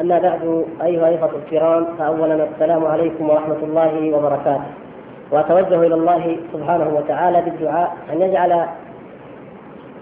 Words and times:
أما 0.00 0.18
بعد 0.18 0.64
أيها 0.82 1.08
الإخوة 1.08 1.30
الكرام 1.44 1.86
فأولا 1.98 2.44
السلام 2.54 2.84
عليكم 2.84 3.30
ورحمة 3.30 3.56
الله 3.62 4.16
وبركاته. 4.16 4.64
وأتوجه 5.30 5.86
إلى 5.86 5.94
الله 5.94 6.36
سبحانه 6.52 6.94
وتعالى 6.96 7.42
بالدعاء 7.42 7.96
أن 8.12 8.22
يجعل 8.22 8.66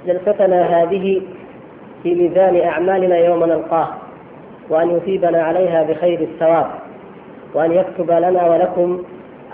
جلستنا 0.07 0.63
هذه 0.83 1.23
في 2.03 2.15
ميزان 2.15 2.57
أعمالنا 2.57 3.17
يوم 3.19 3.45
نلقاه 3.45 3.89
وأن 4.71 4.91
يثيبنا 4.97 5.43
عليها 5.43 5.83
بخير 5.83 6.21
الثواب 6.21 6.67
وأن 7.55 7.73
يكتب 7.73 8.11
لنا 8.11 8.51
ولكم 8.51 9.03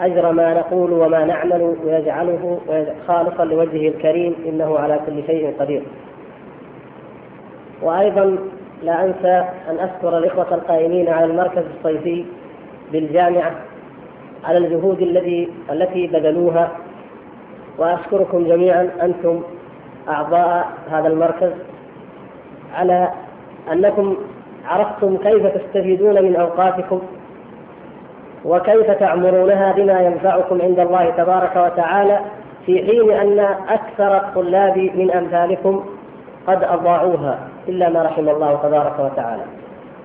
أجر 0.00 0.32
ما 0.32 0.54
نقول 0.54 0.92
وما 0.92 1.24
نعمل 1.24 1.76
ويجعله 1.84 2.58
خالصا 3.08 3.44
لوجهه 3.44 3.88
الكريم 3.88 4.34
إنه 4.46 4.78
على 4.78 5.00
كل 5.06 5.22
شيء 5.26 5.54
قدير. 5.60 5.82
وأيضا 7.82 8.38
لا 8.84 9.04
أنسى 9.04 9.44
أن 9.70 9.78
أشكر 9.78 10.18
الإخوة 10.18 10.54
القائمين 10.54 11.08
على 11.08 11.24
المركز 11.24 11.62
الصيفي 11.78 12.24
بالجامعة 12.92 13.50
على 14.44 14.58
الجهود 14.58 15.00
الذي 15.02 15.48
التي 15.70 16.06
بذلوها 16.06 16.72
وأشكركم 17.78 18.44
جميعا 18.48 18.90
أنتم 19.02 19.42
أعضاء 20.08 20.66
هذا 20.90 21.08
المركز 21.08 21.52
على 22.74 23.08
أنكم 23.72 24.16
عرفتم 24.66 25.16
كيف 25.16 25.46
تستفيدون 25.46 26.22
من 26.22 26.36
أوقاتكم 26.36 27.00
وكيف 28.44 28.90
تعمرونها 28.90 29.72
بما 29.72 30.00
ينفعكم 30.00 30.62
عند 30.62 30.78
الله 30.80 31.10
تبارك 31.10 31.56
وتعالى 31.56 32.20
في 32.66 32.84
حين 32.86 33.10
أن 33.10 33.38
أكثر 33.68 34.16
الطلاب 34.16 34.78
من 34.78 35.10
أمثالكم 35.10 35.84
قد 36.46 36.64
أضاعوها. 36.64 37.38
إلا 37.68 37.88
ما 37.88 38.02
رحم 38.02 38.28
الله 38.28 38.58
تبارك 38.62 39.00
وتعالى. 39.00 39.42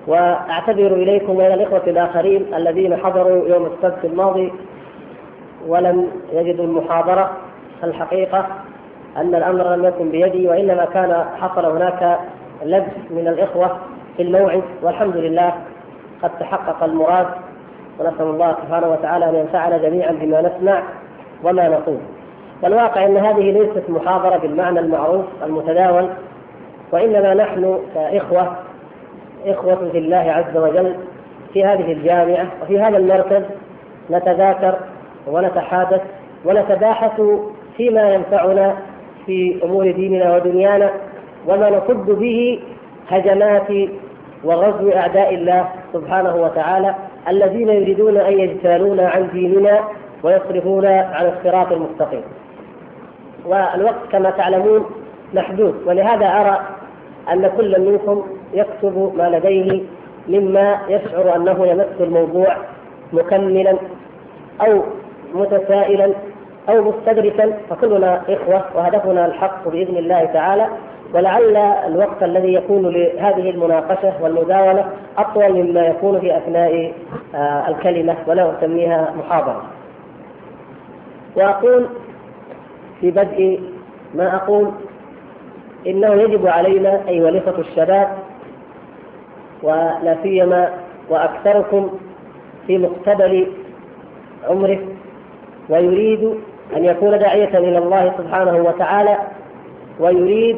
وأعتذر 0.06 0.94
إليكم 0.94 1.36
وإلى 1.36 1.54
الإخوة 1.54 1.82
الآخرين 1.86 2.54
الذين 2.54 2.96
حضروا 2.96 3.48
يوم 3.48 3.66
السبت 3.66 4.04
الماضي 4.04 4.52
ولم 5.66 6.10
يجدوا 6.32 6.64
المحاضرة. 6.64 7.30
الحقيقة 7.84 8.46
أن 9.16 9.34
الأمر 9.34 9.74
لم 9.74 9.84
يكن 9.84 10.10
بيدي 10.10 10.48
وإنما 10.48 10.84
كان 10.84 11.24
حصل 11.40 11.66
هناك 11.66 12.18
لبس 12.64 13.10
من 13.10 13.28
الإخوة 13.28 13.78
في 14.16 14.22
الموعد 14.22 14.62
والحمد 14.82 15.16
لله 15.16 15.52
قد 16.22 16.30
تحقق 16.40 16.84
المراد. 16.84 17.26
ونسأل 18.00 18.26
الله 18.26 18.56
سبحانه 18.62 18.88
وتعالى 18.88 19.28
أن 19.30 19.34
ينفعنا 19.34 19.78
جميعا 19.78 20.12
بما 20.12 20.40
نسمع 20.40 20.82
وما 21.44 21.68
نقول. 21.68 21.98
والواقع 22.62 23.06
أن 23.06 23.16
هذه 23.16 23.50
ليست 23.50 23.90
محاضرة 23.90 24.36
بالمعنى 24.36 24.80
المعروف 24.80 25.24
المتداول 25.42 26.08
وإنما 26.92 27.34
نحن 27.34 27.78
كإخوة 27.94 28.56
إخوة 29.46 29.88
في 29.92 29.98
الله 29.98 30.16
عز 30.16 30.56
وجل 30.56 30.94
في 31.52 31.64
هذه 31.64 31.92
الجامعة 31.92 32.46
وفي 32.62 32.80
هذا 32.80 32.96
المركز 32.96 33.42
نتذاكر 34.10 34.78
ونتحادث 35.26 36.00
ونتباحث 36.44 37.20
فيما 37.76 38.14
ينفعنا 38.14 38.76
في 39.26 39.60
أمور 39.64 39.90
ديننا 39.90 40.34
ودنيانا 40.36 40.90
وما 41.48 41.70
نصد 41.70 42.10
به 42.10 42.60
هجمات 43.08 43.68
وغزو 44.44 44.90
أعداء 44.92 45.34
الله 45.34 45.68
سبحانه 45.92 46.36
وتعالى 46.36 46.94
الذين 47.28 47.68
يريدون 47.68 48.16
أن 48.16 48.32
يجتالونا 48.40 49.08
عن 49.08 49.28
ديننا 49.32 49.80
ويصرفونا 50.22 51.10
عن 51.14 51.26
الصراط 51.26 51.72
المستقيم. 51.72 52.22
والوقت 53.46 54.08
كما 54.12 54.30
تعلمون 54.30 54.84
محدود 55.34 55.74
ولهذا 55.86 56.26
أرى 56.26 56.60
أن 57.32 57.50
كل 57.56 57.80
منكم 57.80 58.26
يكتب 58.54 59.12
ما 59.16 59.28
لديه 59.30 59.82
مما 60.28 60.78
يشعر 60.88 61.36
أنه 61.36 61.66
يمس 61.66 61.86
الموضوع 62.00 62.56
مكملا 63.12 63.76
أو 64.60 64.82
متسائلا 65.34 66.12
أو 66.68 66.82
مستدركا 66.92 67.52
فكلنا 67.70 68.22
إخوة 68.28 68.64
وهدفنا 68.74 69.26
الحق 69.26 69.68
بإذن 69.68 69.96
الله 69.96 70.24
تعالى 70.24 70.66
ولعل 71.14 71.56
الوقت 71.56 72.22
الذي 72.22 72.54
يكون 72.54 72.82
لهذه 72.86 73.50
المناقشة 73.50 74.12
والمداولة 74.22 74.84
أطول 75.18 75.52
مما 75.52 75.80
يكون 75.86 76.20
في 76.20 76.36
أثناء 76.36 76.92
آه، 77.34 77.68
الكلمة 77.68 78.16
ولا 78.26 78.58
أسميها 78.58 79.14
محاضرة. 79.18 79.62
وأقول 81.36 81.86
في 83.00 83.10
بدء 83.10 83.60
ما 84.14 84.36
أقول 84.36 84.70
إنه 85.86 86.14
يجب 86.14 86.46
علينا 86.46 87.00
أيها 87.08 87.28
الإخوة 87.28 87.60
الشباب 87.60 88.08
ولا 89.62 90.16
سيما 90.22 90.70
وأكثركم 91.08 91.90
في 92.66 92.78
مقتبل 92.78 93.46
عمره 94.48 94.78
ويريد 95.68 96.34
أن 96.76 96.84
يكون 96.84 97.18
داعية 97.18 97.58
إلى 97.58 97.78
الله 97.78 98.12
سبحانه 98.18 98.56
وتعالى 98.56 99.18
ويريد 100.00 100.56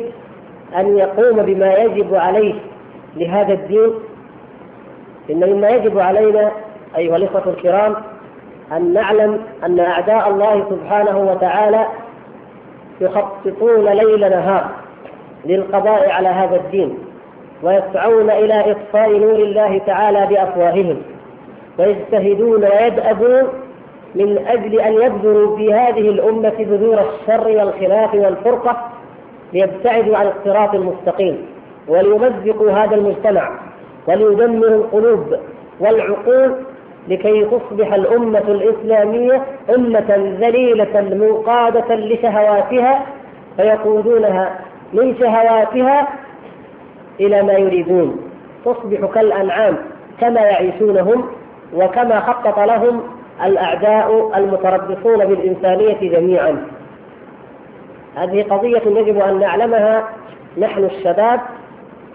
أن 0.76 0.98
يقوم 0.98 1.42
بما 1.42 1.74
يجب 1.74 2.14
عليه 2.14 2.54
لهذا 3.16 3.52
الدين. 3.52 3.90
إن 5.30 5.50
مما 5.52 5.68
يجب 5.68 5.98
علينا 5.98 6.50
أيها 6.96 7.16
الإخوة 7.16 7.54
الكرام 7.54 7.96
أن 8.72 8.92
نعلم 8.92 9.38
أن 9.64 9.80
أعداء 9.80 10.30
الله 10.30 10.66
سبحانه 10.70 11.18
وتعالى 11.18 11.86
يخططون 13.00 13.84
ليل 13.88 14.20
نهار 14.30 14.81
للقضاء 15.46 16.10
على 16.10 16.28
هذا 16.28 16.56
الدين 16.56 16.98
ويسعون 17.62 18.30
إلى 18.30 18.70
إطفاء 18.72 19.10
نور 19.18 19.34
الله 19.34 19.78
تعالى 19.86 20.26
بأفواههم 20.26 21.02
ويجتهدون 21.78 22.64
ويدأبون 22.64 23.42
من 24.14 24.38
أجل 24.46 24.80
أن 24.80 24.92
يبذروا 24.92 25.56
في 25.56 25.74
هذه 25.74 26.08
الأمة 26.08 26.52
بذور 26.58 26.98
الشر 27.00 27.48
والخلاف 27.48 28.14
والفرقة 28.14 28.88
ليبتعدوا 29.52 30.16
عن 30.16 30.26
الصراط 30.26 30.74
المستقيم 30.74 31.46
وليمزقوا 31.88 32.70
هذا 32.70 32.94
المجتمع 32.96 33.50
وليدمروا 34.08 34.84
القلوب 34.84 35.36
والعقول 35.80 36.54
لكي 37.08 37.44
تصبح 37.44 37.92
الأمة 37.94 38.38
الإسلامية 38.48 39.42
أمة 39.74 40.36
ذليلة 40.40 41.00
منقادة 41.00 41.94
لشهواتها 41.94 43.06
فيقودونها 43.56 44.58
من 44.92 45.16
شهواتها 45.18 46.08
إلى 47.20 47.42
ما 47.42 47.52
يريدون. 47.52 48.20
تصبح 48.64 49.10
كالأنعام 49.14 49.76
كما 50.20 50.40
يعيشونهم 50.40 51.24
وكما 51.74 52.20
خطط 52.20 52.58
لهم 52.58 53.02
الأعداء 53.44 54.32
المتربصون 54.36 55.26
بالإنسانية 55.26 56.10
جميعا. 56.10 56.66
هذه 58.16 58.42
قضية 58.42 58.82
يجب 58.86 59.18
أن 59.20 59.40
نعلمها 59.40 60.04
نحن 60.58 60.84
الشباب 60.84 61.40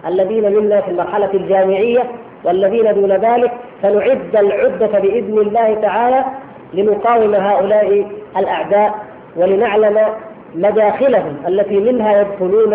الذين 0.07 0.55
منا 0.55 0.81
في 0.81 0.91
المرحلة 0.91 1.33
الجامعية 1.33 2.03
والذين 2.43 2.93
دون 2.93 3.11
ذلك. 3.11 3.51
فنعد 3.83 4.35
العدة 4.35 4.99
بإذن 4.99 5.37
الله 5.37 5.81
تعالى 5.81 6.25
لنقاوم 6.73 7.35
هؤلاء 7.35 8.05
الأعداء 8.37 8.95
ولنعلم 9.35 9.99
مداخلهم 10.55 11.37
التي 11.47 11.79
منها 11.79 12.21
يدخلون 12.21 12.73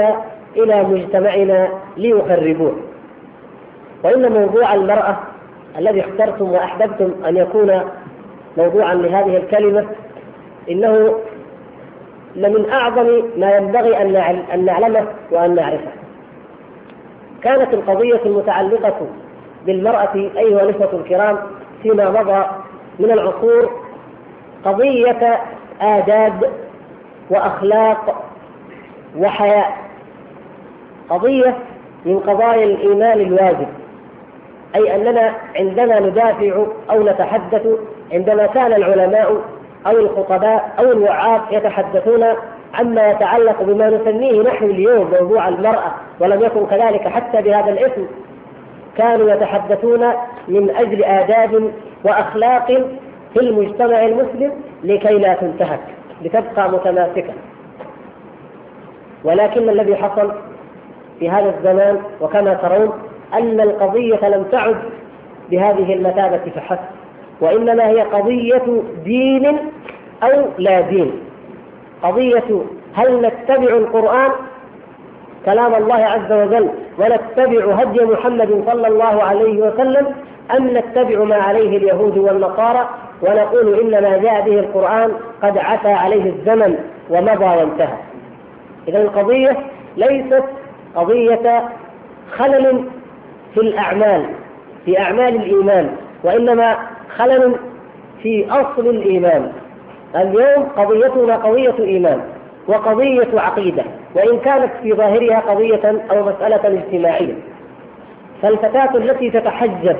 إلى 0.56 0.82
مجتمعنا 0.82 1.69
ليخربوه 1.96 2.76
وإن 4.04 4.32
موضوع 4.32 4.74
المرأة 4.74 5.19
الذي 5.78 6.00
اخترتم 6.00 6.52
وأحببتم 6.52 7.10
أن 7.28 7.36
يكون 7.36 7.80
موضوعا 8.56 8.94
لهذه 8.94 9.36
الكلمة 9.36 9.86
إنه 10.70 11.19
لمن 12.36 12.70
أعظم 12.70 13.22
ما 13.36 13.56
ينبغي 13.56 14.02
أن 14.54 14.64
نعلمه 14.64 15.06
وأن 15.30 15.54
نعرفه. 15.54 15.90
كانت 17.42 17.74
القضية 17.74 18.20
المتعلقة 18.26 19.06
بالمرأة 19.66 20.14
أيها 20.14 20.62
الإخوة 20.62 21.00
الكرام 21.00 21.38
فيما 21.82 22.10
مضى 22.10 22.44
من 22.98 23.10
العصور 23.10 23.70
قضية 24.64 25.38
آداب 25.80 26.50
وأخلاق 27.32 28.25
وحياء. 29.19 29.73
قضية 31.11 31.56
من 32.05 32.19
قضايا 32.19 32.64
الإيمان 32.64 33.20
الواجب 33.20 33.69
أي 34.75 34.94
أننا 34.96 35.32
عندما 35.56 36.00
ندافع 36.00 36.67
أو 36.90 37.02
نتحدث 37.02 37.67
عندما 38.12 38.46
كان 38.46 38.73
العلماء 38.73 39.37
أو 39.87 39.93
الخطباء 39.93 40.73
أو 40.79 40.93
الوعاظ 40.93 41.40
يتحدثون 41.50 42.25
عما 42.75 43.11
يتعلق 43.11 43.62
بما 43.62 43.90
نسميه 43.90 44.43
نحن 44.43 44.64
اليوم 44.64 45.11
موضوع 45.20 45.49
المرأة 45.49 45.93
ولم 46.20 46.43
يكن 46.43 46.67
كذلك 46.67 47.08
حتى 47.08 47.43
بهذا 47.43 47.70
الاسم. 47.73 48.06
كانوا 48.99 49.31
يتحدثون 49.31 50.12
من 50.49 50.70
أجل 50.70 51.05
آداب 51.05 51.73
وأخلاق 52.05 52.67
في 53.34 53.40
المجتمع 53.40 54.05
المسلم 54.05 54.52
لكي 54.84 55.14
لا 55.14 55.34
تنتهك. 55.34 55.81
لتبقى 56.24 56.70
متماسكة. 56.70 57.34
ولكن 59.24 59.69
الذي 59.69 59.96
حصل 59.96 60.32
في 61.19 61.30
هذا 61.30 61.54
الزمان 61.58 61.98
وكما 62.20 62.54
ترون 62.54 62.92
أن 63.34 63.60
القضية 63.60 64.28
لم 64.28 64.44
تعد 64.52 64.76
بهذه 65.50 65.94
المثابة 65.94 66.50
فحسب 66.54 66.80
وإنما 67.40 67.86
هي 67.88 68.00
قضية 68.00 68.82
دين 69.04 69.58
أو 70.22 70.44
لا 70.58 70.80
دين. 70.80 71.12
قضية 72.02 72.62
هل 72.94 73.20
نتبع 73.26 73.76
القرآن؟ 73.76 74.30
كلام 75.44 75.74
الله 75.74 75.94
عز 75.94 76.32
وجل 76.32 76.69
ونتبع 76.98 77.74
هدي 77.74 78.04
محمد 78.04 78.64
صلى 78.66 78.88
الله 78.88 79.22
عليه 79.22 79.62
وسلم 79.62 80.14
أم 80.50 80.76
نتبع 80.76 81.24
ما 81.24 81.36
عليه 81.36 81.76
اليهود 81.76 82.18
والنصارى 82.18 82.88
ونقول 83.22 83.80
إنما 83.80 84.16
جاء 84.16 84.40
به 84.40 84.58
القرآن 84.58 85.12
قد 85.42 85.58
عفى 85.58 85.92
عليه 85.92 86.32
الزمن 86.32 86.78
ومضى 87.10 87.44
وانتهى. 87.44 87.96
إذا 88.88 89.02
القضية 89.02 89.56
ليست 89.96 90.44
قضية 90.94 91.68
خلل 92.32 92.84
في 93.54 93.60
الأعمال 93.60 94.26
في 94.84 94.98
أعمال 94.98 95.36
الإيمان 95.36 95.96
وإنما 96.24 96.76
خلل 97.16 97.56
في 98.22 98.46
أصل 98.50 98.86
الإيمان. 98.86 99.52
اليوم 100.16 100.68
قضيتنا 100.76 101.36
قضية 101.36 101.74
إيمان 101.78 102.20
وقضية 102.68 103.40
عقيدة 103.40 103.84
وإن 104.14 104.38
كانت 104.38 104.70
في 104.82 104.92
ظاهرها 104.92 105.40
قضية 105.40 106.02
أو 106.10 106.24
مسألة 106.24 106.78
اجتماعية. 106.78 107.34
فالفتاة 108.42 108.96
التي 108.96 109.30
تتحجب 109.30 109.96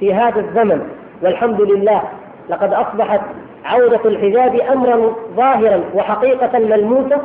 في 0.00 0.14
هذا 0.14 0.40
الزمن 0.40 0.88
والحمد 1.22 1.60
لله 1.60 2.02
لقد 2.50 2.72
أصبحت 2.72 3.20
عودة 3.64 4.00
الحجاب 4.04 4.60
أمرا 4.72 5.14
ظاهرا 5.36 5.80
وحقيقة 5.94 6.58
ملموسة. 6.58 7.18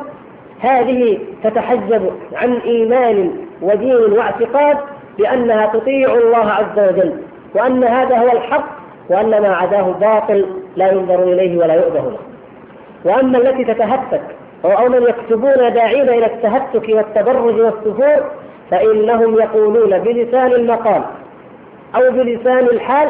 هذه 0.60 1.18
تتحجب 1.44 2.10
عن 2.34 2.52
إيمان 2.52 3.30
ودين 3.62 4.12
واعتقاد 4.12 4.76
بأنها 5.18 5.66
تطيع 5.66 6.14
الله 6.14 6.50
عز 6.50 6.88
وجل 6.88 7.12
وأن 7.54 7.84
هذا 7.84 8.18
هو 8.18 8.32
الحق 8.32 8.64
وأن 9.08 9.30
ما 9.30 9.56
عداه 9.56 9.82
باطل 9.82 10.46
لا 10.76 10.92
ينظر 10.92 11.22
إليه 11.22 11.58
ولا 11.58 11.74
يؤبه 11.74 12.00
له. 12.00 12.18
وأما 13.04 13.38
التي 13.38 13.64
تتهتك 13.64 14.22
أو 14.64 14.88
من 14.88 15.02
يكتبون 15.02 15.72
داعين 15.72 16.08
إلى 16.08 16.26
التهتك 16.26 16.88
والتبرج 16.88 17.60
والسفور 17.60 18.24
فإنهم 18.70 19.34
يقولون 19.34 19.98
بلسان 19.98 20.52
المقال 20.52 21.02
أو 21.96 22.10
بلسان 22.10 22.58
الحال 22.58 23.08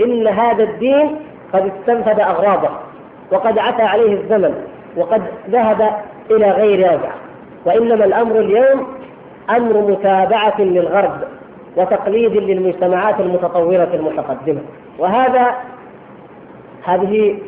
إن 0.00 0.28
هذا 0.28 0.62
الدين 0.62 1.16
قد 1.52 1.72
استنفذ 1.78 2.20
أغراضه 2.20 2.70
وقد 3.32 3.58
عفى 3.58 3.82
عليه 3.82 4.12
الزمن 4.12 4.54
وقد 4.96 5.22
ذهب 5.50 5.90
إلى 6.30 6.50
غير 6.50 6.78
رجعة 6.78 7.14
وإنما 7.64 8.04
الأمر 8.04 8.40
اليوم 8.40 8.86
أمر 9.50 9.90
متابعة 9.90 10.60
للغرب 10.60 11.20
وتقليد 11.76 12.36
للمجتمعات 12.36 13.20
المتطورة 13.20 13.88
المتقدمة. 13.94 14.60
وهذا 14.98 15.54
هذه 16.84 17.38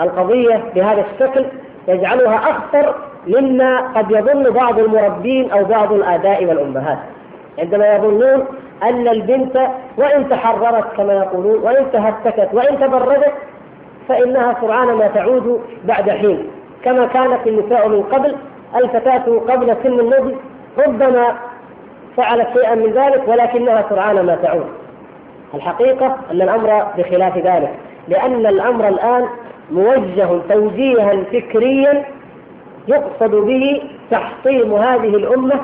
القضية 0.00 0.62
بهذا 0.74 1.04
الشكل 1.12 1.44
يجعلها 1.88 2.36
أخطر 2.36 2.94
مما 3.26 3.80
قد 3.80 4.10
يظن 4.10 4.50
بعض 4.50 4.78
المربين 4.78 5.50
أو 5.50 5.64
بعض 5.64 5.92
الآباء 5.92 6.44
والأمهات. 6.44 6.98
عندما 7.58 7.94
يظنون 7.96 8.44
أن 8.82 9.08
البنت 9.08 9.56
وإن 9.98 10.28
تحررت 10.28 10.96
كما 10.96 11.12
يقولون 11.12 11.62
وإن 11.62 11.86
تهتكت 11.92 12.48
وإن 12.52 12.80
تبردت 12.80 13.32
فإنها 14.08 14.56
سرعان 14.60 14.88
ما 14.88 15.06
تعود 15.06 15.60
بعد 15.84 16.10
حين. 16.10 16.46
كما 16.84 17.06
كانت 17.06 17.46
النساء 17.46 17.88
من 17.88 18.02
قبل 18.02 18.36
الفتاة 18.76 19.38
قبل 19.48 19.76
سن 19.82 20.00
النضج 20.00 20.34
ربما 20.86 21.36
فعلت 22.16 22.48
شيئا 22.54 22.74
من 22.74 22.92
ذلك 22.92 23.22
ولكنها 23.28 23.84
سرعان 23.88 24.26
ما 24.26 24.34
تعود. 24.34 24.66
الحقيقة 25.54 26.06
أن 26.30 26.42
الأمر 26.42 26.86
بخلاف 26.98 27.38
ذلك 27.38 27.70
لأن 28.08 28.46
الأمر 28.46 28.88
الآن 28.88 29.28
موجه 29.70 30.28
توجيها 30.48 31.24
فكريا 31.32 32.04
يقصد 32.88 33.30
به 33.34 33.82
تحطيم 34.10 34.74
هذه 34.74 35.16
الأمة 35.16 35.60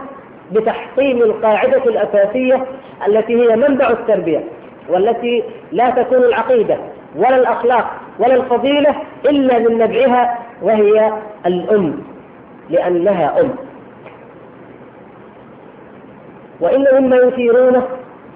بتحطيم 0.52 1.22
القاعدة 1.22 1.84
الأساسية 1.84 2.66
التي 3.08 3.36
هي 3.42 3.56
منبع 3.56 3.90
التربية 3.90 4.44
والتي 4.88 5.44
لا 5.72 5.90
تكون 5.90 6.18
العقيدة 6.18 6.78
ولا 7.16 7.36
الأخلاق 7.36 7.90
ولا 8.18 8.34
الفضيلة 8.34 8.94
إلا 9.30 9.58
من 9.58 9.78
نبعها 9.78 10.38
وهي 10.62 11.12
الأم 11.46 12.02
لأنها 12.70 13.40
أم. 13.40 13.50
وإن 16.60 16.84
مما 17.00 17.16
يثيرونه 17.16 17.82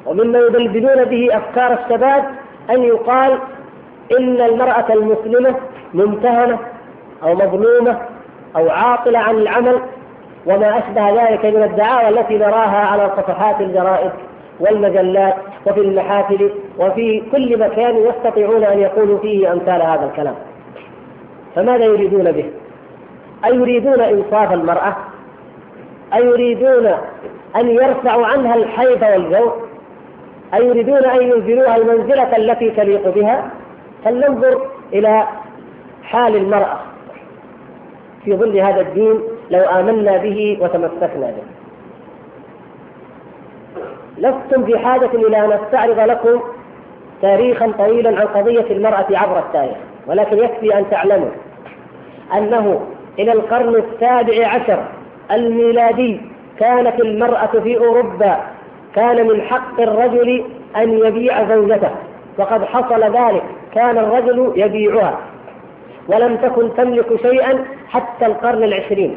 ومما 0.06 0.38
يبلبلون 0.38 1.04
به 1.04 1.28
أفكار 1.36 1.78
الشباب 1.84 2.24
أن 2.70 2.82
يقال 2.82 3.38
إن 4.18 4.40
المرأة 4.40 4.92
المسلمة 4.92 5.54
ممتهنة 5.94 6.58
أو 7.22 7.34
مظلومة 7.34 7.98
أو 8.56 8.70
عاطلة 8.70 9.18
عن 9.18 9.34
العمل 9.34 9.80
وما 10.46 10.78
أشبه 10.78 11.10
ذلك 11.10 11.44
من 11.44 11.62
الدعاوى 11.62 12.08
التي 12.08 12.38
نراها 12.38 12.86
على 12.86 13.10
صفحات 13.16 13.60
الجرائد 13.60 14.10
والمجلات 14.60 15.34
وفي 15.66 15.80
المحافل 15.80 16.50
وفي 16.78 17.22
كل 17.32 17.58
مكان 17.58 17.96
يستطيعون 17.96 18.64
أن 18.64 18.78
يقولوا 18.78 19.18
فيه 19.18 19.52
أمثال 19.52 19.82
هذا 19.82 20.04
الكلام 20.12 20.34
فماذا 21.54 21.84
يريدون 21.84 22.32
به؟ 22.32 22.50
أيريدون 23.44 24.00
إنصاف 24.00 24.52
المرأة؟ 24.52 24.96
أيريدون 26.14 26.86
أن 27.56 27.68
يرفعوا 27.70 28.26
عنها 28.26 28.54
الحيض 28.54 29.02
والجو؟ 29.02 29.50
أيريدون 30.54 31.04
أن 31.04 31.22
ينزلوها 31.22 31.76
المنزلة 31.76 32.36
التي 32.36 32.70
تليق 32.70 33.14
بها؟ 33.14 33.50
فلننظر 34.04 34.66
إلى 34.92 35.26
حال 36.02 36.36
المرأة 36.36 36.80
في 38.24 38.36
ظل 38.36 38.58
هذا 38.58 38.80
الدين 38.80 39.20
لو 39.50 39.60
آمنا 39.60 40.16
به 40.16 40.58
وتمسكنا 40.60 41.26
به. 41.26 41.42
لستم 44.18 44.64
في 44.64 44.78
حاجة 44.78 45.10
إلى 45.14 45.44
أن 45.44 45.52
أستعرض 45.52 46.00
لكم 46.00 46.40
تاريخا 47.22 47.72
طويلا 47.78 48.20
عن 48.20 48.26
قضية 48.26 48.66
المرأة 48.70 49.06
عبر 49.10 49.38
التاريخ 49.38 49.76
ولكن 50.06 50.38
يكفي 50.38 50.78
أن 50.78 50.90
تعلموا 50.90 51.30
أنه 52.34 52.80
إلى 53.18 53.32
القرن 53.32 53.74
السابع 53.74 54.48
عشر 54.48 54.84
الميلادي 55.32 56.20
كانت 56.58 57.00
المرأة 57.00 57.60
في 57.62 57.78
أوروبا 57.78 58.36
كان 58.94 59.26
من 59.26 59.42
حق 59.42 59.80
الرجل 59.80 60.44
أن 60.76 60.98
يبيع 60.98 61.48
زوجته 61.54 61.90
وقد 62.38 62.64
حصل 62.64 63.02
ذلك 63.02 63.42
كان 63.74 63.98
الرجل 63.98 64.52
يبيعها 64.56 65.18
ولم 66.08 66.36
تكن 66.36 66.74
تملك 66.76 67.22
شيئا 67.22 67.64
حتى 67.88 68.26
القرن 68.26 68.62
العشرين. 68.62 69.16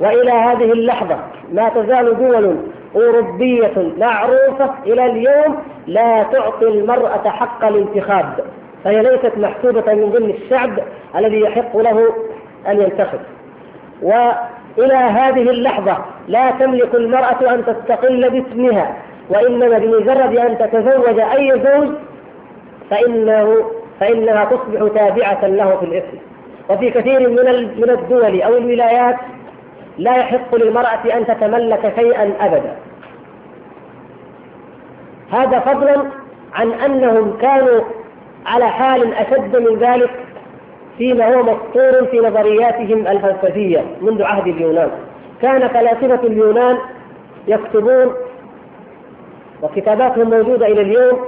وإلى 0.00 0.30
هذه 0.30 0.72
اللحظة 0.72 1.18
ما 1.52 1.68
تزال 1.68 2.18
دول 2.18 2.56
أوروبية 2.96 3.92
معروفة 3.98 4.70
إلى 4.86 5.06
اليوم 5.06 5.56
لا 5.86 6.22
تعطي 6.22 6.68
المرأة 6.68 7.28
حق 7.28 7.64
الانتخاب 7.64 8.44
فهي 8.84 9.02
ليست 9.02 9.32
محسوبة 9.38 9.94
من 9.94 10.10
ضمن 10.10 10.30
الشعب 10.30 10.78
الذي 11.16 11.40
يحق 11.40 11.76
له 11.76 12.14
أن 12.68 12.80
ينتخب. 12.80 13.18
وإلى 14.02 14.94
هذه 14.94 15.42
اللحظة 15.50 15.96
لا 16.28 16.50
تملك 16.50 16.94
المرأة 16.94 17.54
أن 17.54 17.64
تستقل 17.66 18.30
باسمها 18.30 18.96
وإنما 19.30 19.78
بمجرد 19.78 20.36
أن 20.36 20.58
تتزوج 20.58 21.18
أي 21.18 21.50
زوج 21.50 21.88
فإنه 22.90 23.56
فإنها 24.00 24.44
تصبح 24.44 24.92
تابعة 24.94 25.46
له 25.46 25.76
في 25.76 25.86
الاسم. 25.86 26.18
وفي 26.70 26.90
كثير 26.90 27.28
من 27.28 27.68
من 27.80 27.90
الدول 27.90 28.42
أو 28.42 28.56
الولايات 28.56 29.16
لا 29.98 30.16
يحق 30.16 30.54
للمرأة 30.54 31.16
أن 31.16 31.26
تتملك 31.26 31.92
شيئا 31.96 32.32
أبدا. 32.40 32.76
هذا 35.32 35.58
فضلا 35.58 36.02
عن 36.54 36.72
أنهم 36.72 37.36
كانوا 37.40 37.80
على 38.46 38.68
حال 38.68 39.14
أشد 39.14 39.56
من 39.56 39.78
ذلك 39.78 40.10
فيما 40.98 41.34
هو 41.34 41.42
مسطور 41.42 42.04
في 42.10 42.18
نظرياتهم 42.18 43.06
الفلسفية 43.06 43.84
منذ 44.00 44.22
عهد 44.22 44.46
اليونان. 44.46 44.90
كان 45.42 45.68
فلاسفة 45.68 46.26
اليونان 46.26 46.78
يكتبون 47.48 48.14
وكتاباتهم 49.62 50.30
موجودة 50.30 50.66
إلى 50.66 50.80
اليوم 50.80 51.20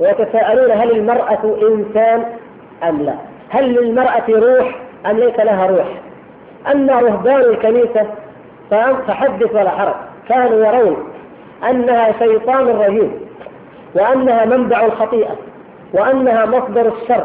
ويتساءلون 0.00 0.70
هل 0.70 0.90
المرأة 0.90 1.56
إنسان 1.62 2.24
أم 2.88 3.02
لا. 3.02 3.14
هل 3.50 3.72
للمرأة 3.74 4.24
روح 4.28 4.80
أم 5.06 5.16
ليس 5.18 5.36
لها 5.40 5.66
روح؟ 5.66 6.07
أما 6.72 7.00
رهبان 7.00 7.40
الكنيسة 7.40 8.06
فحدث 8.70 9.54
ولا 9.54 9.70
حرج. 9.70 9.94
كانوا 10.28 10.66
يرون 10.66 10.96
أنها 11.70 12.12
شيطان 12.18 12.68
رجيم 12.68 13.20
وأنها 13.94 14.44
منبع 14.44 14.86
الخطيئة 14.86 15.36
وأنها 15.92 16.46
مصدر 16.46 16.92
الشر 17.02 17.24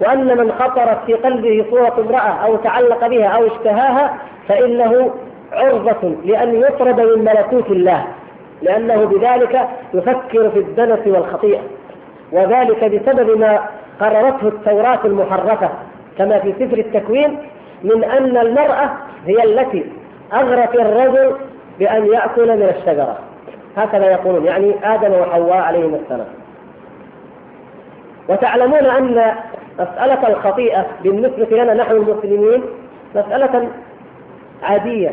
وأن 0.00 0.38
من 0.38 0.52
خطرت 0.52 0.98
في 1.06 1.14
قلبه 1.14 1.64
صورة 1.70 1.94
امرأة 1.98 2.46
أو 2.46 2.56
تعلق 2.56 3.06
بها 3.06 3.26
أو 3.26 3.46
اشتهاها 3.46 4.14
فإنه 4.48 5.10
عرضة 5.52 6.14
لأن 6.24 6.54
يطرد 6.54 7.00
من 7.00 7.24
ملكوت 7.24 7.70
الله 7.70 8.04
لأنه 8.62 9.04
بذلك 9.04 9.68
يفكر 9.94 10.50
في 10.50 10.58
الدنس 10.58 11.06
والخطيئة 11.06 11.60
وذلك 12.32 12.84
بسبب 12.84 13.38
ما 13.38 13.58
قررته 14.00 14.48
التوراة 14.48 14.98
المحرفة 15.04 15.68
كما 16.18 16.38
في 16.38 16.52
سفر 16.52 16.78
التكوين 16.78 17.38
من 17.82 18.04
أن 18.04 18.36
المرأة 18.36 18.90
هي 19.26 19.44
التي 19.44 19.92
أغرت 20.32 20.74
الرجل 20.74 21.36
بأن 21.78 22.06
يأكل 22.06 22.56
من 22.56 22.74
الشجرة. 22.76 23.18
هكذا 23.76 24.10
يقولون 24.10 24.44
يعني 24.44 24.74
آدم 24.84 25.12
وحواء 25.12 25.56
عليهما 25.56 25.96
السلام. 25.96 26.26
وتعلمون 28.28 28.86
أن 28.86 29.34
مسألة 29.78 30.28
الخطيئة 30.28 30.86
بالنسبة 31.02 31.56
لنا 31.56 31.74
نحن 31.74 31.92
المسلمين 31.92 32.62
مسألة 33.14 33.68
عادية. 34.62 35.10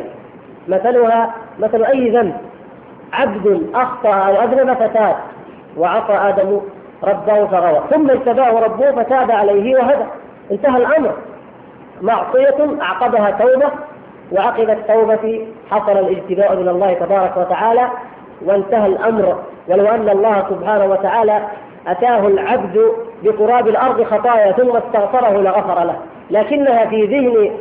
مثلها 0.67 1.33
مثل 1.59 1.83
أي 1.83 2.09
ذنب. 2.09 2.33
عبد 3.13 3.69
أخطأ 3.73 4.13
أو 4.13 4.43
أذنب 4.43 4.73
فتاب. 4.73 5.15
وعصى 5.77 6.13
آدم 6.13 6.61
ربه 7.03 7.45
فغوى. 7.45 7.81
ثم 7.89 8.09
اجتباه 8.09 8.59
ربه 8.59 8.91
فتاب 8.91 9.31
عليه 9.31 9.75
وهدى. 9.75 10.05
انتهى 10.51 10.77
الأمر. 10.77 11.13
معصية 12.01 12.81
أعقبها 12.81 13.31
توبة 13.31 13.69
وعقب 14.31 14.69
التوبة 14.69 15.47
حصل 15.71 15.97
الاجتباء 15.97 16.55
من 16.55 16.67
الله 16.67 16.93
تبارك 16.93 17.37
وتعالى 17.37 17.87
وانتهى 18.45 18.85
الأمر. 18.85 19.35
ولو 19.67 19.87
أن 19.87 20.09
الله 20.09 20.45
سبحانه 20.49 20.85
وتعالى 20.85 21.41
أتاه 21.87 22.27
العبد 22.27 22.91
بقراب 23.23 23.67
الأرض 23.67 24.03
خطايا 24.03 24.51
ثم 24.51 24.77
استغفره 24.77 25.41
لغفر 25.41 25.83
له. 25.83 25.95
لكنها 26.31 26.85
في 26.85 27.05
ذهن 27.05 27.51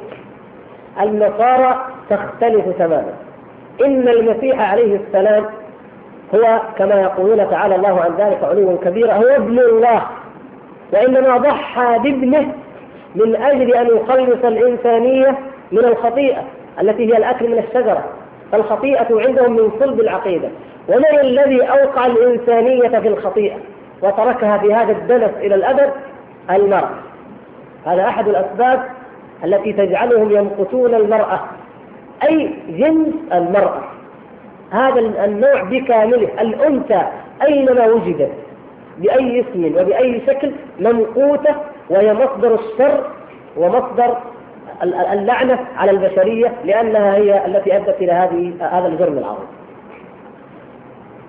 النصارى 1.01 1.87
تختلف 2.11 2.65
تماما. 2.79 3.13
إن 3.85 4.09
المسيح 4.09 4.71
عليه 4.73 4.97
السلام 4.97 5.45
هو 6.35 6.61
كما 6.79 6.95
يقولون 7.01 7.51
تعالى 7.51 7.75
الله 7.77 8.01
عن 8.01 8.11
ذلك 8.19 8.45
علوا 8.45 8.77
كبيرا 8.85 9.13
هو 9.13 9.37
ابن 9.37 9.59
الله. 9.59 10.03
وإنما 10.93 11.37
ضحى 11.37 11.99
بابنه 11.99 12.53
من 13.15 13.37
أجل 13.37 13.75
أن 13.75 13.87
يخلص 13.87 14.45
الإنسانية 14.45 15.39
من 15.73 15.79
الخطيئة 15.85 16.43
التي 16.81 17.13
هي 17.13 17.17
الأكل 17.17 17.49
من 17.49 17.59
الشجرة. 17.59 18.05
فالخطيئة 18.53 19.07
عندهم 19.11 19.53
من 19.53 19.71
صلب 19.81 20.01
العقيدة. 20.01 20.49
ومن 20.89 21.19
الذي 21.21 21.63
أوقع 21.63 22.07
الإنسانية 22.07 22.89
في 22.99 23.09
الخطيئة 23.09 23.57
وتركها 24.03 24.59
في 24.59 24.75
هذا 24.75 24.93
الدنس 24.93 25.31
إلى 25.41 25.55
الأبد؟ 25.55 25.91
المرأة. 26.51 26.91
هذا 27.87 28.09
أحد 28.09 28.29
الأسباب 28.29 28.83
التي 29.45 29.73
تجعلهم 29.73 30.37
يمقتون 30.37 30.95
المرأة. 30.95 31.41
أي 32.29 32.51
جنس 32.69 33.15
المرأة. 33.33 33.81
هذا 34.71 35.01
النوع 35.25 35.63
بكامله 35.63 36.29
الأنثى 36.41 37.03
أينما 37.43 37.87
وجدت 37.87 38.33
بأي 38.99 39.41
اسم 39.41 39.65
وبأي 39.65 40.21
شكل 40.27 40.53
ممقوتة 40.81 41.55
وهي 41.91 42.15
مصدر 42.15 42.55
الشر 42.55 43.07
ومصدر 43.57 44.17
اللعنة 45.13 45.59
على 45.77 45.91
البشرية 45.91 46.53
لأنها 46.65 47.15
هي 47.17 47.47
التي 47.47 47.77
أدت 47.77 47.97
إلى 48.01 48.13
هذه 48.13 48.53
هذا 48.61 48.87
الجرم 48.87 49.19
العظيم. 49.19 49.47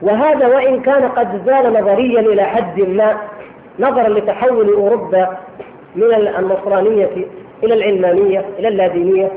وهذا 0.01 0.47
وإن 0.47 0.81
كان 0.81 1.03
قد 1.03 1.41
زال 1.45 1.73
نظريا 1.73 2.19
إلى 2.19 2.43
حد 2.43 2.79
ما 2.79 3.17
نظرا 3.79 4.09
لتحول 4.09 4.73
أوروبا 4.73 5.37
من 5.95 6.13
النصرانية 6.13 7.09
إلى 7.63 7.73
العلمانية 7.73 8.45
إلى 8.59 8.67
اللادينية 8.67 9.31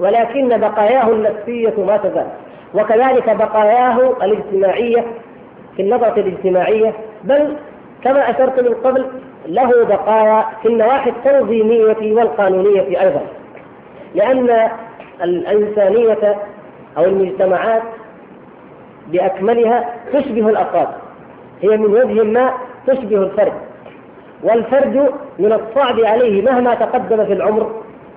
ولكن 0.00 0.48
بقاياه 0.48 1.10
النفسية 1.10 1.74
ما 1.78 1.96
تزال 1.96 2.26
وكذلك 2.74 3.30
بقاياه 3.36 4.12
الاجتماعية 4.22 5.04
في 5.76 5.82
النظرة 5.82 6.20
الاجتماعية 6.20 6.92
بل 7.24 7.56
كما 8.04 8.30
أشرت 8.30 8.60
من 8.60 8.74
قبل 8.74 9.06
له 9.48 9.84
بقايا 9.84 10.44
في 10.62 10.68
النواحي 10.68 11.10
التنظيمية 11.10 12.14
والقانونية 12.14 13.00
أيضا. 13.00 13.20
لأن 14.14 14.68
الإنسانية 15.22 16.36
أو 16.98 17.04
المجتمعات 17.04 17.82
بأكملها 19.06 19.94
تشبه 20.12 20.48
الأفراد. 20.48 20.88
هي 21.62 21.76
من 21.76 21.86
وجه 21.86 22.22
ما 22.22 22.52
تشبه 22.86 23.16
الفرد. 23.16 23.52
والفرد 24.42 25.12
من 25.38 25.52
الصعب 25.52 26.00
عليه 26.00 26.42
مهما 26.42 26.74
تقدم 26.74 27.24
في 27.24 27.32
العمر 27.32 27.72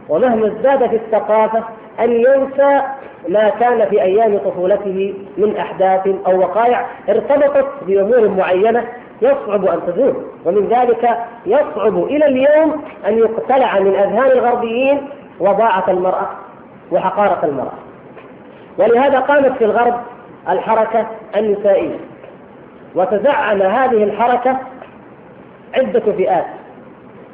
ومهما 0.10 0.48
ازداد 0.48 0.90
في 0.90 0.96
الثقافة 0.96 1.64
أن 2.00 2.12
ينسى 2.12 2.82
ما 3.30 3.50
كان 3.50 3.90
في 3.90 4.02
أيام 4.02 4.38
طفولته 4.38 5.14
من 5.38 5.58
أحداث 5.58 6.08
أو 6.28 6.40
وقائع 6.40 6.86
ارتبطت 7.10 7.68
بأمور 7.88 8.28
معينة 8.28 8.86
يصعب 9.22 9.66
أن 9.66 9.80
تزول 9.88 10.16
ومن 10.46 10.68
ذلك 10.68 11.18
يصعب 11.46 12.04
إلى 12.04 12.26
اليوم 12.26 12.84
أن 13.08 13.18
يقتلع 13.18 13.80
من 13.80 13.96
أذهان 13.96 14.32
الغربيين 14.32 15.02
وضاعة 15.40 15.84
المرأة 15.88 16.30
وحقارة 16.92 17.46
المرأة. 17.46 17.74
ولهذا 18.78 19.20
قامت 19.20 19.58
في 19.58 19.66
الغرب 19.66 19.94
الحركة 20.50 21.08
النسائية. 21.36 21.98
وتزعم 22.96 23.62
هذه 23.62 24.04
الحركة 24.04 24.58
عدة 25.74 26.00
فئات. 26.00 26.46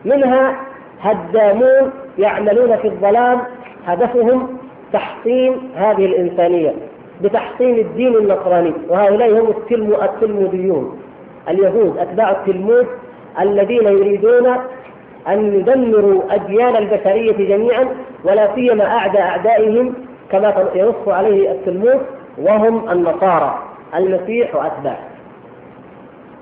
منها 0.05 0.55
هدامون 1.01 1.91
يعملون 2.17 2.77
في 2.77 2.87
الظلام 2.87 3.41
هدفهم 3.87 4.57
تحطيم 4.93 5.71
هذه 5.75 6.05
الإنسانية 6.05 6.73
بتحطيم 7.21 7.75
الدين 7.75 8.15
النصراني. 8.15 8.73
وهؤلاء 8.89 9.39
هم 9.41 9.53
التلموديون 10.03 11.06
اليهود 11.49 11.97
أتباع 11.97 12.31
التلمود 12.31 12.87
الذين 13.39 13.87
يريدون 13.87 14.47
أن 15.27 15.55
يدمروا 15.55 16.21
أديان 16.29 16.75
البشرية 16.75 17.47
جميعا 17.55 17.87
ولا 18.23 18.55
سيما 18.55 18.85
أعدى 18.85 19.19
أعدائهم 19.19 19.93
كما 20.31 20.69
ينص 20.75 21.07
عليه 21.07 21.51
التلمود 21.51 22.01
وهم 22.37 22.89
النصارى 22.91 23.59
المسيح 23.95 24.55
وأتباعه. 24.55 25.07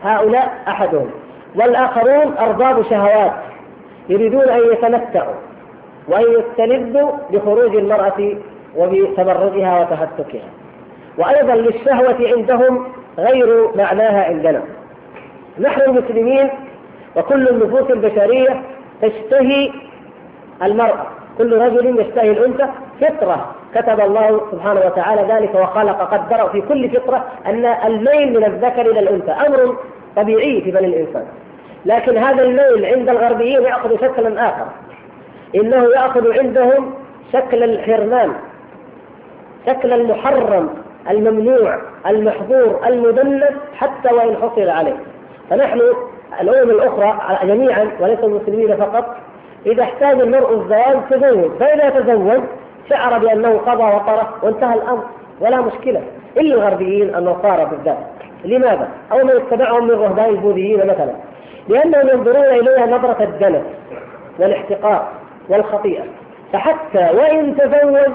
هؤلاء 0.03 0.63
أحدهم. 0.67 1.09
والآخرون 1.55 2.37
أرباب 2.37 2.81
شهوات 2.81 3.33
يريدون 4.09 4.49
أن 4.49 4.59
يتمتعوا 4.71 5.33
وأن 6.07 6.23
يستلذوا 6.23 7.11
بخروج 7.31 7.75
المرأة 7.75 8.33
وبتبرجها 8.77 9.81
وتهتكها. 9.81 10.49
وأيضا 11.17 11.55
للشهوة 11.55 12.17
عندهم 12.19 12.87
غير 13.17 13.69
معناها 13.75 14.23
عندنا. 14.25 14.61
نحن 15.59 15.81
المسلمين 15.81 16.49
وكل 17.15 17.47
النفوس 17.47 17.91
البشرية 17.91 18.61
تشتهي 19.01 19.71
المرأة. 20.63 21.05
كل 21.37 21.57
رجل 21.57 21.99
يشتهي 21.99 22.31
الأنثى 22.31 22.67
فطرة. 23.01 23.55
كتب 23.75 23.99
الله 23.99 24.41
سبحانه 24.51 24.81
وتعالى 24.85 25.33
ذلك 25.33 25.55
وخلق 25.55 26.13
قدر 26.13 26.49
في 26.49 26.61
كل 26.61 26.89
فطرة 26.89 27.25
أن 27.45 27.65
الميل 27.65 28.39
من 28.39 28.45
الذكر 28.45 28.81
إلى 28.81 28.99
الأنثى 28.99 29.31
أمر 29.31 29.77
طبيعي 30.15 30.61
في 30.61 30.71
بني 30.71 30.87
الإنسان. 30.87 31.25
لكن 31.85 32.17
هذا 32.17 32.43
الميل 32.43 32.85
عند 32.85 33.09
الغربيين 33.09 33.63
يأخذ 33.63 34.01
شكلا 34.01 34.49
آخر. 34.49 34.65
إنه 35.55 35.83
يأخذ 35.83 36.39
عندهم 36.39 36.93
شكل 37.33 37.63
الحرمان 37.63 38.33
شكل 39.67 39.93
المحرم 39.93 40.69
الممنوع 41.09 41.79
المحظور 42.07 42.81
المدنس 42.87 43.53
حتى 43.75 44.13
وإن 44.13 44.35
حصل 44.35 44.69
عليه. 44.69 44.97
فنحن 45.49 45.81
الأمم 46.41 46.69
الأخرى 46.69 47.19
جميعا 47.43 47.91
وليس 47.99 48.19
المسلمين 48.19 48.75
فقط 48.77 49.15
إذا 49.65 49.83
احتاج 49.83 50.21
المرء 50.21 50.53
الزواج 50.53 50.97
تزوج. 51.09 51.51
فإذا 51.59 51.89
تزوج 51.89 52.41
شعر 52.89 53.17
بأنه 53.19 53.57
قضى 53.57 53.83
وطره 53.83 54.33
وانتهى 54.43 54.73
الأمر 54.73 55.03
ولا 55.41 55.61
مشكلة. 55.61 56.01
إلا 56.37 56.55
الغربيين 56.55 57.15
النصارى 57.15 57.65
بالذات. 57.65 57.97
لماذا؟ 58.45 58.89
أو 59.11 59.17
من 59.17 59.31
اتبعهم 59.31 59.83
من 59.83 59.91
رهبان 59.91 60.29
البوذيين 60.29 60.79
مثلا. 60.87 61.11
لأنهم 61.67 62.09
ينظرون 62.09 62.45
إليها 62.45 62.85
نظرة 62.85 63.23
الدنس 63.23 63.63
والاحتقار 64.39 65.07
والخطيئة. 65.49 66.03
فحتى 66.53 67.09
وإن 67.17 67.57
تزوج 67.57 68.13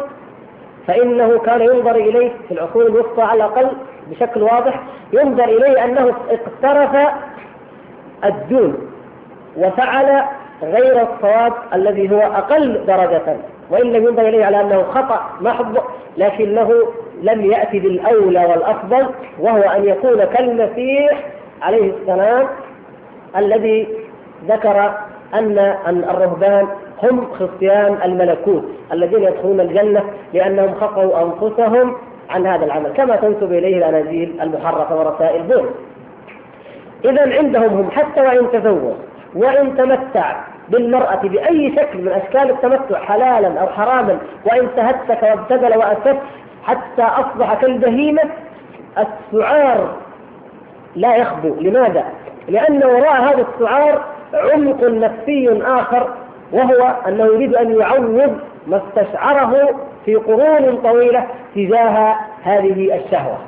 فإنه 0.86 1.38
كان 1.38 1.60
ينظر 1.60 1.94
إليه 1.94 2.30
في 2.48 2.54
العصور 2.54 2.86
الوسطى 2.86 3.22
على 3.22 3.44
الأقل 3.44 3.68
بشكل 4.10 4.42
واضح 4.42 4.80
ينظر 5.12 5.44
إليه 5.44 5.84
أنه 5.84 6.14
اقترف 6.30 7.08
الدون 8.24 8.90
وفعل 9.56 10.22
غير 10.62 11.02
الصواب 11.02 11.52
الذي 11.74 12.10
هو 12.10 12.20
أقل 12.20 12.86
درجة 12.86 13.36
وإن 13.70 13.92
لم 13.92 14.04
ينظر 14.06 14.28
إليه 14.28 14.44
على 14.44 14.60
أنه 14.60 14.82
خطأ 14.82 15.26
محض 15.40 15.78
لكنه 16.16 16.72
لم 17.22 17.44
يأتي 17.44 17.78
بالأولى 17.78 18.46
والأفضل 18.46 19.06
وهو 19.38 19.62
أن 19.62 19.84
يكون 19.84 20.24
كالمسيح 20.24 21.26
عليه 21.62 21.92
السلام 21.92 22.46
الذي 23.36 23.88
ذكر 24.48 24.94
أن 25.34 25.58
الرهبان 25.86 26.66
هم 27.02 27.26
خصيان 27.32 27.98
الملكوت 28.04 28.64
الذين 28.92 29.22
يدخلون 29.22 29.60
الجنة 29.60 30.04
لأنهم 30.34 30.74
خطأوا 30.74 31.22
أنفسهم 31.22 31.96
عن 32.30 32.46
هذا 32.46 32.64
العمل. 32.64 32.92
كما 32.92 33.16
تنسب 33.16 33.52
إليه 33.52 33.76
الأناجيل 33.76 34.40
المحرفة 34.40 34.96
ورسائل 34.96 35.42
بول. 35.42 35.70
إذا 37.04 37.36
عندهم 37.38 37.78
هم 37.78 37.90
حتى 37.90 38.20
وإن 38.20 38.50
تزوج 38.52 38.94
وإن 39.34 39.76
تمتع 39.76 40.36
بالمرأة 40.68 41.20
بأي 41.22 41.72
شكل 41.76 41.98
من 41.98 42.08
أشكال 42.08 42.50
التمتع 42.50 42.98
حلالا 42.98 43.60
أو 43.60 43.66
حراما 43.66 44.18
وإن 44.46 44.68
تهتك 44.76 45.22
وابتدل 45.22 45.78
وأسف 45.78 46.16
حتى 46.64 47.02
أصبح 47.02 47.54
كالبهيمة 47.54 48.22
السعار 48.98 49.96
لا 50.96 51.16
يخبو. 51.16 51.54
لماذا؟ 51.60 52.04
لأن 52.48 52.84
وراء 52.84 53.22
هذا 53.22 53.46
السعار 53.54 54.04
عمق 54.34 54.84
نفسي 54.84 55.62
آخر 55.62 56.14
وهو 56.52 56.94
أنه 57.08 57.24
يريد 57.24 57.54
أن 57.54 57.80
يعوض 57.80 58.38
ما 58.66 58.82
استشعره 58.86 59.70
في 60.04 60.14
قرون 60.14 60.76
طويلة 60.76 61.26
تجاه 61.54 62.16
هذه 62.42 62.96
الشهوة 62.96 63.38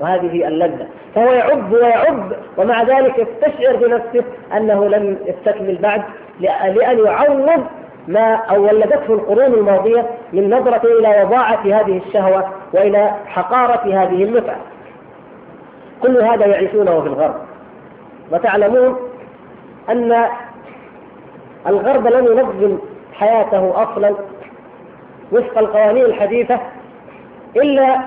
وهذه 0.00 0.48
اللذة. 0.48 0.86
فهو 1.14 1.32
يعب 1.32 1.72
ويعب 1.72 2.32
ومع 2.56 2.82
ذلك 2.82 3.18
يستشعر 3.18 3.76
بنفسه 3.76 4.24
أنه 4.56 4.88
لم 4.88 5.18
يستكمل 5.26 5.78
بعد 5.82 6.02
لأن 6.40 6.98
يعوض 6.98 7.64
ما 8.08 8.34
أو 8.34 8.62
ولدته 8.62 9.14
القرون 9.14 9.54
الماضية 9.54 10.06
من 10.32 10.50
نظرة 10.50 10.82
إلى 10.98 11.24
وضاعة 11.24 11.60
هذه 11.64 12.00
الشهوة 12.06 12.48
وإلى 12.72 13.10
حقارة 13.26 14.02
هذه 14.02 14.24
المتعة 14.24 14.60
كل 16.02 16.18
هذا 16.22 16.46
يعيشونه 16.46 17.00
في 17.00 17.06
الغرب. 17.06 17.34
وتعلمون 18.32 18.96
أن 19.90 20.24
الغرب 21.66 22.06
لم 22.06 22.26
ينظم 22.26 22.78
حياته 23.12 23.82
أصلا 23.82 24.14
وفق 25.32 25.58
القوانين 25.58 26.04
الحديثة 26.04 26.60
إلا 27.56 28.00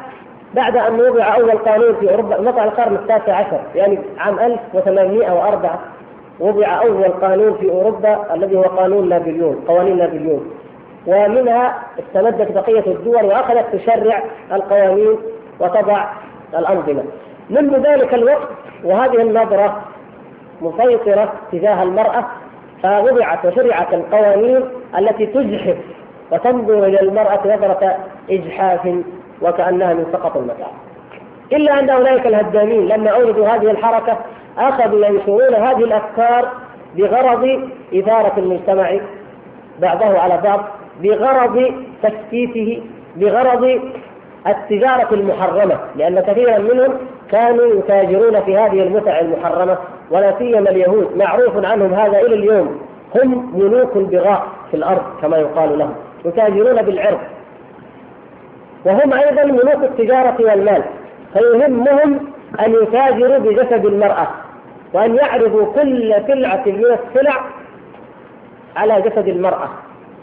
بعد 0.54 0.78
أن 0.78 1.02
وضع 1.02 1.36
أول 1.36 1.52
قانون 1.52 1.96
في 1.96 2.12
أوروبا 2.12 2.42
مضى 2.42 2.64
القرن 2.64 2.96
التاسع 2.96 3.36
عشر 3.36 3.60
يعني 3.76 4.00
عام 4.18 4.40
1804 4.40 5.80
وضع 6.40 6.82
أول 6.82 7.04
قانون 7.04 7.58
في 7.58 7.70
أوروبا 7.70 8.34
الذي 8.34 8.58
هو 8.58 8.62
قانون 8.62 9.10
نابليون 9.10 9.64
قوانين 9.68 9.98
نابليون. 9.98 10.52
ومنها 11.08 11.84
استمدت 12.00 12.52
بقية 12.52 12.84
الدول 12.88 13.26
وأخذت 13.26 13.76
تشرع 13.76 14.24
القوانين 14.52 15.18
وتضع 15.60 16.06
الأنظمة. 16.58 17.04
منذ 17.50 17.88
ذلك 17.88 18.14
الوقت 18.14 18.48
وهذه 18.84 19.22
النظرة 19.22 19.82
مسيطرة 20.62 21.34
تجاه 21.52 21.84
المرأة 21.84 22.26
فوضعت 22.84 23.46
وشرعت 23.46 23.94
القوانين 23.94 24.62
التي 24.98 25.26
تجحف 25.26 25.78
وتنظر 26.32 26.86
إلى 26.86 27.02
المرأة 27.02 27.40
نظرة 27.46 27.98
إجحاف 28.30 28.96
وكأنها 29.42 29.94
من 29.94 30.06
سقط 30.14 30.38
المتاع. 30.38 30.68
إلا 31.54 31.80
أن 31.80 31.90
أولئك 31.90 32.28
الهدامين 32.28 32.88
لما 32.88 33.10
أوردوا 33.10 33.48
هذه 33.48 33.72
الحركة 33.72 34.18
أخذوا 34.58 35.06
ينشرون 35.06 35.56
هذه 35.56 35.84
الأفكار 35.84 36.50
بغرض 36.98 37.70
إثارة 37.94 38.34
المجتمع 38.38 39.00
بعضه 39.82 40.20
على 40.20 40.42
بعض 40.44 40.66
بغرض 41.04 41.74
تفتيته 42.04 42.82
بغرض 43.16 43.82
التجارة 44.48 45.14
المحرمة 45.14 45.80
لأن 45.96 46.20
كثيرا 46.20 46.58
منهم 46.58 46.94
كانوا 47.32 47.66
يتاجرون 47.66 48.42
في 48.42 48.58
هذه 48.58 48.84
المتع 48.84 49.20
المحرمة 49.20 49.78
ولا 50.12 50.38
سيما 50.38 50.70
اليهود 50.70 51.18
معروف 51.18 51.66
عنهم 51.66 51.94
هذا 51.94 52.20
إلى 52.20 52.36
اليوم. 52.36 52.80
هم 53.16 53.60
ملوك 53.60 53.96
البغاء 53.96 54.48
في 54.72 54.78
الأرض 54.78 55.04
كما 55.22 55.38
يقال 55.38 55.80
لهم. 55.80 55.94
يتاجرون 56.26 56.82
بالعرض. 56.82 57.20
وهم 58.86 59.14
أيضا 59.14 59.44
ملوك 59.44 59.84
التجارة 59.84 60.36
والمال 60.40 60.84
فيهمهم 61.34 62.20
أن 62.66 62.74
يتاجروا 62.74 63.38
بجسد 63.38 63.86
المرأة 63.86 64.28
وأن 64.94 65.16
يعرضوا 65.16 65.74
كل 65.74 66.16
سلعة 66.28 66.64
من 66.66 66.86
السلع 66.86 67.42
على 68.76 69.02
جسد 69.02 69.28
المرأة 69.28 69.70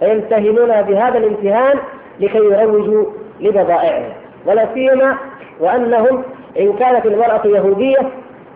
فيمتهنون 0.00 0.82
بهذا 0.82 1.18
الامتهان 1.18 1.78
لكي 2.20 2.38
يروجوا 2.38 3.04
لبضائعهم. 3.40 4.12
ولا 4.46 4.66
سيما 4.74 5.16
وأنهم 5.60 6.22
إن 6.60 6.72
كانت 6.72 7.06
المرأة 7.06 7.46
يهودية 7.46 7.98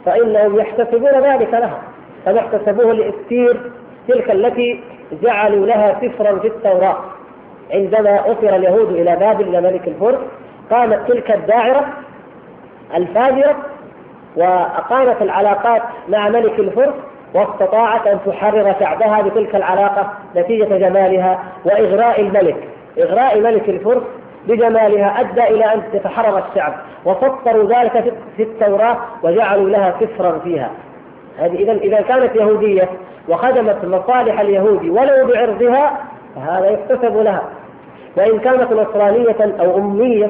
فإنهم 0.04 0.58
يحتسبون 0.58 1.10
ذلك 1.10 1.52
لها 1.52 1.82
كما 2.24 2.38
احتسبوه 2.38 2.92
لإستير 2.92 3.70
تلك 4.08 4.30
التي 4.30 4.80
جعلوا 5.22 5.66
لها 5.66 6.00
سفرا 6.00 6.38
في 6.38 6.46
التوراة. 6.46 6.96
عندما 7.70 8.20
أسر 8.20 8.56
اليهود 8.56 8.88
إلى 8.90 9.16
بابل 9.16 9.62
ملك 9.62 9.88
الفرس 9.88 10.18
قامت 10.70 11.08
تلك 11.08 11.30
الداعرة 11.30 11.86
الفاجرة 12.94 13.56
وأقامت 14.36 15.22
العلاقات 15.22 15.82
مع 16.08 16.28
ملك 16.28 16.58
الفرس 16.58 16.94
واستطاعت 17.34 18.06
أن 18.06 18.18
تحرر 18.26 18.74
شعبها 18.80 19.22
بتلك 19.22 19.54
العلاقة 19.54 20.12
نتيجة 20.36 20.64
جمالها 20.78 21.38
وإغراء 21.64 22.20
الملك. 22.20 22.56
إغراء 22.98 23.40
ملك 23.40 23.68
الفرس 23.68 24.02
بجمالها 24.48 25.20
أدى 25.20 25.44
إلى 25.44 25.64
أن 25.64 25.82
يتحرر 25.94 26.42
الشعب 26.50 26.74
وسطروا 27.04 27.68
ذلك 27.68 28.14
في 28.36 28.42
التوراة 28.42 28.96
وجعلوا 29.22 29.70
لها 29.70 29.94
سفرا 30.00 30.38
فيها. 30.38 30.70
هذه 31.38 31.54
إذا 31.54 31.72
إذا 31.72 32.00
كانت 32.00 32.36
يهودية 32.36 32.88
وخدمت 33.28 33.84
مصالح 33.84 34.40
اليهود 34.40 34.88
ولو 34.88 35.26
بعرضها 35.26 36.05
فهذا 36.36 36.66
يحتسب 36.70 37.16
لها. 37.16 37.42
وإن 38.16 38.38
كانت 38.38 38.72
نصرانية 38.72 39.54
أو 39.60 39.78
أمية 39.78 40.26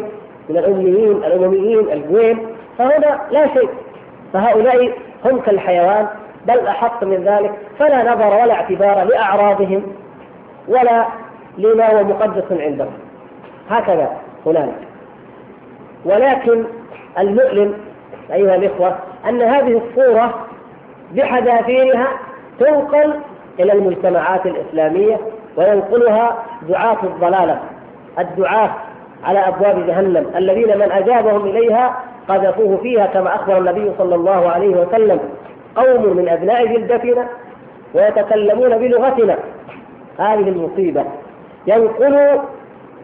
من 0.49 0.57
الأميين 0.57 1.13
الأمميين 1.13 1.93
الجويم 1.93 2.39
فهنا 2.79 3.21
لا 3.31 3.47
شيء. 3.55 3.69
فهؤلاء 4.33 4.93
هم 5.25 5.41
كالحيوان 5.41 6.07
بل 6.47 6.67
أحق 6.67 7.05
من 7.05 7.25
ذلك 7.25 7.53
فلا 7.79 8.13
نظر 8.13 8.27
ولا 8.27 8.53
اعتبار 8.53 9.05
لأعراضهم 9.05 9.83
ولا 10.69 11.07
لما 11.59 11.99
هو 11.99 12.05
مقدس 12.05 12.45
عندهم. 12.61 12.93
هكذا 13.71 14.11
هنالك. 14.47 14.87
ولكن 16.05 16.65
المؤلم 17.19 17.75
أيها 18.33 18.55
الإخوة 18.55 18.97
أن 19.29 19.43
هذه 19.43 19.83
الصورة 19.87 20.47
بحذافيرها 21.15 22.07
تنقل 22.59 23.15
إلى 23.61 23.73
المجتمعات 23.73 24.47
الإسلامية 24.47 25.21
وينقلها 25.57 26.37
دعاة 26.69 26.99
الضلالة 27.05 27.61
الدعاة 28.19 28.71
على 29.25 29.39
أبواب 29.39 29.87
جهنم 29.87 30.31
الذين 30.37 30.79
من 30.79 30.93
أجابهم 30.93 31.47
إليها 31.47 31.97
قذفوه 32.29 32.77
فيها 32.77 33.07
كما 33.07 33.35
أخبر 33.35 33.59
النبي 33.59 33.93
صلى 33.99 34.15
الله 34.15 34.49
عليه 34.51 34.69
وسلم 34.69 35.21
قوم 35.77 36.17
من 36.17 36.29
أبناء 36.29 36.67
جلدتنا 36.67 37.29
ويتكلمون 37.95 38.79
بلغتنا. 38.79 39.39
هذه 40.19 40.49
المصيبة. 40.49 41.05
ينقلوا 41.67 42.43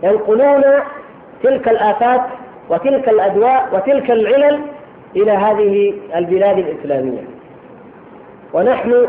ينقلون 0.02 0.62
تلك 1.42 1.68
الآفات 1.68 2.20
وتلك 2.70 3.08
الأدواء 3.08 3.68
وتلك 3.72 4.10
العلل 4.10 4.60
إلى 5.16 5.30
هذه 5.30 5.94
البلاد 6.16 6.58
الإسلامية. 6.58 7.22
ونحن 8.52 9.06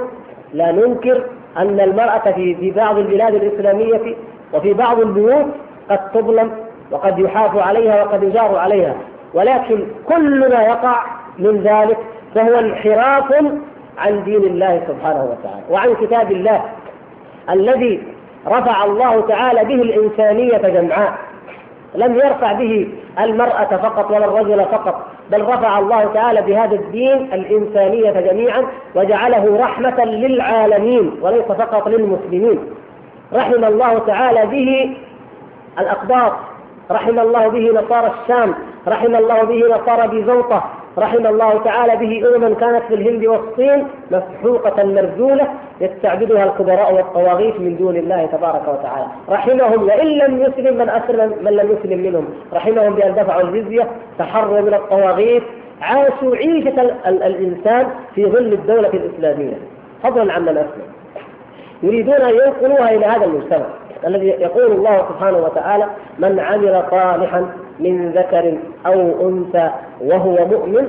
لا 0.54 0.72
ننكر 0.72 1.24
أن 1.58 1.80
المرأة 1.80 2.32
في 2.32 2.56
في 2.56 2.72
بعض 2.72 2.98
البلاد 2.98 3.36
الإسلامية 3.36 4.16
وفي 4.54 4.74
بعض 4.74 5.00
البيوت 5.00 5.46
قد 5.90 6.12
تظلم 6.12 6.52
وقد 6.92 7.20
يحاف 7.20 7.58
عليها 7.58 8.04
وقد 8.04 8.24
يجار 8.24 8.56
عليها. 8.56 8.96
ولكن 9.34 9.86
كل 10.06 10.40
ما 10.50 10.64
يقع 10.64 11.04
من 11.40 11.62
ذلك 11.64 11.98
فهو 12.36 12.60
انحراف 12.60 13.34
عن 13.98 14.24
دين 14.24 14.44
الله 14.44 14.82
سبحانه 14.88 15.24
وتعالى 15.24 15.64
وعن 15.70 15.96
كتاب 15.96 16.32
الله 16.32 16.62
الذي 17.50 18.04
رفع 18.48 18.84
الله 18.84 19.22
تعالى 19.22 19.66
به 19.66 19.82
الإنسانية 19.82 20.58
جمعاء. 20.58 21.14
لم 21.96 22.16
يرفع 22.16 22.54
به 22.54 22.88
المرأة 23.20 23.78
فقط 23.78 24.12
ولا 24.12 24.26
الرجل 24.26 24.66
فقط. 24.66 25.13
بل 25.32 25.42
رفع 25.42 25.80
الله 25.80 26.06
تعالى 26.14 26.42
بهذا 26.42 26.76
الدين 26.76 27.34
الإنسانية 27.34 28.12
جميعا 28.12 28.64
وجعله 28.96 29.58
رحمة 29.60 30.04
للعالمين 30.06 31.12
وليس 31.22 31.46
فقط 31.46 31.88
للمسلمين. 31.88 32.60
رحم 33.34 33.64
الله 33.64 34.00
تعالى 34.00 34.46
به 34.46 34.96
الأقباط 35.80 36.34
رحم 36.92 37.20
الله 37.20 37.48
به 37.48 37.72
نصارى 37.82 38.12
الشام 38.22 38.56
رحم 38.88 39.16
الله 39.16 39.44
به 39.44 39.76
نصارى 39.76 40.08
بزوطة 40.22 40.64
رحم 40.98 41.28
الله 41.28 41.64
تعالى 41.64 41.96
به 41.96 42.36
أمما 42.36 42.56
كانت 42.56 42.84
في 42.88 42.94
الهند 42.94 43.26
والصين 43.26 43.88
مسحوقة 44.12 44.84
مرجولة 44.84 45.48
يستعبدها 45.82 46.44
الكبراء 46.44 46.94
والطواغيت 46.94 47.60
من 47.60 47.78
دون 47.78 47.96
الله 47.96 48.26
تبارك 48.26 48.62
وتعالى. 48.68 49.08
رحمهم 49.30 49.84
وإن 49.84 50.08
لم 50.08 50.42
يسلم 50.42 50.78
من 50.78 50.90
أسلم 50.90 51.34
من 51.42 51.52
لم 51.52 51.78
يسلم 51.78 52.00
منهم. 52.00 52.26
رحمهم 52.54 52.94
بأن 52.94 53.14
دفعوا 53.16 53.42
الجزية 53.42 53.88
تحروا 54.20 54.62
من 54.62 54.74
الطواغيت 54.74 55.44
عاشوا 55.82 56.36
عيشة 56.36 56.82
الإنسان 57.08 57.88
في 58.16 58.26
ظل 58.26 58.54
الدولة 58.54 58.90
الإسلامية. 58.94 59.58
فضلا 60.04 60.34
عن 60.34 60.42
من 60.42 60.58
أسلم. 60.58 60.94
يريدون 61.84 62.16
أن 62.16 62.34
ينقلوها 62.34 62.96
إلى 62.96 63.06
هذا 63.06 63.26
المجتمع 63.26 63.66
الذي 64.08 64.28
يقول 64.28 64.72
الله 64.72 65.06
سبحانه 65.10 65.38
وتعالى 65.38 65.86
من 66.20 66.40
عمل 66.40 66.84
صالحا 66.92 67.46
من 67.80 68.12
ذكر 68.12 68.58
أو 68.86 69.30
أنثى 69.30 69.70
وهو 70.02 70.46
مؤمن 70.46 70.88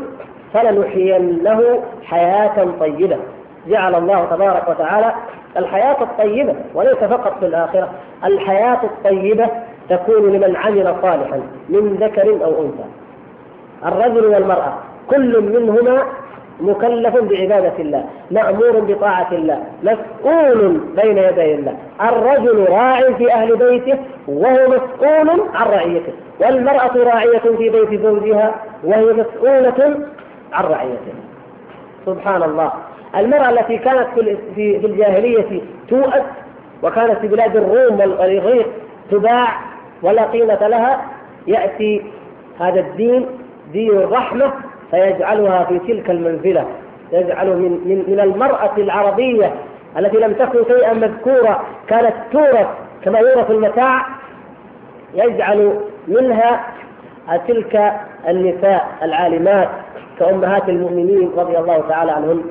فلنحيينه 0.55 1.81
حياة 2.05 2.67
طيبة. 2.81 3.17
جعل 3.69 3.95
الله 3.95 4.25
تبارك 4.25 4.69
وتعالى 4.69 5.13
الحياة 5.57 6.03
الطيبة 6.03 6.55
وليس 6.75 6.97
فقط 6.97 7.39
في 7.41 7.47
الآخرة. 7.47 7.91
الحياة 8.25 8.81
الطيبة 8.85 9.49
تكون 9.89 10.33
لمن 10.33 10.57
عمل 10.57 10.95
صالحا 11.03 11.41
من 11.69 11.97
ذكر 12.01 12.45
أو 12.45 12.63
أنثى. 12.63 12.85
الرجل 13.87 14.27
والمرأة 14.27 14.73
كل 15.11 15.41
منهما 15.41 16.03
مكلف 16.61 17.17
بعبادة 17.17 17.73
الله 17.79 18.05
مأمور 18.31 18.81
بطاعة 18.81 19.33
الله 19.33 19.59
مسؤول 19.83 20.81
بين 20.97 21.19
يدي 21.19 21.55
الله. 21.55 21.77
الرجل 22.01 22.67
راع 22.69 23.01
في 23.13 23.33
أهل 23.33 23.57
بيته 23.57 23.99
وهو 24.29 24.69
مسؤول 24.69 25.43
عن 25.55 25.67
رعيته. 25.67 26.13
والمرأة 26.41 26.97
راعية 26.97 27.39
في 27.39 27.69
بيت 27.69 28.01
زوجها 28.03 28.55
وهي 28.85 29.13
مسؤولة 29.13 29.97
عن 30.53 30.65
رعيته 30.65 31.15
سبحان 32.07 32.43
الله. 32.43 32.73
المرأة 33.17 33.51
التي 33.51 33.79
كانت 33.79 34.07
في 34.55 34.81
الجاهلية 34.85 35.61
توأت 35.89 36.25
وكانت 36.83 37.19
في 37.19 37.29
بلاد 37.29 37.57
الروم 37.57 38.01
والإغريق 38.01 38.67
تباع 39.11 39.49
ولا 40.03 40.23
قيمة 40.23 40.69
لها 40.69 41.05
يأتي 41.47 42.03
هذا 42.61 42.81
الدين 42.81 43.27
دين 43.73 43.91
الرحمة 43.91 44.53
فيجعلها 44.91 45.65
في 45.65 45.79
تلك 45.79 46.11
المنزلة. 46.11 46.65
يجعل 47.13 47.47
من, 47.47 47.71
من, 47.71 48.05
من 48.09 48.21
المرأة 48.21 48.71
العربية 48.79 49.55
التي 49.99 50.17
لم 50.17 50.33
تكن 50.33 50.65
شيئا 50.69 50.93
مذكورا 50.93 51.63
كانت 51.89 52.15
تورث 52.33 52.67
كما 53.05 53.19
يورث 53.19 53.51
المتاع 53.51 54.07
يجعل 55.15 55.81
منها 56.09 56.61
تلك 57.49 57.93
النساء 58.29 58.89
العالمات 59.03 59.69
كأمهات 60.19 60.69
المؤمنين 60.69 61.31
رضي 61.37 61.59
الله 61.59 61.83
تعالى 61.89 62.13
عنهن 62.13 62.43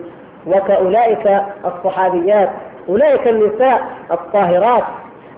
وكأولئك 0.47 1.41
الصحابيات 1.65 2.49
أولئك 2.89 3.27
النساء 3.27 3.81
الطاهرات 4.11 4.83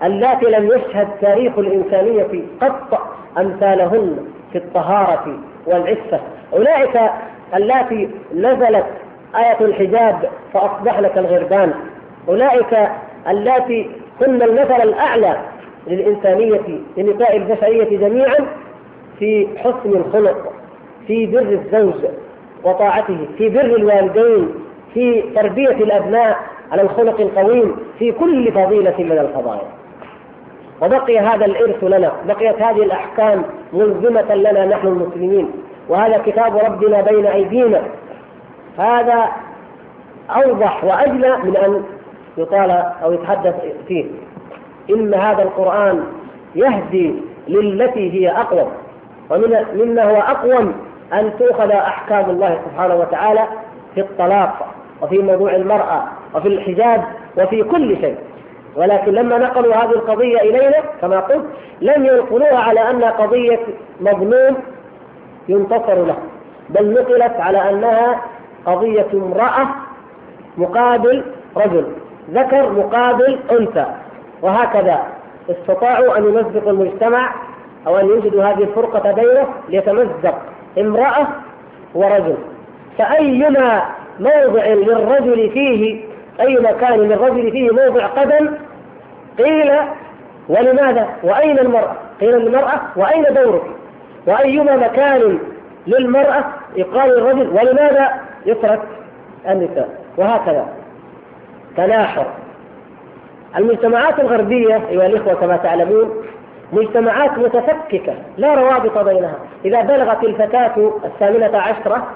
اللاتي 0.02 0.46
لم 0.46 0.66
يشهد 0.66 1.08
تاريخ 1.20 1.58
الإنسانية 1.58 2.26
قط 2.62 3.00
أمثالهن 3.38 4.16
في 4.52 4.58
الطهارة 4.58 5.38
والعفة. 5.66 6.20
أولئك 6.52 7.00
اللاتي 7.54 8.08
نزلت 8.34 8.86
آية 9.36 9.60
الحجاب 9.60 10.28
فأصبحن 10.54 11.06
كالغربان 11.06 11.74
أولئك 12.28 12.88
اللاتي 13.28 13.90
كن 14.20 14.42
المثل 14.42 14.82
الأعلى 14.82 15.36
للإنسانية 15.86 16.80
لنساء 16.96 17.36
البشرية 17.36 17.98
جميعا 17.98 18.36
في 19.18 19.48
حسن 19.56 19.96
الخلق 19.96 20.52
في 21.06 21.26
بر 21.26 21.38
الزوج 21.40 21.94
وطاعته 22.64 23.18
في 23.38 23.48
بر 23.48 23.60
الوالدين 23.60 24.48
في 24.94 25.22
تربية 25.34 25.68
الأبناء 25.68 26.38
على 26.72 26.82
الخلق 26.82 27.20
القويم 27.20 27.76
في 27.98 28.12
كل 28.12 28.52
فضيلة 28.52 28.94
من 28.98 29.18
الفضائل. 29.18 29.66
وبقي 30.82 31.18
هذا 31.18 31.44
الإرث 31.44 31.84
لنا 31.84 32.12
بقيت 32.26 32.62
هذه 32.62 32.82
الأحكام 32.82 33.42
ملزمة 33.72 34.34
لنا 34.34 34.66
نحن 34.66 34.86
المسلمين. 34.86 35.50
وهذا 35.88 36.22
كتاب 36.26 36.56
ربنا 36.56 37.00
بين 37.00 37.26
أيدينا. 37.26 37.82
هذا 38.78 39.28
أوضح 40.30 40.84
وأجلى 40.84 41.38
من 41.44 41.56
أن 41.56 41.82
يطال 42.38 42.70
أو 43.02 43.12
يتحدث 43.12 43.54
فيه. 43.88 44.04
إن 44.90 45.14
هذا 45.14 45.42
القرآن 45.42 46.04
يهدي 46.54 47.14
للتي 47.48 48.12
هي 48.12 48.30
أقوم 48.30 48.68
ومن 49.30 49.66
مما 49.74 50.04
هو 50.10 50.20
أقوم 50.20 50.74
أن 51.12 51.30
تؤخذ 51.38 51.70
أحكام 51.70 52.30
الله 52.30 52.58
سبحانه 52.64 52.94
وتعالى 52.94 53.44
في 53.94 54.00
الطلاق 54.00 54.66
وفي 55.02 55.18
موضوع 55.18 55.54
المرأة 55.56 56.04
وفي 56.34 56.48
الحجاب 56.48 57.04
وفي 57.38 57.62
كل 57.62 57.96
شيء. 58.00 58.16
ولكن 58.76 59.12
لما 59.12 59.38
نقلوا 59.38 59.74
هذه 59.74 59.90
القضية 59.90 60.40
إلينا 60.40 60.82
كما 61.00 61.20
قلت 61.20 61.44
لم 61.80 62.06
ينقلوها 62.06 62.58
على 62.58 62.90
أنها 62.90 63.10
قضية 63.10 63.60
مظلوم 64.00 64.56
ينتصر 65.48 65.94
له 66.04 66.16
بل 66.70 66.92
نقلت 66.94 67.40
على 67.40 67.70
أنها 67.70 68.20
قضية 68.66 69.06
امرأة 69.14 69.66
مقابل 70.58 71.22
رجل 71.56 71.86
ذكر 72.30 72.72
مقابل 72.72 73.38
أنثى. 73.50 73.86
وهكذا 74.42 75.02
استطاعوا 75.50 76.18
أن 76.18 76.24
يمزقوا 76.24 76.70
المجتمع 76.72 77.34
أو 77.86 77.98
أن 77.98 78.06
يوجدوا 78.06 78.44
هذه 78.44 78.62
الفرقة 78.62 79.12
بينه 79.12 79.46
ليتمزق 79.68 80.38
امرأة 80.78 81.26
ورجل. 81.94 82.36
فأيما 82.98 83.82
موضع 84.20 84.66
للرجل 84.66 85.50
فيه 85.50 86.04
أي 86.40 86.56
مكان 86.56 87.00
للرجل 87.00 87.50
فيه 87.50 87.70
موضع 87.70 88.06
قدم 88.06 88.50
قيل 89.38 89.72
ولماذا؟ 90.48 91.08
وأين 91.22 91.58
المرأة؟ 91.58 91.96
قيل 92.20 92.30
للمرأة 92.38 92.80
وأين 92.96 93.24
دورك؟ 93.34 93.62
وأيما 94.26 94.76
مكان 94.76 95.38
للمرأة؟ 95.86 96.44
يقال 96.76 97.10
للرجل 97.10 97.48
ولماذا؟ 97.48 98.08
يترك 98.46 98.82
النساء. 99.48 99.88
وهكذا. 100.16 100.66
تناحر. 101.76 102.26
المجتمعات 103.58 104.20
الغربية 104.20 104.88
أيها 104.88 105.06
الإخوة 105.06 105.34
كما 105.34 105.56
تعلمون 105.56 106.22
مجتمعات 106.72 107.38
متفككة 107.38 108.14
لا 108.36 108.54
روابط 108.54 108.98
بينها. 108.98 109.38
إذا 109.64 109.80
بلغت 109.80 110.24
الفتاة 110.24 110.92
الثامنة 111.04 111.58
عشرة 111.58 112.06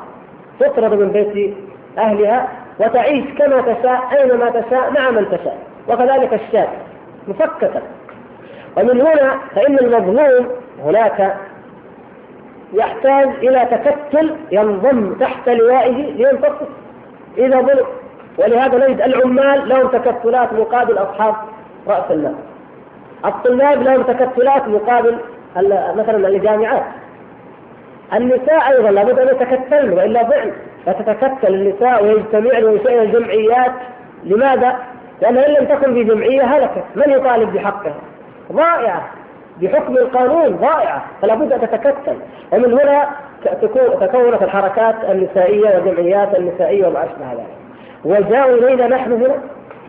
تطرد 0.60 0.94
من 0.94 1.08
بيت 1.08 1.54
أهلها 1.98 2.48
وتعيش 2.80 3.24
كما 3.38 3.60
تشاء 3.60 4.00
أينما 4.12 4.50
تشاء 4.50 4.90
مع 4.90 5.10
من 5.10 5.26
تشاء. 5.30 5.58
وكذلك 5.88 6.34
الشاب 6.34 6.68
مفككة. 7.28 7.82
ومن 8.76 9.00
هنا 9.00 9.38
فإن 9.54 9.78
المظلوم 9.78 10.48
هناك 10.84 11.36
يحتاج 12.72 13.28
إلى 13.28 13.68
تكتل 13.70 14.36
ينضم 14.52 15.14
تحت 15.14 15.48
لوائه 15.48 16.12
لينتصر. 16.12 16.66
إذا 17.38 17.60
ظلم 17.60 17.86
ولهذا 18.38 18.88
نجد 18.88 19.00
العمال 19.00 19.68
لهم 19.68 19.88
تكتلات 19.88 20.52
مقابل 20.52 20.98
أصحاب 20.98 21.34
رأس 21.88 22.10
المال. 22.10 22.34
الطلاب 23.24 23.82
لهم 23.82 24.02
تكتلات 24.02 24.68
مقابل 24.68 25.18
مثلا 25.96 26.28
الجامعات. 26.28 26.82
النساء 28.14 28.70
أيضا 28.70 28.90
لابد 28.90 29.18
أن 29.18 29.28
يتكتلن 29.28 29.92
وإلا 29.92 30.22
ضعن. 30.22 30.52
فتتكتل 30.86 31.54
النساء 31.54 32.04
ويجتمعن 32.04 32.64
وينشئن 32.64 32.98
الجمعيات. 32.98 33.72
لماذا؟ 34.24 34.76
لأن 35.22 35.36
إن 35.38 35.52
لم 35.52 35.64
تكن 35.66 35.94
في 35.94 36.04
جمعية 36.04 36.42
هلكت. 36.42 36.84
من 36.96 37.10
يطالب 37.12 37.52
بحقها؟ 37.52 37.94
ضائعة. 38.52 39.08
بحكم 39.60 39.96
القانون 39.96 40.56
ضائعة. 40.56 41.04
فلا 41.22 41.34
بد 41.34 41.52
أن 41.52 41.60
تتكتل. 41.60 42.16
ومن 42.52 42.72
هنا 42.72 43.08
تكونت 44.00 44.42
الحركات 44.42 44.94
النسائية 45.08 45.76
والجمعيات 45.76 46.34
النسائية 46.34 46.86
وما 46.86 47.04
أشبه 47.04 47.32
ذلك. 47.32 47.59
وجاءوا 48.04 48.56
إلينا 48.56 48.86
نحن 48.88 49.12
هنا 49.12 49.34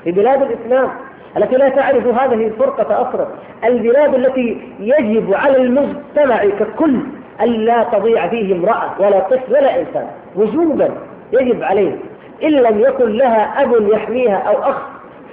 في 0.03 0.11
بلاد 0.11 0.41
الإسلام 0.41 0.89
التي 1.37 1.55
لا 1.55 1.69
تعرف 1.69 2.07
هذه 2.07 2.47
الفرقة 2.47 3.01
أصلا. 3.09 3.27
البلاد 3.63 4.15
التي 4.15 4.57
يجب 4.79 5.33
على 5.33 5.57
المجتمع 5.57 6.45
ككل 6.45 6.99
ألا 7.41 7.83
تضيع 7.83 8.27
فيه 8.27 8.55
امرأة 8.55 8.91
ولا 8.99 9.19
طفل 9.19 9.53
ولا 9.53 9.79
إنسان. 9.79 10.07
وجوبا 10.35 10.89
يجب 11.33 11.63
عليه. 11.63 11.95
إن 12.43 12.49
لم 12.49 12.79
يكن 12.79 13.11
لها 13.11 13.63
أب 13.63 13.89
يحميها 13.89 14.37
أو 14.37 14.53
أخ 14.53 14.77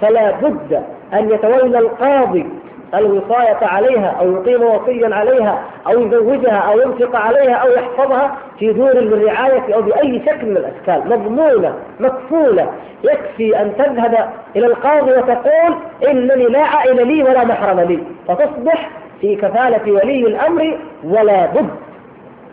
فلا 0.01 0.31
بد 0.31 0.83
أن 1.13 1.29
يتولى 1.29 1.79
القاضي 1.79 2.45
الوصاية 2.93 3.57
عليها 3.61 4.15
أو 4.19 4.31
يقيم 4.31 4.63
وصيا 4.63 5.15
عليها 5.15 5.63
أو 5.87 6.01
يزوجها 6.01 6.57
أو 6.57 6.79
ينفق 6.79 7.15
عليها 7.15 7.53
أو 7.53 7.69
يحفظها 7.69 8.37
في 8.59 8.73
دور 8.73 8.93
للرعاية 8.93 9.75
أو 9.75 9.81
بأي 9.81 10.21
شكل 10.25 10.45
من 10.45 10.57
الأشكال. 10.57 11.09
مضمونة 11.09 11.73
مكفولة. 11.99 12.71
يكفي 13.03 13.61
أن 13.61 13.73
تذهب 13.77 14.29
إلى 14.55 14.65
القاضي 14.65 15.11
وتقول 15.11 15.75
إنني 16.09 16.43
لا 16.43 16.61
عائل 16.61 17.07
لي 17.07 17.23
ولا 17.23 17.45
محرم 17.45 17.79
لي. 17.79 17.99
فتصبح 18.27 18.89
في 19.21 19.35
كفالة 19.35 19.91
ولي 19.91 20.27
الأمر 20.27 20.77
ولا 21.03 21.45
بد. 21.45 21.69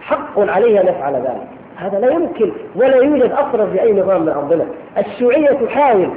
حق 0.00 0.38
عليه 0.38 0.80
أن 0.80 0.86
يفعل 0.86 1.14
ذلك. 1.14 1.48
هذا 1.76 1.98
لا 1.98 2.12
يمكن 2.12 2.52
ولا 2.76 2.96
يوجد 2.96 3.32
أصلا 3.32 3.66
في 3.66 3.82
أي 3.82 3.92
نظام 3.92 4.22
من 4.22 4.28
أرضنا. 4.28 4.66
الشيوعية 4.98 5.66
تحاول 5.66 6.10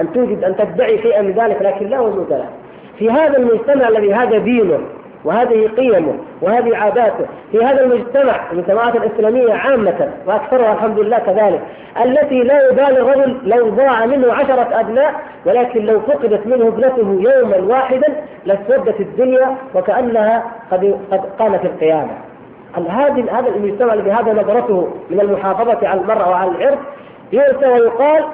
أن 0.00 0.12
توجد 0.12 0.44
أن 0.44 0.56
تدعي 0.56 1.02
شيئا 1.02 1.22
من 1.22 1.32
ذلك 1.32 1.62
لكن 1.62 1.86
لا 1.86 2.00
وجود 2.00 2.30
له 2.30 2.48
في 2.98 3.10
هذا 3.10 3.38
المجتمع 3.38 3.88
الذي 3.88 4.14
هذا 4.14 4.38
دينه 4.38 4.78
وهذه 5.24 5.68
قيمه 5.76 6.14
وهذه 6.42 6.76
عاداته 6.76 7.26
في 7.52 7.64
هذا 7.64 7.84
المجتمع 7.84 8.52
المجتمعات 8.52 8.96
الإسلامية 8.96 9.54
عامة 9.54 10.10
وأكثرها 10.26 10.72
الحمد 10.72 10.98
لله 10.98 11.18
كذلك 11.18 11.60
التي 12.04 12.42
لا 12.42 12.68
يبالي 12.68 13.00
الرجل 13.00 13.38
لو 13.44 13.68
ضاع 13.68 14.06
منه 14.06 14.32
عشرة 14.32 14.80
أبناء 14.80 15.14
ولكن 15.46 15.86
لو 15.86 16.00
فقدت 16.00 16.46
منه 16.46 16.68
ابنته 16.68 17.20
يوما 17.20 17.74
واحدا 17.74 18.14
لاسودت 18.44 19.00
الدنيا 19.00 19.56
وكأنها 19.74 20.44
قد 20.70 20.98
قد 21.10 21.20
قامت 21.38 21.64
القيامة. 21.64 22.12
هذا 22.74 23.32
هذا 23.32 23.48
المجتمع 23.48 23.94
الذي 23.94 24.10
هذا 24.10 24.32
نظرته 24.32 24.88
من 25.10 25.20
المحافظة 25.20 25.88
على 25.88 26.00
المرأة 26.00 26.30
وعلى 26.30 26.50
العرض 26.50 26.78
يؤتى 27.32 27.66
ويقال 27.66 28.24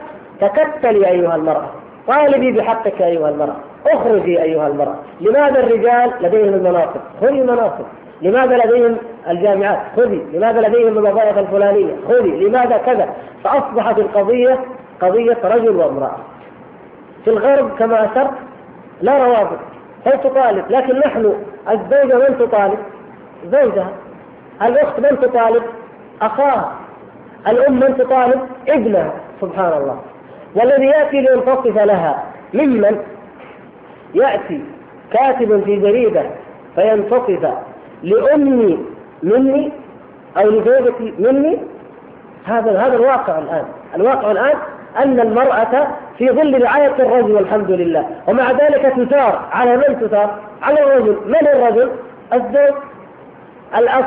تكتلي 0.41 1.09
أيها 1.09 1.37
المرأة 1.37 1.71
طالبي 2.07 2.53
بحقك 2.53 3.03
أيها 3.03 3.29
المرأة. 3.29 3.57
اخرجي 3.87 4.43
أيها 4.43 4.67
المرأة. 4.67 4.95
لماذا 5.21 5.61
الرجال 5.61 6.13
لديهم 6.21 6.55
المناصب؟ 6.55 7.01
خذي 7.21 7.41
المناصب. 7.41 7.85
لماذا 8.23 8.57
لديهم 8.57 8.97
الجامعات؟ 9.29 9.79
خذي. 9.97 10.27
لماذا 10.33 10.61
لديهم 10.61 10.99
الوظائف 10.99 11.39
الفلانية؟ 11.39 11.97
خذي. 12.09 12.31
لماذا 12.31 12.77
كذا؟ 12.77 13.15
فأصبحت 13.45 13.99
القضية 13.99 14.59
قضية 15.01 15.39
رجل 15.45 15.77
وامرأة. 15.77 16.17
في 17.25 17.31
الغرب 17.31 17.79
كما 17.79 18.05
أشرت 18.05 18.31
لا 19.03 19.25
روابط 19.25 19.59
هل 20.07 20.13
تطالب؟ 20.13 20.65
لكن 20.71 20.99
نحن 20.99 21.35
الزوجة 21.71 22.29
من 22.29 22.39
تطالب؟ 22.39 22.79
زوجها. 23.45 23.91
الأخت 24.63 25.01
من 25.01 25.21
تطالب؟ 25.21 25.63
أخاها. 26.23 26.73
الأم 27.49 27.75
من 27.75 27.97
تطالب؟ 27.99 28.41
ابنها. 28.69 29.13
سبحان 29.41 29.73
الله. 29.73 30.01
والذي 30.55 30.87
يأتي 30.87 31.21
لينتصف 31.21 31.79
لها 31.79 32.25
ممن؟ 32.55 32.97
يأتي 34.15 34.61
كاتب 35.13 35.63
في 35.65 35.77
جريدة 35.77 36.23
فينتصف 36.75 37.55
لأمي 38.03 38.79
مني 39.23 39.73
أو 40.37 40.51
لزوجتي 40.51 41.15
مني. 41.19 41.59
هذا 42.45 42.79
هذا 42.87 42.97
الواقع 42.97 43.39
الآن. 43.39 43.65
الواقع 43.97 44.31
الآن 44.31 44.57
أن 44.99 45.21
المرأة 45.21 45.87
في 46.19 46.31
ظل 46.31 46.63
رعاية 46.63 46.95
الرجل 46.99 47.33
والحمد 47.33 47.71
لله. 47.71 48.07
ومع 48.29 48.51
ذلك 48.51 48.93
تثار 48.97 49.49
على 49.53 49.77
من 49.77 50.01
تثار؟ 50.01 50.39
على 50.63 50.83
الرجل. 50.83 51.17
من 51.27 51.49
الرجل؟ 51.49 51.91
الزوج 52.33 52.77
الأخ 53.79 54.07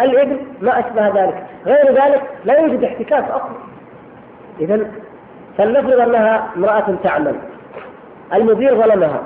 الابن. 0.00 0.38
ما 0.62 0.78
أشبه 0.78 1.08
ذلك. 1.08 1.46
غير 1.66 1.92
ذلك 1.92 2.22
لا 2.44 2.58
يوجد 2.58 2.84
احتكاك 2.84 3.24
أصلا. 3.30 3.58
إذا 4.60 4.90
فلنفرض 5.58 6.00
أنها 6.00 6.50
امرأة 6.56 6.94
تعمل. 7.02 7.34
المدير 8.34 8.74
ظلمها. 8.74 9.22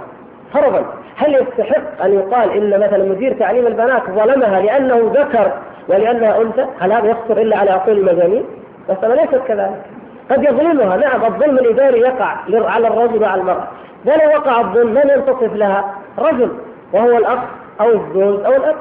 فرضا 0.55 0.85
هل 1.17 1.35
يستحق 1.35 2.05
أن 2.05 2.13
يقال 2.15 2.51
إن 2.51 2.81
مثلا 2.81 3.05
مدير 3.05 3.33
تعليم 3.33 3.67
البنات 3.67 4.03
ظلمها 4.11 4.61
لأنه 4.61 5.13
ذكر 5.15 5.53
ولأنها 5.89 6.43
أنثى؟ 6.43 6.67
هل 6.81 6.93
هذا 6.93 7.09
يخطر 7.09 7.41
إلا 7.41 7.59
على 7.59 7.71
عقول 7.71 7.99
المجانين؟ 7.99 8.45
مسألة 8.89 9.15
ليست 9.15 9.41
كذلك. 9.49 9.83
قد 10.31 10.43
يظلمها. 10.43 10.97
نعم 10.97 11.25
الظلم 11.25 11.59
الإداري 11.59 12.01
يقع 12.01 12.37
على 12.51 12.89
الرجل 12.89 13.23
وعلى 13.23 13.41
المرأة. 13.41 13.69
ولو 14.07 14.37
وقع 14.37 14.61
الظلم 14.61 14.95
من 14.95 15.11
ينتصف 15.17 15.57
لها؟ 15.57 15.95
رجل 16.19 16.49
وهو 16.93 17.19
الأخ 17.19 17.39
أو 17.81 17.89
الزوج 17.89 18.45
أو 18.45 18.53
الأب. 18.53 18.77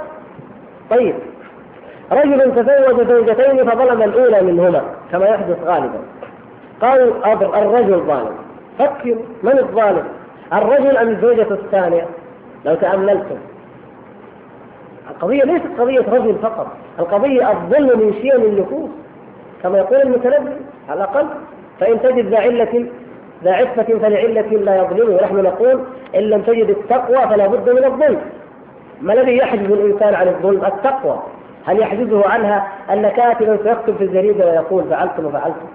طيب 0.89 1.15
رجل 2.11 2.55
تزوج 2.55 3.07
زوجتين 3.07 3.69
فظلم 3.69 4.01
الأولى 4.03 4.41
منهما 4.41 4.81
كما 5.11 5.25
يحدث 5.25 5.57
غالبا. 5.65 5.99
قالوا 6.81 7.33
الرجل 7.57 7.99
ظالم. 7.99 8.50
فكروا 8.79 9.23
من 9.43 9.59
الظالم. 9.59 10.03
الرجل 10.53 10.97
أم 10.97 11.07
الزوجة 11.07 11.47
الثانية؟ 11.51 12.05
لو 12.65 12.75
تأملتم. 12.75 13.37
القضية 15.09 15.43
ليست 15.43 15.67
قضية 15.79 16.05
رجل 16.11 16.35
فقط. 16.41 16.67
القضية 16.99 17.51
الظلم 17.51 17.99
من 17.99 18.13
شيم 18.21 18.41
النفوس. 18.43 18.89
كما 19.63 19.77
يقول 19.77 20.01
المتنبي 20.01 20.51
على 20.89 20.97
الأقل 20.97 21.27
فإن 21.79 22.01
تجد 22.01 22.25
ذا 22.25 22.39
علة 22.39 22.85
ذا 23.43 23.51
عفة 23.51 23.83
فلعلة 23.83 24.41
لا 24.41 24.75
يظلمه. 24.75 25.15
ونحن 25.15 25.35
نقول 25.35 25.79
إن 26.15 26.21
لم 26.21 26.41
تجد 26.41 26.69
التقوى 26.69 27.27
فلا 27.29 27.47
بد 27.47 27.69
من 27.69 27.85
الظلم. 27.85 28.21
ما 29.01 29.13
الذي 29.13 29.37
يحجز 29.37 29.71
الإنسان 29.71 30.13
عن 30.13 30.27
الظلم؟ 30.27 30.65
التقوى. 30.65 31.19
هل 31.65 31.79
يحجزه 31.79 32.29
عنها 32.29 32.67
أن 32.89 33.09
كاتبا 33.09 33.57
سيكتب 33.63 33.95
في 33.97 34.03
الجريدة 34.03 34.45
ويقول 34.45 34.83
فعلتم 34.83 35.25
وفعلتم 35.25 35.67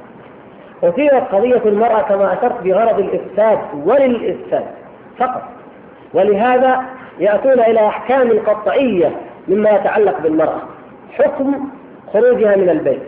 أثيرت 0.84 1.34
قضية 1.34 1.62
المرأة 1.66 2.02
كما 2.02 2.32
أشرت 2.32 2.62
بغرض 2.62 2.98
الإفساد 2.98 3.58
وللإفساد 3.86 4.64
فقط. 5.18 5.42
ولهذا 6.14 6.82
يأتون 7.18 7.60
إلى 7.60 7.86
أحكام 7.86 8.38
قطعية 8.46 9.10
مما 9.48 9.70
يتعلق 9.70 10.20
بالمرأة. 10.20 10.60
حكم 11.18 11.68
خروجها 12.12 12.56
من 12.56 12.68
البيت 12.68 13.02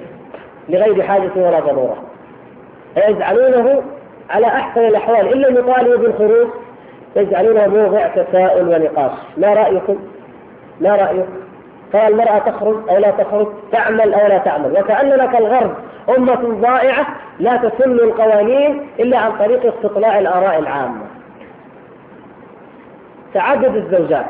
لغير 0.69 1.03
حاجة 1.03 1.31
ولا 1.37 1.61
ضرورة. 1.61 1.97
فيجعلونه 2.95 3.83
على 4.31 4.47
أحسن 4.47 4.81
الأحوال. 4.81 5.33
إن 5.35 5.41
لم 5.41 5.57
يطالبوا 5.59 5.97
بالخروج 5.97 6.49
يجعلونه 7.17 7.67
موضع 7.67 8.07
تساؤل 8.07 8.69
ونقاش. 8.69 9.13
ما 9.37 9.55
رأيكم؟ 9.55 9.99
ما 10.81 10.97
رأيكم؟ 10.97 11.48
سواء 11.93 12.09
المرأة 12.09 12.39
تخرج 12.39 12.89
أو 12.91 12.99
لا 12.99 13.11
تخرج 13.11 13.47
تعمل 13.73 14.15
أو 14.15 14.29
لا 14.29 14.39
تعمل. 14.39 14.73
وكأننا 14.73 15.27
كالغرب 15.27 15.75
أمة 16.19 16.61
ضائعة 16.61 17.07
لا 17.39 17.57
تسن 17.57 17.93
القوانين 17.93 18.87
إلا 19.01 19.19
عن 19.19 19.33
طريق 19.39 19.75
استطلاع 19.75 20.19
الآراء 20.19 20.59
العامة. 20.59 21.07
تعدد 23.35 23.77
الزوجات. 23.77 24.27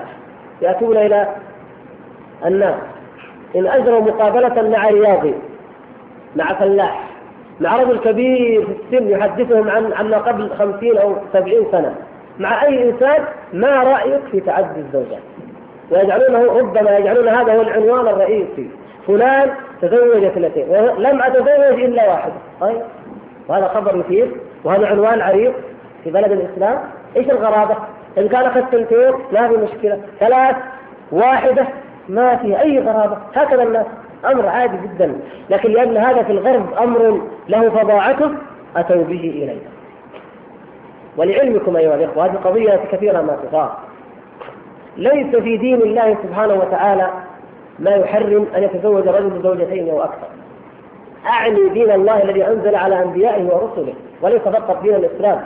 يأتون 0.63 0.97
إلى 0.97 1.29
الناس. 2.47 2.75
إن 3.57 3.67
أجروا 3.67 4.01
مقابلة 4.01 4.69
مع 4.69 4.89
رياضي 4.89 5.35
مع 6.37 6.55
فلاح 6.55 7.09
مع 7.61 7.77
رجل 7.77 7.99
كبير 7.99 8.67
في 8.67 8.73
السن 8.73 9.09
يحدثهم 9.09 9.71
عن 9.71 9.93
عما 9.93 10.19
قبل 10.19 10.51
خمسين 10.59 10.99
أو 10.99 11.17
سبعين 11.33 11.67
سنة 11.73 11.95
مع 12.39 12.65
أي 12.65 12.91
إنسان 12.91 13.25
ما 13.53 13.83
رأيك 13.83 14.21
في 14.33 14.41
تعدد 14.41 14.77
الزوجات؟ 14.77 15.23
ويجعلونه 15.91 16.59
ربما 16.59 16.99
يجعلون 16.99 17.29
هذا 17.29 17.57
هو 17.57 17.61
العنوان 17.61 18.09
الرئيسي. 18.09 18.71
فلان 19.07 19.51
تزوج 19.83 20.25
اثنتين 20.25 20.69
ولم 20.69 21.23
أتزوج 21.23 21.83
إلا 21.83 22.09
واحدة 22.09 22.35
طيب. 22.61 22.83
وهذا 23.49 23.69
خبر 23.69 23.97
مثير 23.97 24.31
وهذا 24.65 24.87
عنوان 24.87 25.21
عريض 25.21 25.53
في 26.05 26.11
بلد 26.11 26.33
الإسلام. 26.33 26.79
إيش 27.17 27.31
الغرابة؟ 27.31 27.77
إن 28.19 28.29
كان 28.29 28.43
أخذ 28.45 28.61
ثنتين 28.61 29.13
ما 29.33 29.49
في 29.49 29.57
مشكلة. 29.57 30.01
ثلاث 30.21 30.57
واحدة 31.13 31.67
ما 32.09 32.37
في 32.37 32.61
أي 32.61 32.79
غرابة. 32.79 33.17
هكذا 33.35 33.63
الناس. 33.63 33.87
أمر 34.33 34.47
عادي 34.47 34.77
جدا. 34.77 35.21
لكن 35.51 35.71
لأن 35.71 35.97
هذا 35.97 36.23
في 36.23 36.33
الغرب 36.33 36.67
أمر 36.83 37.21
له 37.49 37.71
فظاعته 37.71 38.31
أتوا 38.77 39.05
به 39.05 39.33
إلينا. 39.35 39.71
ولعلمكم 41.17 41.77
أيها 41.77 41.95
الإخوة 41.95 42.27
هذه 42.27 42.37
قضية 42.45 42.81
كثيرة 42.93 43.21
ما 43.23 43.37
تثار 43.43 43.88
ليس 44.99 45.37
في 45.37 45.57
دين 45.57 45.83
الله 45.83 46.17
سبحانه 46.23 46.55
وتعالى 46.55 47.11
ما 47.79 47.91
يحرم 47.91 48.47
أن 48.57 48.63
يتزوج 48.63 49.09
رجل 49.09 49.43
زوجتين 49.43 49.91
أو 49.91 50.03
أكثر. 50.03 50.27
أعني 51.27 51.69
دين 51.69 51.91
الله 51.91 52.23
الذي 52.23 52.47
أنزل 52.47 52.75
على 52.75 53.03
أنبيائه 53.03 53.45
ورسله 53.45 53.95
وليس 54.23 54.43
فقط 54.43 54.83
دين 54.83 54.95
الإسلام. 54.95 55.41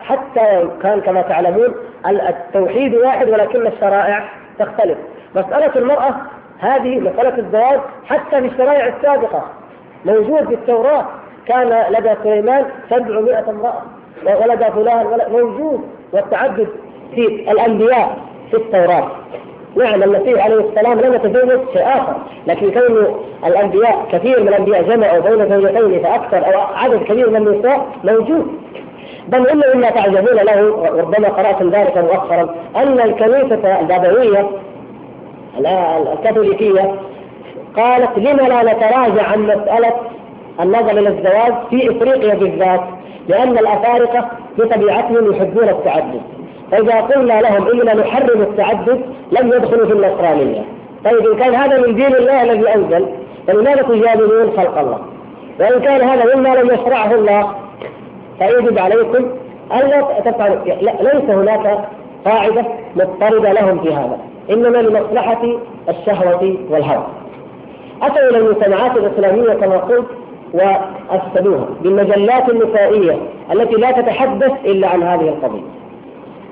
حتى 0.00 0.68
كان 0.82 1.00
كما 1.00 1.22
تعلمون 1.22 1.74
التوحيد 2.06 2.94
واحد 2.94 3.28
ولكن 3.28 3.66
الشرائع 3.66 4.24
تختلف. 4.58 4.98
مسألة 5.34 5.76
المرأة 5.76 6.14
هذه 6.58 7.00
مسألة 7.00 7.38
الزواج 7.38 7.80
حتى 8.06 8.40
في 8.40 8.46
الشرائع 8.46 8.86
السابقة. 8.86 9.44
موجود 10.04 10.48
في 10.48 10.54
التوراة 10.54 11.04
كان 11.46 11.92
لدى 11.92 12.14
سليمان 12.22 12.64
700 12.90 13.50
امرأة 13.50 13.82
ولدى 14.42 14.64
فلان 14.64 15.06
موجود 15.30 15.80
والتعدد 16.12 16.68
في 17.14 17.50
الأنبياء. 17.50 18.18
في 18.50 18.56
التوراة 18.56 19.10
نعم 19.76 20.02
المسيح 20.02 20.44
عليه 20.44 20.60
السلام 20.60 21.00
لم 21.00 21.14
يتزوج 21.14 21.60
شيء 21.72 21.82
آخر، 21.82 22.16
لكن 22.46 22.70
كون 22.70 23.06
الأنبياء 23.46 24.06
كثير 24.12 24.40
من 24.42 24.48
الأنبياء 24.48 24.82
جمعوا 24.82 25.20
بين 25.20 25.48
زوجتين 25.48 26.02
فأكثر 26.02 26.54
أو 26.54 26.60
عدد 26.60 27.02
كبير 27.02 27.30
من 27.30 27.36
النساء 27.36 27.86
موجود. 28.04 28.46
بل 29.28 29.48
إن 29.48 29.62
مما 29.74 29.90
تعجبون 29.90 30.36
له 30.36 30.86
ربما 30.98 31.28
قرأتم 31.28 31.70
ذلك 31.70 31.98
مؤخرا 31.98 32.54
أن 32.76 33.00
الكنيسة 33.00 33.80
البابوية 33.80 34.48
الكاثوليكية 36.12 36.94
قالت 37.76 38.18
لم 38.18 38.36
لا 38.36 38.62
نتراجع 38.62 39.22
عن 39.22 39.42
مسألة 39.42 39.92
النظر 40.60 40.90
إلى 40.90 41.08
الزواج 41.08 41.54
في 41.70 41.90
إفريقيا 41.90 42.34
بالذات 42.34 42.80
لأن 43.28 43.58
الأفارقة 43.58 44.28
بطبيعتهم 44.58 45.32
يحبون 45.32 45.68
التعدد 45.68 46.35
فإذا 46.70 47.00
قلنا 47.00 47.40
لهم 47.40 47.68
إننا 47.68 47.94
نحرم 47.94 48.42
التعدد 48.42 49.00
لم 49.32 49.48
يدخلوا 49.48 49.86
في 49.86 49.92
النصرانية. 49.92 50.64
طيب 51.04 51.26
إن 51.26 51.38
كان 51.38 51.54
هذا 51.54 51.86
من 51.86 51.94
دين 51.94 52.14
الله 52.14 52.42
الذي 52.42 52.74
أنزل 52.74 53.06
فلماذا 53.46 53.82
تجادلون 53.82 54.56
خلق 54.56 54.78
الله؟ 54.78 54.98
وإن 55.60 55.80
كان 55.80 56.08
هذا 56.08 56.36
مما 56.36 56.48
لم 56.48 56.66
يشرعه 56.66 57.14
الله 57.14 57.50
فيجب 58.38 58.78
عليكم 58.78 59.26
ألا 59.72 60.20
تفعلوا. 60.24 60.64
ليس 61.02 61.30
هناك 61.30 61.78
قاعدة 62.24 62.64
مضطردة 62.96 63.52
لهم 63.52 63.78
في 63.78 63.94
هذا 63.94 64.18
إنما 64.50 64.78
لمصلحة 64.78 65.42
الشهوة 65.88 66.56
والهوى. 66.70 67.06
أتوا 68.02 68.30
إلى 68.30 68.38
المجتمعات 68.38 68.96
الإسلامية 68.96 69.54
كما 69.54 69.76
قلت 69.76 70.06
وأفسدوها 70.52 71.66
بالمجلات 71.82 72.48
النسائية 72.48 73.18
التي 73.52 73.74
لا 73.74 73.90
تتحدث 73.90 74.52
إلا 74.64 74.88
عن 74.88 75.02
هذه 75.02 75.28
القضية. 75.28 75.62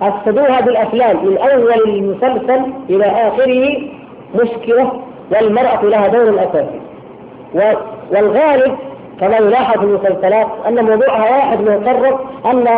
أفسدوها 0.03 0.61
بالأفلام 0.61 1.27
من 1.27 1.39
أول 1.39 1.73
المسلسل 1.89 2.63
إلى 2.91 3.05
آخره 3.05 3.79
مشكلة 4.35 4.93
والمرأة 5.33 5.83
لها 5.85 6.09
دور 6.09 6.43
أساسي. 6.43 6.81
والغالب 8.13 8.77
كما 9.21 9.37
يلاحظ 9.37 9.79
في 9.79 9.85
المسلسلات 9.85 10.47
أن 10.69 10.85
موضوعها 10.85 11.37
واحد 11.37 11.61
مقرر 11.61 12.21
أن 12.47 12.69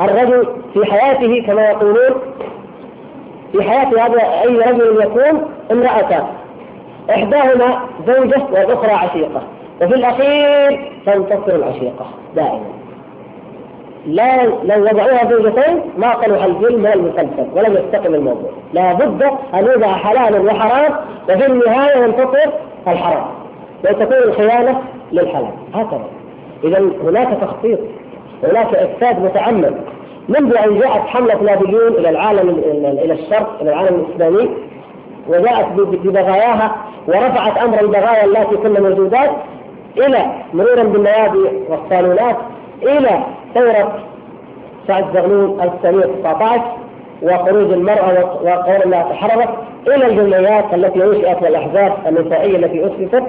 الرجل 0.00 0.46
في 0.74 0.92
حياته 0.92 1.42
كما 1.46 1.62
يقولون 1.62 2.10
في 3.52 3.62
حياة 3.62 4.06
هذا 4.06 4.20
أي 4.42 4.56
رجل 4.58 5.02
يكون 5.02 5.42
امرأتان. 5.72 6.26
إحداهما 7.10 7.80
زوجة 8.06 8.42
والأخرى 8.52 8.92
عشيقة. 8.92 9.42
وفي 9.82 9.94
الأخير 9.94 10.92
تنتصر 11.06 11.54
العشيقة 11.54 12.06
دائما. 12.36 12.81
لا 14.06 14.44
لو 14.46 14.84
وضعوها 14.84 15.30
زوجتين 15.30 15.80
ما 15.98 16.14
صلح 16.24 16.44
الفيلم 16.44 16.80
من 16.80 16.92
المسلسل 16.92 17.46
ولم 17.54 17.72
يستقم 17.72 18.14
الموضوع. 18.14 18.50
لا 18.72 18.92
بد 18.92 19.22
أن 19.54 19.66
يوضع 19.66 19.92
حلال 19.92 20.46
وحرام 20.46 20.92
وفي 21.28 21.46
النهاية 21.46 22.04
ينتصر 22.04 22.50
الحرام. 22.88 23.26
وتكون 23.84 24.16
الخيانة 24.16 24.80
للحلال. 25.12 25.50
هكذا. 25.74 26.04
إذا 26.64 26.78
هناك 27.04 27.28
تخطيط 27.40 27.78
هناك 28.44 28.74
إفساد 28.74 29.22
متعمد. 29.24 29.74
منذ 30.28 30.56
أن 30.56 30.78
جاءت 30.78 31.06
حملة 31.06 31.42
نابليون 31.42 31.92
إلى 31.92 32.10
العالم 32.10 32.48
إلى 33.04 33.12
الشرق 33.12 33.58
إلى 33.60 33.70
العالم 33.70 33.94
الإسلامي 33.94 34.50
وجاءت 35.28 35.66
ببغاياها 35.76 36.76
ورفعت 37.08 37.58
أمر 37.58 37.80
البغايا 37.80 38.24
التي 38.24 38.56
كنا 38.56 38.80
موجودات 38.80 39.30
إلى 39.98 40.26
مرورا 40.54 40.82
بالنوادي 40.82 41.48
والصالونات 41.68 42.36
إلى 42.82 43.24
ثورة 43.54 43.98
سعد 44.88 45.04
زغلول 45.14 45.60
1919 45.60 46.62
وخروج 47.22 47.72
المرأة 47.72 48.24
وقول 48.42 48.82
الله 48.84 49.02
تحررت 49.02 49.48
إلى 49.86 50.06
الجمعيات 50.06 50.74
التي 50.74 50.98
نشأت 50.98 51.42
والأحزاب 51.42 51.92
النسائية 52.06 52.56
التي 52.56 52.86
أسست. 52.86 53.22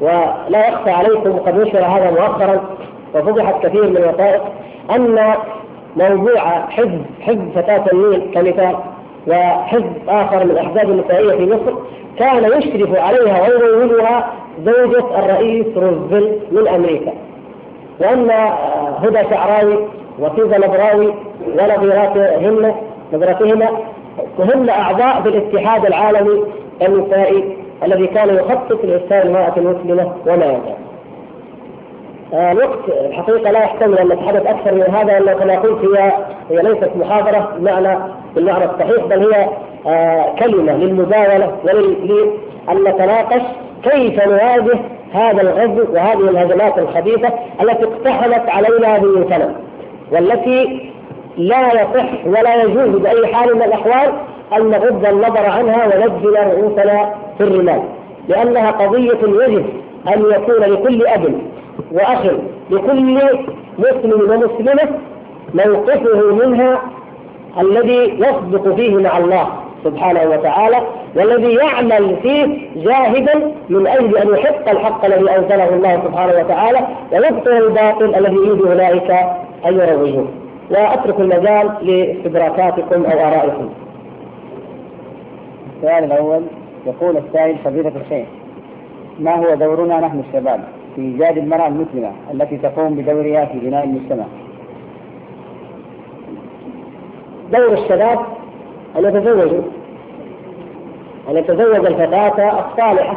ولا 0.00 0.68
يخفى 0.68 0.90
عليكم 0.90 1.30
وقد 1.30 1.54
نشر 1.58 1.84
هذا 1.84 2.10
مؤخرا 2.10 2.60
وفضحت 3.14 3.66
كثير 3.66 3.90
من 3.90 3.96
الوثائق 3.96 4.42
أن 4.90 5.34
موضوع 5.96 6.40
حزب 6.68 7.02
حزب 7.20 7.50
فتاة 7.54 7.84
النيل 7.92 8.30
كمثال 8.34 8.76
وحزب 9.26 9.92
آخر 10.08 10.44
من 10.44 10.50
الأحزاب 10.50 10.90
النسائية 10.90 11.36
في 11.36 11.46
مصر 11.46 11.74
كان 12.18 12.44
يشرف 12.44 12.98
عليها 12.98 13.42
ويروجها 13.42 14.32
زوجة 14.64 15.18
الرئيس 15.18 15.66
روزفلت 15.76 16.38
من 16.52 16.68
أمريكا. 16.68 17.12
وأن 18.02 18.30
هدى 19.02 19.28
شعراوي 19.30 19.78
وسيزا 20.18 20.58
نبراوي 20.58 21.14
ونظيراتهن 21.58 22.74
نظيرتهما 23.12 23.68
هن 24.38 24.68
أعضاء 24.68 25.22
في 25.22 25.28
الاتحاد 25.28 25.86
العالمي 25.86 26.44
النسائي 26.82 27.56
الذي 27.84 28.06
كان 28.06 28.34
يخطط 28.34 28.84
لإرسال 28.84 29.26
المرأة 29.26 29.52
المسلمة 29.56 30.12
وما 30.26 30.44
يزال. 30.44 30.74
آه 32.34 32.52
الوقت 32.52 32.78
الحقيقة 32.88 33.50
لا 33.50 33.58
يحتمل 33.58 33.98
أن 33.98 34.08
نتحدث 34.08 34.46
أكثر 34.46 34.74
من 34.74 34.82
هذا 34.82 35.18
لأنه 35.18 35.32
كما 35.40 35.58
قلت 35.58 35.84
هي 35.84 36.12
هي 36.50 36.62
ليست 36.62 36.90
محاضرة 36.96 37.48
بمعنى 37.58 37.98
بالمعنى 38.34 38.64
الصحيح 38.64 39.04
بل 39.04 39.32
هي 39.34 39.48
آه 39.86 40.34
كلمة 40.38 40.72
للمداولة 40.72 41.52
ولأن 41.64 42.84
نتناقش 42.84 43.42
كيف 43.82 44.26
نواجه 44.26 44.78
هذا 45.12 45.42
الغزو 45.42 45.92
وهذه 45.94 46.30
الهجمات 46.30 46.78
الخبيثة 46.78 47.28
التي 47.62 47.84
اقتحمت 47.84 48.48
علينا 48.48 49.00
سنة 49.30 49.54
والتي 50.12 50.90
لا 51.36 51.72
يصح 51.82 52.26
ولا 52.26 52.62
يجوز 52.62 53.00
بأي 53.00 53.26
حال 53.34 53.54
من 53.56 53.62
الأحوال 53.62 54.12
أن 54.56 54.70
نغض 54.70 55.06
النظر 55.06 55.46
عنها 55.46 55.86
ونجل 55.86 56.36
رؤوسنا 56.36 57.14
في 57.38 57.44
الرمال 57.44 57.82
لأنها 58.28 58.70
قضية 58.70 59.18
يجب 59.44 59.64
أن 60.14 60.22
يكون 60.30 60.60
لكل 60.64 61.06
أب 61.06 61.34
وأخ 61.92 62.26
لكل 62.70 63.20
مسلم 63.78 64.20
ومسلمة 64.30 64.88
موقفه 65.54 66.34
منها 66.34 66.82
الذي 67.60 68.18
يصدق 68.18 68.74
فيه 68.74 68.96
مع 68.96 69.18
الله. 69.18 69.48
سبحانه 69.84 70.22
وتعالى 70.30 70.76
والذي 71.16 71.54
يعمل 71.54 72.16
فيه 72.22 72.68
جاهدا 72.76 73.52
من 73.68 73.86
أجل 73.86 74.16
أن 74.18 74.28
يحق 74.34 74.68
الحق 74.68 75.04
الذي 75.04 75.30
أنزله 75.36 75.68
الله 75.68 76.02
سبحانه 76.04 76.32
وتعالى 76.44 76.78
ويبطل 77.12 77.50
الباطل 77.50 78.14
الذي 78.14 78.34
يريد 78.34 78.62
أولئك 78.62 79.10
أن 79.66 79.74
يروجوه 79.78 80.28
وأترك 80.70 81.20
المجال 81.20 81.70
لاستدراكاتكم 81.82 83.04
أو 83.04 83.18
آرائكم. 83.28 83.68
السؤال 85.76 86.04
الأول 86.04 86.42
يقول 86.86 87.16
السائل 87.16 87.56
فضيلة 87.64 87.92
الشيخ 88.04 88.26
ما 89.20 89.34
هو 89.36 89.54
دورنا 89.54 90.00
نحن 90.00 90.22
الشباب 90.28 90.60
في 90.96 91.00
إيجاد 91.02 91.38
المرأة 91.38 91.66
المسلمة 91.66 92.10
التي 92.34 92.56
تقوم 92.56 92.94
بدورها 92.94 93.44
في 93.44 93.58
بناء 93.58 93.84
المجتمع؟ 93.84 94.24
دور 97.52 97.72
الشباب 97.72 98.18
أن 98.96 99.04
يتزوجوا. 99.04 99.62
أن 101.30 101.36
يتزوج 101.36 101.86
الفتاة 101.86 102.64
الصالحة 102.66 103.16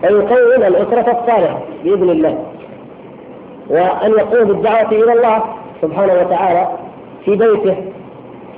فيكون 0.00 0.64
الأسرة 0.66 1.20
الصالحة 1.20 1.60
بإذن 1.84 2.10
الله. 2.10 2.38
وأن 3.70 4.10
يقوم 4.10 4.44
بالدعوة 4.44 4.88
إلى 4.92 5.12
الله 5.12 5.42
سبحانه 5.82 6.12
وتعالى 6.12 6.68
في 7.24 7.30
بيته 7.36 7.76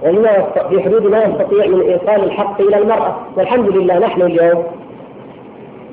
وما 0.05 0.47
في 0.71 0.83
حدود 0.83 1.07
ما 1.07 1.25
يستطيع 1.25 1.67
من 1.67 1.81
إيصال 1.81 2.25
الحق 2.25 2.61
إلى 2.61 2.79
المرأة. 2.79 3.17
والحمد 3.37 3.69
لله 3.69 3.99
نحن 3.99 4.23
اليوم 4.23 4.65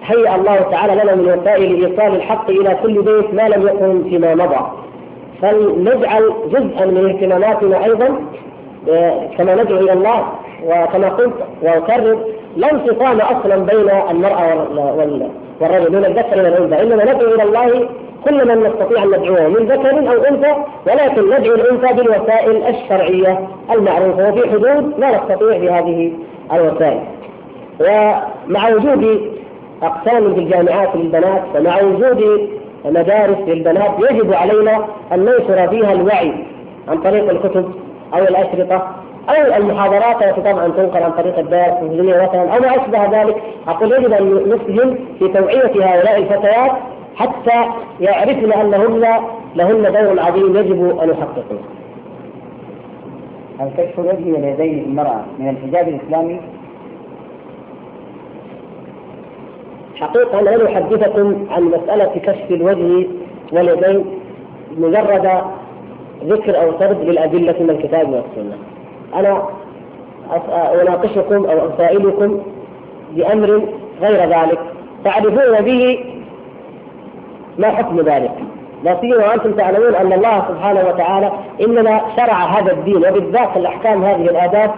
هيأ 0.04 0.36
الله 0.36 0.56
تعالى 0.56 1.04
لنا 1.04 1.16
من 1.16 1.40
وسائل 1.40 1.86
إيصال 1.86 2.16
الحق 2.16 2.50
إلى 2.50 2.78
كل 2.84 3.02
بيت 3.02 3.34
ما 3.34 3.50
لم 3.50 3.68
يكن 3.68 4.10
فيما 4.10 4.36
مضى. 4.36 4.86
فلنجعل 5.42 6.34
جزءا 6.50 6.86
من 6.86 7.10
اهتماماتنا 7.10 7.86
أيضا 7.86 8.20
آه، 8.90 9.28
كما 9.38 9.56
ندعو 9.56 9.80
إلى 9.80 9.94
الله 9.94 10.26
وكما 10.64 11.10
قلت 11.10 11.34
وأكرر 11.62 12.18
لا 12.58 12.72
انفصام 12.72 13.22
أصلا 13.22 13.56
بين 13.56 13.90
المرأة 14.12 14.68
والرجل. 14.76 15.30
من 15.92 16.06
الذكر 16.06 16.38
والانثى 16.38 16.84
إنما 16.84 17.04
ندعو 17.04 17.34
إلى 17.34 17.44
الله 17.44 17.90
كل 18.26 18.48
من 18.48 18.64
نستطيع 18.64 19.04
أن 19.04 19.08
ندعوه 19.08 19.48
من 19.48 19.68
ذكر 19.68 19.90
أو 19.90 20.24
أنثى. 20.24 20.56
ولكن 20.88 21.26
ندعو 21.26 21.56
الأنثى 21.56 21.94
بالوسائل 21.94 22.64
الشرعية 22.76 23.48
المعروفة. 23.72 24.30
وفي 24.30 24.50
حدود 24.50 25.00
ما 25.00 25.18
نستطيع 25.18 25.58
بهذه 25.58 26.12
الوسائل. 26.54 27.00
ومع 27.80 28.70
وجود 28.70 29.32
أقسام 29.84 30.34
في 30.34 30.40
الجامعات 30.40 30.96
للبنات 30.96 31.42
ومع 31.56 31.82
وجود 31.82 32.50
مدارس 32.86 33.38
للبنات 33.48 33.92
يجب 34.12 34.34
علينا 34.34 34.86
أن 35.14 35.20
ننشر 35.20 35.68
فيها 35.68 35.94
الوعي 35.94 36.34
عن 36.88 36.98
طريق 36.98 37.30
الكتب 37.30 37.72
أو 38.14 38.20
الأشرطة. 38.20 38.96
أو 39.30 39.56
المحاضرات 39.58 40.24
التي 40.24 40.42
طبعا 40.42 40.68
تنقل 40.68 41.04
عن 41.04 41.12
طريق 41.12 41.40
الدرس 41.40 41.68
التلفزيونيه 41.68 42.24
مثلا 42.24 42.56
أو 42.56 42.60
ما 42.60 42.76
أشبه 42.76 43.22
ذلك 43.22 43.36
أقول 43.68 43.92
يجب 43.94 44.14
أن 44.14 44.36
نسهم 44.50 44.98
في 45.20 45.28
توعية 45.28 45.86
هؤلاء 45.86 46.18
الفتيات 46.18 46.72
حتى 47.16 47.66
يعرفن 48.00 48.52
انهن 48.52 49.06
لهن 49.56 49.82
دور 49.82 50.20
عظيم 50.20 50.58
يجب 50.58 51.00
أن 51.00 51.10
يحققوه. 51.10 51.60
هل 53.60 53.70
كشف 53.78 54.00
الوجه 54.00 54.32
واليدين 54.32 54.84
للمرأة 54.84 55.26
من 55.40 55.50
الحجاب 55.50 55.88
الإسلامي؟ 55.88 56.42
حقيقة 59.96 60.40
أنا 60.40 60.50
لن 60.50 60.68
أحدثكم 60.68 61.46
عن 61.52 61.64
مسألة 61.64 62.12
كشف 62.26 62.52
الوجه 62.52 63.08
واليدين 63.52 64.06
مجرد 64.78 65.42
ذكر 66.26 66.62
أو 66.62 66.80
سرد 66.80 67.02
للأدلة 67.02 67.56
من 67.60 67.70
الكتاب 67.70 68.10
والسنة. 68.10 68.75
أنا 69.16 69.44
أناقشكم 70.82 71.46
أو 71.46 71.70
أسائلكم 71.70 72.40
بأمر 73.12 73.62
غير 74.02 74.30
ذلك. 74.30 74.60
تعرفون 75.04 75.62
به 75.66 76.00
ما 77.58 77.68
حكم 77.68 78.00
ذلك؟ 78.02 78.32
لا 78.84 78.98
سيما 79.02 79.18
وأنتم 79.18 79.52
تعلمون 79.52 79.96
أن 79.96 80.14
الله 80.14 80.46
سبحانه 80.50 80.88
وتعالى 80.90 81.32
إنما 81.62 82.02
شرع 82.18 82.34
هذا 82.46 82.72
الدين 82.72 82.98
وبالذات 82.98 83.58
الأحكام 83.58 84.04
هذه 84.04 84.22
الآداب 84.30 84.72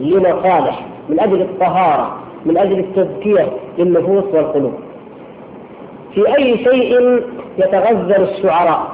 لمصالح 0.00 0.86
من 1.08 1.20
أجل 1.20 1.40
الطهارة 1.42 2.16
من 2.46 2.58
أجل 2.58 2.78
التزكية 2.78 3.46
للنفوس 3.78 4.24
والقلوب. 4.34 4.74
في 6.14 6.36
أي 6.38 6.58
شيء 6.64 7.20
يتغزل 7.58 8.22
الشعراء 8.22 8.86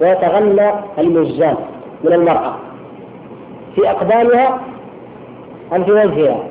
ويتغنى 0.00 0.70
المجان 0.98 1.56
من 2.04 2.12
المرأة؟ 2.12 2.54
في 3.74 3.90
أقدامها 3.90 4.60
أم 5.72 5.84
في 5.84 5.92
وجهها. 5.92 6.44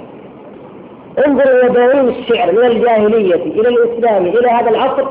انظروا 1.28 1.68
دواوين 1.68 2.08
الشعر 2.10 2.52
من 2.52 2.66
الجاهلية 2.66 3.36
إلى 3.36 3.70
الإسلام 3.70 4.26
إلى 4.26 4.48
هذا 4.50 4.70
العصر 4.70 5.06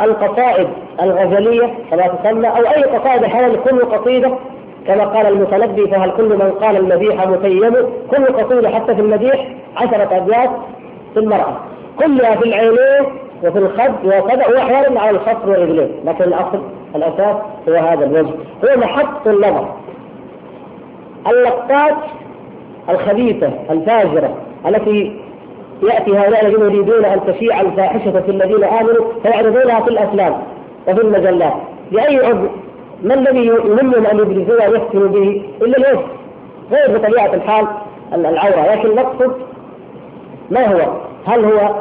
القصائد 0.00 0.68
الغزلية 1.02 1.74
كما 1.90 2.06
تسمى 2.06 2.48
أو 2.48 2.56
أي 2.56 2.82
قصائد 2.82 3.24
حول 3.24 3.56
كل 3.56 3.78
قصيدة 3.78 4.34
كما 4.86 5.04
قال 5.04 5.26
المتنبي 5.26 5.86
فهل 5.86 6.10
كل 6.10 6.28
من 6.28 6.52
قال 6.60 6.76
المديح 6.76 7.26
متيم؟ 7.28 7.74
كل 8.10 8.24
قصيدة 8.26 8.70
حتى 8.70 8.94
في 8.94 9.00
المديح 9.00 9.48
عشرة 9.76 10.16
أبيات 10.16 10.50
في 11.14 11.20
المرأة. 11.20 11.56
كلها 11.98 12.34
في 12.36 12.44
العينين 12.44 13.18
وفي 13.44 13.58
الخد 13.58 14.04
وكذا 14.04 14.46
وأحيانا 14.48 15.00
على 15.00 15.10
الخصر 15.10 15.50
والرجلين 15.50 15.90
لكن 16.04 16.24
الأصل 16.24 16.62
الأساس 16.94 17.36
هو 17.68 17.74
هذا 17.74 18.04
الوجه. 18.04 18.34
هو 18.64 18.76
محط 18.76 19.26
النظر 19.26 19.68
اللقطات 21.26 21.96
الخبيثة 22.88 23.50
الفاجرة 23.70 24.36
التي 24.66 25.20
يأتي 25.82 26.18
هؤلاء 26.18 26.46
الذين 26.46 26.60
يريدون 26.60 27.04
أن 27.04 27.20
تشيع 27.26 27.60
الفاحشة 27.60 28.20
في 28.20 28.30
الذين 28.30 28.64
آمنوا 28.64 29.04
فيعرضونها 29.22 29.80
في 29.80 29.88
الأفلام 29.88 30.42
وفي 30.88 31.00
المجلات. 31.00 31.54
لأي 31.92 32.26
عذر 32.26 32.50
ما 33.02 33.14
الذي 33.14 33.46
يهمهم 33.46 34.06
أن 34.06 34.18
يبرزوها 34.18 34.68
ويفتنوا 34.68 35.08
به؟ 35.08 35.42
إلا 35.62 35.78
الوجه 35.78 36.06
غير 36.70 36.98
بطبيعة 36.98 37.34
الحال 37.34 37.66
العورة. 38.14 38.72
لكن 38.72 38.94
نقصد 38.94 39.32
ما 40.50 40.66
هو؟ 40.66 40.92
هل 41.26 41.44
هو 41.44 41.74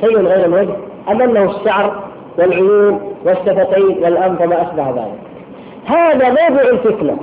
شيء 0.00 0.18
غير 0.18 0.44
الوجه 0.44 0.74
أم 1.10 1.22
أنه 1.22 1.50
الشعر 1.50 2.02
والعيون 2.38 3.14
والشفتين 3.24 4.04
والأنف 4.04 4.40
وما 4.40 4.62
أشبه 4.62 4.90
ذلك؟ 4.90 5.18
هذا 5.86 6.28
موضع 6.28 6.62
الفتنة. 6.62 7.16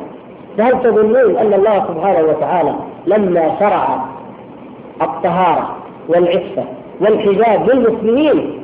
فهل 0.57 0.81
تظنون 0.83 1.37
أن 1.37 1.53
الله 1.53 1.85
سبحانه 1.87 2.29
وتعالى 2.29 2.75
لما 3.07 3.55
شرع 3.59 4.05
الطهارة 5.01 5.75
والعفة 6.07 6.63
والحجاب 7.01 7.69
للمسلمين 7.69 8.59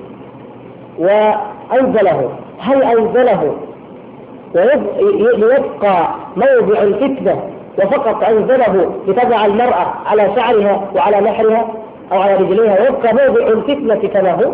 وأنزله؟ 1.00 2.30
هل 2.60 2.84
أنزله 2.84 3.56
ليبقى 5.38 6.08
موضع 6.36 6.82
الفتنة 6.82 7.42
وفقط 7.80 8.24
أنزله 8.24 8.92
لتضع 9.08 9.46
المرأة 9.46 9.94
على 10.06 10.30
شعرها 10.36 10.82
وعلى 10.96 11.22
نحرها 11.22 11.68
أو 12.12 12.20
على 12.22 12.36
رجليها 12.36 12.82
ويبقى 12.82 13.14
موضع 13.14 13.48
الفتنة 13.48 13.96
كما 13.96 14.32
هو؟ 14.32 14.52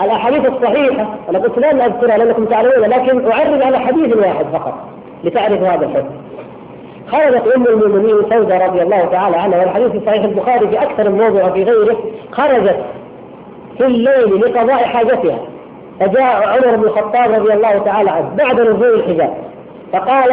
الأحاديث 0.00 0.46
الصحيحة 0.46 1.06
أنا 1.30 1.38
قلت 1.38 1.58
لا 1.58 1.86
أذكرها 1.86 2.18
لأنكم 2.18 2.44
تعلمون 2.44 2.88
لكن 2.88 3.30
أعرض 3.32 3.62
على 3.62 3.78
حديث 3.78 4.16
واحد 4.16 4.44
فقط. 4.52 4.74
لتعرف 5.26 5.62
هذا 5.62 5.86
الحكم. 5.86 6.14
خرجت 7.08 7.46
أم 7.56 7.66
المؤمنين 7.66 8.16
سودة 8.30 8.66
رضي 8.66 8.82
الله 8.82 9.04
تعالى 9.04 9.36
عنها 9.36 9.58
والحديث 9.58 9.88
في 9.88 10.00
صحيح 10.06 10.24
البخاري 10.24 10.68
في 10.68 10.82
أكثر 10.82 11.08
من 11.10 11.18
موضوع 11.18 11.44
وفي 11.44 11.64
غيره 11.64 11.96
خرجت 12.32 12.76
في 13.78 13.86
الليل 13.86 14.40
لقضاء 14.40 14.84
حاجتها. 14.84 15.38
فجاء 16.00 16.48
عمر 16.48 16.76
بن 16.76 16.84
الخطاب 16.84 17.32
رضي 17.32 17.52
الله 17.52 17.78
تعالى 17.78 18.10
عنه 18.10 18.30
بعد 18.38 18.60
نزول 18.60 18.94
الحجاب. 18.94 19.34
فقال 19.92 20.32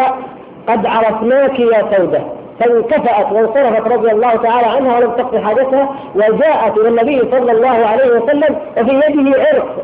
قد 0.68 0.86
عرفناك 0.86 1.60
يا 1.60 1.98
سودة. 1.98 2.22
فانكفأت 2.60 3.32
وانصرفت 3.32 3.88
رضي 3.88 4.12
الله 4.12 4.36
تعالى 4.36 4.68
عنها 4.68 4.98
ولم 4.98 5.12
تقضي 5.12 5.40
حاجتها 5.40 5.90
وجاءت 6.16 6.78
إلى 6.78 6.88
النبي 6.88 7.20
صلى 7.32 7.52
الله 7.52 7.70
عليه 7.70 8.06
وسلم 8.06 8.56
وفي 8.78 8.92
يده 8.92 9.40
عرق 9.40 9.76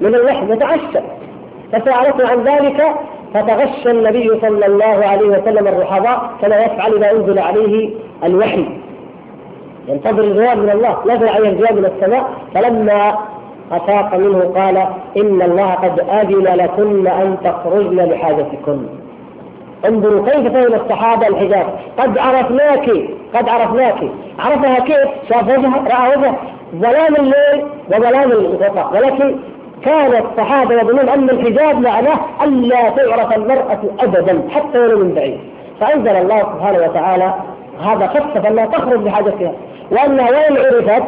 من 0.00 0.14
اللحم 0.14 0.52
يتعشى 0.52 1.00
فسألته 1.72 2.28
عن 2.28 2.44
ذلك 2.44 2.84
فتغشى 3.36 3.90
النبي 3.90 4.40
صلى 4.40 4.66
الله 4.66 5.06
عليه 5.06 5.26
وسلم 5.26 5.66
الرحضاء 5.68 6.30
كما 6.42 6.56
يفعل 6.56 6.94
اذا 6.94 7.10
أنزل 7.12 7.38
عليه 7.38 7.90
الوحي. 8.24 8.66
ينتظر 9.88 10.24
الجواب 10.24 10.58
من 10.58 10.70
الله 10.70 10.96
نزل 11.06 11.28
عليه 11.28 11.48
الجواب 11.48 11.72
من 11.72 11.84
السماء 11.84 12.30
فلما 12.54 13.14
أفاق 13.72 14.14
منه 14.14 14.52
قال 14.56 14.76
إن 15.16 15.42
الله 15.42 15.74
قد 15.74 16.00
آذن 16.00 16.44
لكن 16.44 17.06
أن 17.06 17.36
تخرجن 17.44 18.04
لحاجتكن. 18.04 18.78
انظروا 19.88 20.28
كيف 20.28 20.52
فهم 20.52 20.74
الصحابة 20.74 21.26
الحجاب. 21.26 21.66
قد 21.98 22.18
عرفناك 22.18 22.90
قد 23.34 23.48
عرفناك. 23.48 23.98
عرفها 24.38 24.78
كيف؟ 24.78 25.08
شاف 25.28 25.48
وجهها 25.48 25.84
رأى 25.88 26.18
وجهها 26.18 26.36
ظلام 26.74 27.16
الليل 27.16 27.64
وظلام 27.88 28.32
الغطاء. 28.32 28.90
ولكن 28.94 29.36
كان 29.86 30.24
الصحابة 30.24 30.74
يظنون 30.74 31.08
أن 31.08 31.30
الحجاب 31.30 31.80
معناه 31.80 32.18
الا 32.44 32.90
تعرف 32.90 33.36
المرأة 33.36 33.78
ابدا 34.00 34.42
حتى 34.50 34.78
ولو 34.78 34.98
من 34.98 35.14
بعيد. 35.14 35.38
فأنزل 35.80 36.16
الله 36.16 36.38
سبحانه 36.38 36.78
وتعالى 36.78 37.34
هذا 37.80 38.06
خفف 38.06 38.46
انها 38.46 38.66
تخرج 38.66 38.98
بحاجتها 38.98 39.52
وانها 39.90 40.30
وإن 40.30 40.56
عرفت 40.56 41.02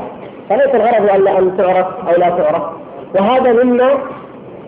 فليس 0.49 0.75
الغرض 0.75 1.11
الا 1.15 1.39
أن 1.39 1.57
تعرف 1.57 1.87
أو 2.09 2.21
لا 2.21 2.29
تعرف. 2.29 2.63
وهذا 3.15 3.65
مما 3.65 3.91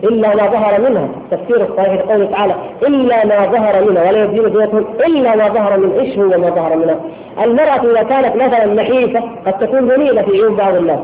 إلا 0.03 0.35
ما 0.35 0.45
ظهر 0.45 0.81
منها 0.89 1.07
تفسير 1.31 1.65
الصحيح 1.69 1.93
لقوله 1.93 2.25
تعالى 2.25 2.55
إلا 2.87 3.25
ما 3.25 3.45
ظهر 3.45 3.89
منها 3.89 4.09
ولا 4.09 4.23
يبدين 4.23 4.43
زينتهم 4.43 4.85
إلا 5.05 5.35
ما 5.35 5.47
ظهر 5.47 5.77
من 5.77 5.99
إيش 5.99 6.17
هو 6.17 6.27
ما 6.27 6.49
ظهر 6.49 6.75
منها 6.75 6.95
المرأة 7.43 7.91
إذا 7.91 8.03
كانت 8.03 8.35
مثلا 8.35 8.65
نحيفة 8.65 9.23
قد 9.45 9.57
تكون 9.59 9.87
جميلة 9.87 10.21
في 10.21 10.31
عيون 10.31 10.55
بعض 10.55 10.75
الناس. 10.75 10.99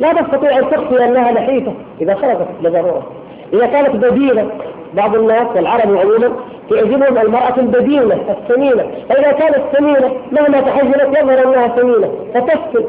لا 0.00 0.12
تستطيع 0.12 0.58
أن 0.58 0.70
تخفي 0.70 1.04
أنها 1.04 1.32
نحيفة. 1.32 1.72
إذا 2.00 2.14
خرجت 2.14 2.48
لضرورة. 2.62 3.06
إذا 3.52 3.66
كانت 3.66 3.96
بدينه 3.96 4.50
بعض 4.94 5.16
الناس 5.16 5.46
والعرب 5.56 5.96
عموما 5.96 6.32
تعجبهم 6.70 7.18
المرأة 7.18 7.54
البدينة 7.58 8.36
السمينة. 8.38 8.86
فإذا 9.08 9.32
كانت 9.32 9.62
سمينة 9.78 10.12
مهما 10.32 10.60
تحجلت 10.60 11.18
يظهر 11.18 11.48
أنها 11.48 11.76
سمينة 11.76 12.10
فتسكن. 12.34 12.84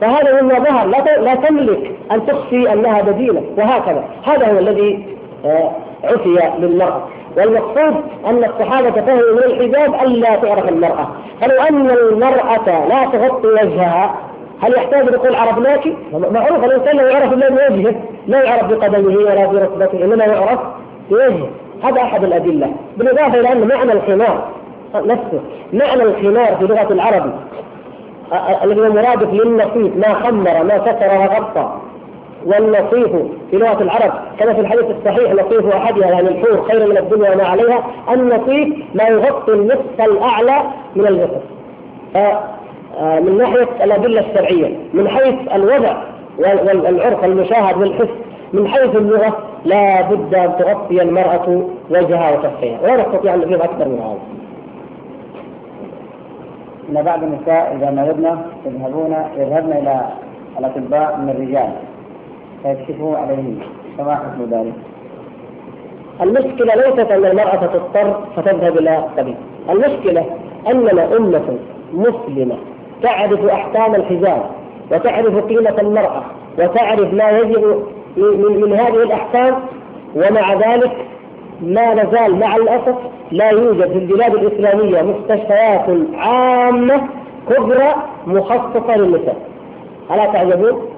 فهذا 0.00 0.42
مما 0.42 0.58
ظهر. 0.58 0.86
لا 0.86 1.20
لا 1.20 1.34
تملك 1.34 1.90
أن 2.12 2.26
تخفي 2.26 2.72
أنها 2.72 3.02
بديلة. 3.02 3.42
وهكذا. 3.58 4.04
هذا 4.24 4.52
هو 4.52 4.58
الذي 4.58 5.06
آه، 5.44 5.70
عفي 6.04 6.40
للمرأة. 6.58 7.08
والمقصود 7.36 7.94
أن 8.26 8.44
الصحابة 8.44 8.90
فهموا 8.90 9.32
من 9.32 9.44
الحجاب 9.44 9.94
الا 9.94 10.36
تعرف 10.36 10.68
المرأة. 10.68 11.08
فلو 11.40 11.62
أن 11.62 11.90
المرأة 11.90 12.88
لا 12.88 13.04
تغطي 13.04 13.48
وجهها 13.48 14.31
هل 14.62 14.74
يحتاج 14.74 15.08
ان 15.08 15.14
يقول 15.14 15.34
عرفناك؟ 15.34 15.92
معروف 16.12 16.64
الإنسان 16.64 16.96
لو 16.96 17.06
يعرف 17.06 17.32
الله 17.32 17.48
بوجهه 17.48 17.94
لا 18.26 18.42
يعرف 18.42 18.64
بقدمه 18.64 19.16
ولا 19.16 19.46
بركبته 19.46 20.04
إنما 20.04 20.24
يعرف 20.24 20.60
بوجهه. 21.10 21.48
هذا 21.84 22.02
أحد 22.02 22.24
الأدلة. 22.24 22.72
بالإضافة 22.96 23.40
إلى 23.40 23.52
أن 23.52 23.68
معنى 23.68 23.92
الخمار 23.92 24.48
نفسه 24.94 25.40
معنى 25.72 26.02
الخمار 26.02 26.56
في 26.56 26.64
لغة 26.64 26.92
العرب 26.92 27.32
الذي 28.64 28.80
هو 28.80 28.92
مرادف 28.92 29.32
للنصيف 29.32 29.96
ما 29.96 30.14
خمر 30.14 30.64
ما 30.64 30.78
ستر 30.78 31.18
وغطى 31.18 31.72
والنصيف 32.46 33.10
في 33.50 33.56
لغة 33.56 33.82
العرب 33.82 34.12
كما 34.38 34.54
في 34.54 34.60
الحديث 34.60 34.84
الصحيح 34.84 35.32
نصيف 35.32 35.66
أحدها 35.66 36.08
يعني 36.08 36.28
الحور 36.28 36.68
خير 36.68 36.88
من 36.88 36.96
الدنيا 36.98 37.34
وما 37.34 37.44
عليها. 37.44 37.84
النصيف 38.12 38.74
ما 38.94 39.04
يغطي 39.04 39.52
النصف 39.52 40.00
الأعلى 40.00 40.62
من 40.96 41.06
الجسد 41.06 41.42
من 43.00 43.38
ناحية 43.38 43.84
الأدلة 43.84 44.20
الشرعية 44.20 44.76
من 44.94 45.08
حيث 45.08 45.34
الوضع 45.54 46.02
والعرف 46.38 47.24
المشاهد 47.24 47.76
والحس 47.76 48.08
من 48.52 48.68
حيث 48.68 48.96
اللغة 48.96 49.38
لا 49.64 50.02
بد 50.02 50.34
أن 50.34 50.52
تغطي 50.58 51.02
المرأة 51.02 51.62
وجهها 51.90 52.38
وكفيها. 52.38 52.80
ولا 52.82 52.96
نستطيع 52.96 53.34
أن 53.34 53.40
نفيد 53.40 53.60
أكثر 53.60 53.88
من 53.88 53.98
هذا. 53.98 54.18
إن 56.90 57.04
بعض 57.04 57.22
النساء 57.22 57.76
إذا 57.76 57.90
مرضن 57.90 58.38
يذهبون 58.66 59.16
يذهبن 59.36 59.72
إلى 59.72 60.06
الأطباء 60.58 61.18
من 61.22 61.30
الرجال 61.30 61.72
فيكشفوا 62.62 63.16
عليهم. 63.16 63.58
فما 63.98 64.14
حكم 64.14 64.44
ذلك؟ 64.50 64.72
المشكلة 66.22 66.74
ليست 66.74 67.10
أن 67.10 67.24
المرأة 67.24 67.66
تضطر 67.66 68.20
فتذهب 68.36 68.78
إلى 68.78 68.98
الطبيب، 68.98 69.36
المشكلة 69.70 70.26
أننا 70.70 71.16
أمة 71.16 71.58
مسلمة. 71.92 72.56
تعرف 73.02 73.44
أحكام 73.46 73.94
الحجاب 73.94 74.42
وتعرف 74.92 75.44
قيمة 75.44 75.74
المرأة 75.80 76.22
وتعرف 76.58 77.14
ما 77.14 77.30
يجب 77.30 77.82
من, 78.16 78.60
من 78.60 78.72
هذه 78.72 79.02
الأحكام 79.02 79.54
ومع 80.16 80.54
ذلك 80.54 80.92
ما 81.60 81.94
نزال 81.94 82.38
مع 82.38 82.56
الأسف 82.56 82.94
لا 83.30 83.50
يوجد 83.50 83.92
في 83.92 83.98
البلاد 83.98 84.34
الإسلامية 84.34 85.02
مستشفيات 85.02 85.86
عامة 86.14 87.02
كبرى 87.50 87.94
مخصصة 88.26 88.96
للنساء. 88.96 89.36
ألا 90.10 90.24
تعجبون؟ 90.24 90.88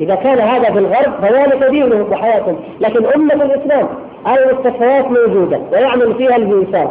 إذا 0.00 0.14
كان 0.14 0.38
هذا 0.38 0.72
في 0.72 0.78
الغرب 0.78 1.12
فذلك 1.22 1.70
دينهم 1.70 2.12
وحياتهم، 2.12 2.56
لكن 2.80 3.06
أمة 3.06 3.34
الإسلام 3.34 3.88
المستشفيات 4.26 5.06
موجودة 5.10 5.60
ويعمل 5.72 6.14
فيها 6.14 6.36
الإنسان 6.36 6.88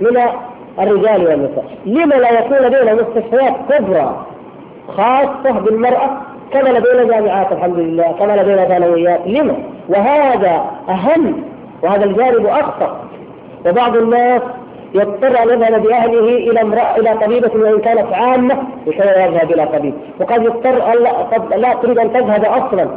من 0.00 0.16
الرجال 0.80 1.26
والنساء، 1.26 1.64
لما 1.86 2.14
لا 2.14 2.30
يكون 2.40 2.56
لدينا 2.56 2.94
مستشفيات 2.94 3.54
كبرى 3.70 4.26
خاصة 4.88 5.60
بالمرأة؟ 5.60 6.10
كما 6.52 6.68
لدينا 6.68 7.04
جامعات 7.04 7.52
الحمد 7.52 7.78
لله 7.78 8.12
كما 8.18 8.32
لدينا 8.36 8.64
ثانويات. 8.64 9.20
لما؟ 9.26 9.54
وهذا 9.88 10.64
أهم 10.88 11.42
وهذا 11.82 12.04
الجانب 12.04 12.46
أخطر 12.46 12.96
وبعض 13.66 13.96
الناس 13.96 14.42
يضطر 14.94 15.42
أن 15.42 15.48
يذهب 15.48 15.82
بأهله 15.82 16.18
إلى 16.18 16.60
امرأة 16.62 16.96
إلى 16.96 17.14
طبيبة 17.20 17.50
وإن 17.54 17.80
كانت 17.80 18.12
عامة 18.12 18.56
لكي 18.86 18.98
يذهب 18.98 19.52
إلى 19.52 19.66
طبيب. 19.66 19.94
وقد 20.20 20.42
يضطر 20.42 20.80
قد 21.32 21.54
لا 21.54 21.74
تريد 21.74 21.98
أن 21.98 22.12
تذهب 22.12 22.44
أصلا. 22.44 22.88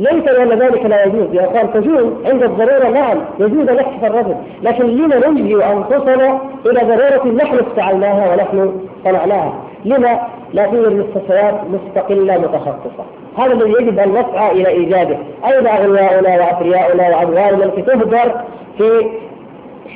ليس 0.00 0.24
لأن 0.24 0.58
ذلك 0.58 0.86
لا 0.86 1.04
يجوز. 1.04 1.34
يا 1.34 1.44
أخوان 1.44 1.72
تجوز 1.72 2.06
عند 2.26 2.42
الضرورة 2.42 2.88
نعم 2.88 3.18
يجوز 3.38 3.70
نكشف 3.70 4.04
الرجل 4.04 4.34
لكن 4.62 4.86
لما 4.86 5.16
نلجي 5.16 5.64
أنفسنا 5.64 6.40
إلى 6.66 6.80
ضرورة 6.80 7.34
نحن 7.34 7.58
استعلناها 7.68 8.32
ونحن 8.32 8.72
صنعناها؟ 9.04 9.54
لما؟ 9.84 10.20
لا 10.52 10.66
توجد 10.66 10.92
مستشفيات 10.92 11.54
مستقلة 11.72 12.38
متخصصة. 12.38 13.04
هذا 13.38 13.52
الذي 13.52 13.70
يجب 13.70 13.98
أن 13.98 14.10
نسعى 14.12 14.52
إلى 14.52 14.68
إيجاده. 14.68 15.16
أين 15.44 15.66
أغنياؤنا 15.66 16.36
واثرياؤنا 16.40 17.08
وأموالنا 17.08 17.64
التي 17.64 17.82
تهدر 17.82 18.32
في 18.78 19.06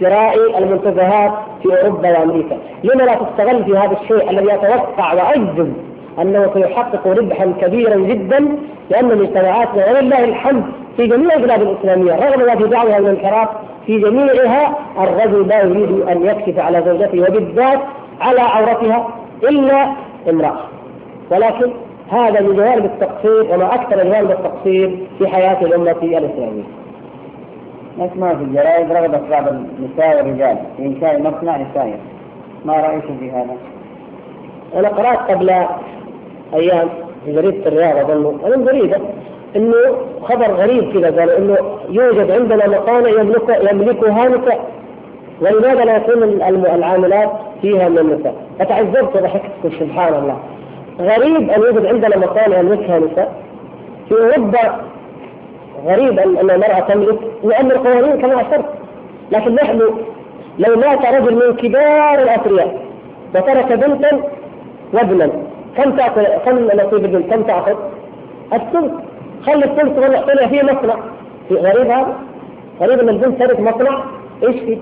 شراء 0.00 0.58
المنتزهات 0.58 1.32
في 1.62 1.82
أوروبا 1.82 2.18
وأمريكا، 2.18 2.58
لما 2.84 3.02
لا 3.02 3.14
تستغل 3.14 3.64
في 3.64 3.78
هذا 3.78 3.96
الشيء 4.02 4.30
الذي 4.30 4.54
أتوقع 4.54 5.14
وأجزم 5.14 5.72
أنه 6.18 6.50
سيحقق 6.54 7.06
ربحا 7.06 7.52
كبيرا 7.60 7.96
جدا 7.96 8.48
لأن 8.90 9.18
مجتمعاتنا 9.18 9.90
ولله 9.90 10.24
الحمد 10.24 10.64
في 10.96 11.06
جميع 11.06 11.34
البلاد 11.34 11.62
الإسلامية 11.62 12.12
رغم 12.12 12.46
ما 12.46 12.56
في 12.56 12.64
بعضها 12.64 12.98
من 12.98 13.06
الانحراف 13.06 13.48
في 13.86 13.98
جميعها 13.98 14.78
الرجل 14.98 15.48
لا 15.48 15.62
يريد 15.62 16.00
أن 16.08 16.26
يكشف 16.26 16.58
على 16.58 16.82
زوجته 16.86 17.20
وبالذات 17.20 17.78
على 18.20 18.40
عورتها 18.40 19.08
إلا 19.42 19.92
امرأة 20.30 20.60
ولكن 21.30 21.70
هذا 22.10 22.40
من 22.40 22.56
جوانب 22.56 22.84
التقصير 22.84 23.54
وما 23.54 23.74
أكثر 23.74 24.04
جوانب 24.04 24.30
التقصير 24.30 24.98
في 25.18 25.28
حياة 25.28 25.60
الأمة 25.62 25.90
الإسلامية. 26.02 26.62
نسمع 27.98 28.34
في 28.34 28.42
الجرائد 28.42 28.92
رغبة 28.92 29.20
بعض 29.30 29.48
النساء 29.48 30.16
والرجال 30.16 30.58
في 30.76 30.86
إنشاء 30.86 31.20
مصنع 31.22 31.56
نسائي 31.56 31.94
ما 32.64 32.72
رأيكم 32.72 33.18
في 33.18 33.30
هذا؟ 33.30 33.56
أنا 34.74 34.88
قرأت 34.88 35.30
قبل 35.30 35.50
أيام 36.54 36.88
في 37.24 37.32
جريدة 37.32 37.66
الرياض 37.68 38.10
أظن 38.10 38.38
من 38.56 38.64
جريدة 38.64 38.98
إنه 39.56 39.74
خبر 40.22 40.46
غريب 40.46 40.92
كذا 40.92 41.20
قالوا 41.20 41.38
إنه 41.38 41.56
يوجد 41.88 42.30
عندنا 42.30 42.68
مصانع 42.80 43.08
يملك 43.08 43.68
يملكها 43.72 44.28
نساء. 44.28 44.70
ولماذا 45.40 45.84
لا 45.84 45.96
يكون 45.96 46.22
العاملات 46.22 47.30
فيها 47.62 47.88
من 47.88 47.98
النساء؟ 47.98 48.34
فتعجبت 48.58 49.16
وضحكت 49.16 49.50
سبحان 49.80 50.14
الله. 50.14 50.38
غريب 51.00 51.50
أن 51.50 51.60
يوجد 51.62 51.86
عندنا 51.86 52.18
مصانع 52.18 52.58
يملكها 52.58 52.98
نساء. 52.98 53.32
في 54.08 54.14
أوروبا 54.14 54.80
غريب 55.86 56.18
ان 56.18 56.50
المرأة 56.50 56.80
تملك 56.80 57.18
لأن 57.44 57.70
القوانين 57.70 58.20
كما 58.20 58.40
أشرت. 58.40 58.64
لكن 59.32 59.54
نحن 59.54 59.80
لو 60.58 60.76
مات 60.76 61.06
رجل 61.06 61.34
من 61.34 61.56
كبار 61.56 62.22
الاثرياء 62.22 62.78
وترك 63.34 63.72
بنتا 63.72 64.20
وابنا 64.92 65.30
كم 65.76 65.90
تاخذ 65.90 66.22
كم 66.22 66.58
نصيب 66.58 67.04
البنت 67.04 67.34
كم 67.34 67.42
تأخذ؟ 67.42 67.76
الثلث. 68.52 68.92
خلي 69.46 69.64
الثلث 69.64 69.98
طلع 69.98 70.46
فيه 70.46 70.62
مصنع. 70.62 70.94
غريب 71.50 71.90
هذا؟ 71.90 72.14
غريب 72.80 73.00
إن 73.00 73.08
البنت 73.08 73.42
ترك 73.42 73.60
مصنع؟ 73.60 74.00
إيش 74.46 74.60
فيه؟ 74.60 74.78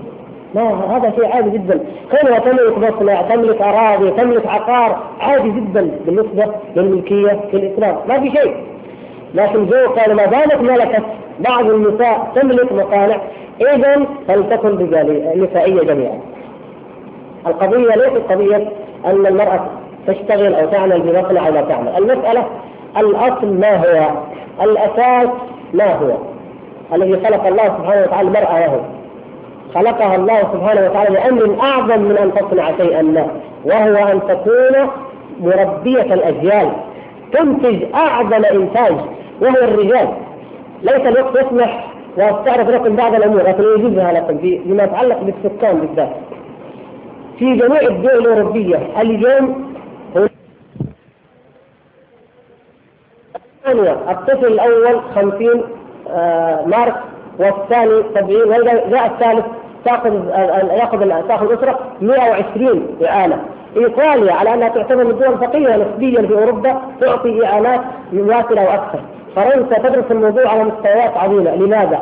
ما 0.55 0.97
هذا 0.97 1.13
شيء 1.15 1.25
عادي 1.25 1.49
جدا. 1.49 1.79
كونها 2.11 2.39
تملك 2.39 2.77
مصنع؟ 2.77 3.21
تملك 3.21 3.61
أراضي 3.61 4.11
تملك 4.11 4.47
عقار؟ 4.47 5.03
عادي 5.19 5.49
جدا 5.49 5.91
بالنسبة 6.05 6.53
للملكية 6.75 7.39
في 7.51 7.57
الإسلام. 7.57 7.95
ما 8.09 8.19
في 8.19 8.31
شيء. 8.31 8.55
لكن 9.35 9.65
جو 9.65 9.89
قال 9.89 10.15
ما 10.15 10.25
دامت 10.25 10.61
ملكت 10.61 11.03
بعض 11.39 11.69
النساء 11.69 12.31
تملك 12.35 12.71
مصانع 12.71 13.17
اذا 13.61 14.05
فلتكن 14.27 14.69
رجاليه 14.69 15.35
نسائية 15.35 15.83
جميعا. 15.83 16.19
القضية 17.47 17.95
ليست 17.95 18.21
قضية 18.29 18.67
أن 19.05 19.25
المرأة 19.25 19.65
تشتغل 20.07 20.53
أو 20.55 20.65
تعمل 20.67 21.01
بمصنع 21.01 21.47
أو 21.47 21.53
لا 21.53 21.61
تعمل، 21.61 21.87
المسألة 21.97 22.45
الأصل 22.97 23.59
ما 23.59 23.75
هو؟ 23.75 24.09
الأساس 24.63 25.29
ما 25.73 25.93
هو؟ 25.93 26.11
الذي 26.93 27.25
خلق 27.25 27.47
الله 27.47 27.63
سبحانه 27.63 28.01
وتعالى 28.01 28.27
المرأة 28.27 28.59
له. 28.59 28.83
خلقها 29.75 30.15
الله 30.15 30.39
سبحانه 30.53 30.89
وتعالى 30.89 31.09
لأمر 31.13 31.55
أعظم 31.61 32.01
من 32.01 32.17
أن 32.17 32.31
تصنع 32.33 32.71
شيئا 32.77 33.01
ما، 33.01 33.27
وهو 33.65 34.07
أن 34.07 34.19
تكون 34.27 34.89
مربية 35.41 36.13
الأجيال 36.13 36.69
تنتج 37.33 37.83
أعظم 37.95 38.45
إنتاج 38.45 38.95
وهو 39.41 39.55
الرجال 39.63 40.07
ليس 40.83 41.01
الوقت 41.05 41.45
يسمح 41.45 41.87
وأستعرض 42.17 42.69
لكم 42.69 42.95
بعض 42.95 43.15
الأمور 43.15 43.41
لكن 43.41 43.63
يجوزها 43.63 44.11
لكم 44.13 44.37
فيما 44.37 44.83
يتعلق 44.83 45.19
بالسكان 45.21 45.77
بالذات 45.77 46.09
في 47.39 47.55
جميع 47.55 47.81
الدول 47.81 48.11
الأوروبية 48.11 48.79
اليوم 49.01 49.73
ثانية 53.65 53.97
الطفل 54.09 54.45
الأول 54.45 55.01
50 55.15 55.63
آه، 56.09 56.65
مارك 56.65 56.95
والثاني 57.39 58.03
70 58.15 58.49
وإذا 58.49 58.89
جاء 58.89 59.05
الثالث 59.05 59.45
تأخذ 59.85 60.13
يأخذ 60.71 61.27
تأخذ 61.27 61.51
الأسرة 61.51 61.79
120 62.01 62.87
إعانة. 63.05 63.39
إيطاليا 63.77 64.33
على 64.33 64.53
أنها 64.53 64.69
تعتبر 64.69 65.03
من 65.03 65.11
الدول 65.11 65.33
الفقيرة 65.33 65.75
نسبيا 65.75 66.21
في 66.21 66.33
أوروبا 66.33 66.81
تعطي 67.01 67.45
إعانات 67.45 67.81
مماثلة 68.13 68.63
وأكثر. 68.63 68.99
فرنسا 69.35 69.77
تدرس 69.77 70.11
الموضوع 70.11 70.49
على 70.49 70.63
مستويات 70.63 71.17
عظيمة. 71.17 71.55
لماذا؟ 71.55 71.99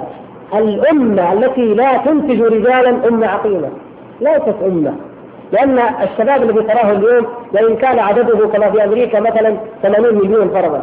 الأمة 0.53 1.34
التي 1.34 1.74
لا 1.74 1.97
تنتج 1.97 2.41
رجالا 2.41 3.07
أمة 3.07 3.28
عقيمة. 3.28 3.70
ليست 4.22 4.55
أمة. 4.66 4.93
لأن 5.51 5.80
الشباب 5.80 6.43
الذي 6.43 6.64
تراه 6.64 6.91
اليوم 6.91 7.28
وإن 7.53 7.76
كان 7.76 7.99
عدده 7.99 8.47
كما 8.47 8.72
في 8.72 8.84
أمريكا 8.84 9.20
مثلا 9.20 9.55
80 9.84 10.16
مليون 10.16 10.49
فرضا 10.49 10.82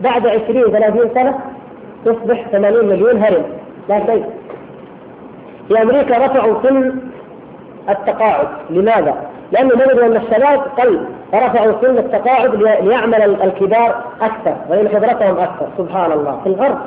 بعد 0.00 0.26
20 0.26 0.72
30 0.72 1.10
سنة 1.14 1.38
تصبح 2.04 2.46
80 2.52 2.88
مليون 2.88 3.22
هرم. 3.22 3.42
لا 3.88 4.06
شيء. 4.06 4.24
في 5.68 5.82
أمريكا 5.82 6.26
رفعوا 6.26 6.62
سن 6.62 6.92
التقاعد. 7.88 8.48
لماذا؟ 8.70 9.14
لأنه 9.52 9.74
نجد 9.74 9.98
أن 9.98 10.16
الشباب 10.16 10.60
قل 10.78 11.00
فرفعوا 11.32 11.72
سن 11.82 11.98
التقاعد 11.98 12.54
ليعمل 12.54 13.22
الكبار 13.42 13.94
أكثر 14.22 14.56
وإن 14.68 14.88
خبرتهم 14.88 15.38
أكثر. 15.38 15.66
سبحان 15.78 16.12
الله. 16.12 16.40
في 16.44 16.48
الغرب 16.48 16.78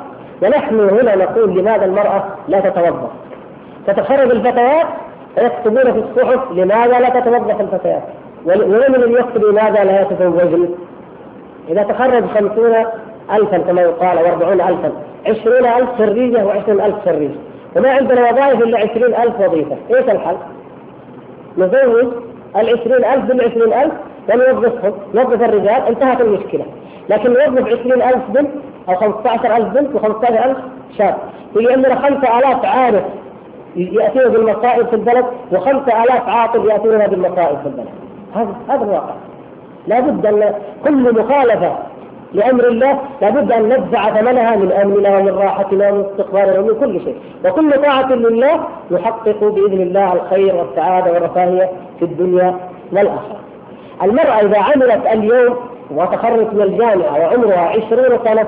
ونحن 0.42 0.80
هنا 0.80 1.16
نقول 1.16 1.58
لماذا 1.58 1.84
المرأة 1.84 2.24
لا 2.48 2.60
تتوظف 2.60 3.10
تتخرج 3.86 4.30
الفتيات 4.30 4.86
ويكتبون 5.38 5.92
في 5.92 5.98
الصحف 5.98 6.52
لماذا 6.52 7.00
لا 7.00 7.08
تتوظف 7.08 7.60
الفتيات؟ 7.60 8.02
ومن 8.46 9.12
يكتب 9.12 9.44
لماذا 9.44 9.84
لا 9.84 10.02
يتزوجن؟ 10.02 10.68
إذا 11.72 11.82
تخرج 11.82 12.24
خمسون 12.24 12.74
ألفا 13.32 13.58
كما 13.58 13.82
يقال 13.82 14.18
أو 14.18 14.26
أربعون 14.26 14.60
ألفا. 14.60 14.92
عشرون 15.26 15.66
ألف 15.66 15.90
خريجة 15.98 16.44
وعشرين 16.46 16.80
ألف 16.80 16.96
خريج 17.04 17.30
وما 17.76 17.90
عندنا 17.90 18.30
وظائف 18.30 18.62
إلا 18.62 18.78
عشرين 18.78 19.14
ألف 19.14 19.40
وظيفة. 19.40 19.76
إيش 19.90 20.08
الحل؟ 20.08 20.36
نزوج 21.58 22.06
العشرين 22.56 23.04
ألف 23.04 23.24
بالعشرين 23.24 23.72
ألف 23.72 23.92
ونوظفهم. 24.28 24.92
نوظف 25.14 25.42
الرجال 25.42 25.86
انتهت 25.88 26.20
المشكلة. 26.20 26.64
لكن 27.08 27.30
نوظف 27.30 27.66
عشرين 27.66 28.02
ألف 28.02 28.22
بنت 28.28 28.50
أو 28.88 28.94
خمسة 28.94 29.30
عشر 29.30 29.56
ألف 29.56 29.68
بنت 29.68 29.94
وخمسة 29.94 30.26
عشر 30.26 30.44
ألف 30.50 30.58
شاب. 30.98 31.14
يجي 31.56 31.72
عندنا 31.72 31.94
خمسة 31.94 32.38
آلاف 32.38 32.64
عارف 32.64 33.02
يأتون 33.76 34.32
بالمصائب 34.32 34.86
في 34.86 34.96
البلد 34.96 35.24
وخمسة 35.52 36.04
آلاف 36.04 36.28
عاطل 36.28 36.66
يأتون 36.66 37.06
بالمصائب 37.06 37.58
في 37.58 37.66
البلد. 37.66 37.88
هذا 38.34 38.54
هذا 38.68 38.84
الواقع. 38.84 39.14
لابد 39.86 40.26
أن 40.26 40.54
كل 40.84 41.14
مخالفة 41.14 41.78
لأمر 42.32 42.68
الله 42.68 42.98
لابد 43.22 43.52
أن 43.52 43.68
ندفع 43.68 44.10
ثمنها 44.10 44.56
من 44.56 44.72
أمننا 44.72 45.18
ومن 45.18 45.28
راحتنا 45.28 45.90
ومن 45.90 46.04
استقرارنا 46.10 46.58
ومن 46.58 46.74
كل 46.80 47.00
شيء. 47.04 47.16
وكل 47.44 47.72
طاعة 47.82 48.12
لله 48.12 48.60
يحقق 48.90 49.44
بإذن 49.44 49.80
الله 49.82 50.12
الخير 50.12 50.54
والسعادة 50.54 51.12
والرفاهية 51.12 51.70
في 51.98 52.04
الدنيا 52.04 52.56
والآخرة. 52.92 53.36
المرأة 54.02 54.40
إذا 54.40 54.58
عملت 54.58 55.06
اليوم 55.06 55.56
وتخرجت 55.90 56.54
من 56.54 56.62
الجامعة 56.62 57.20
وعمرها 57.20 57.60
عشرين 57.60 58.18
سنة 58.24 58.46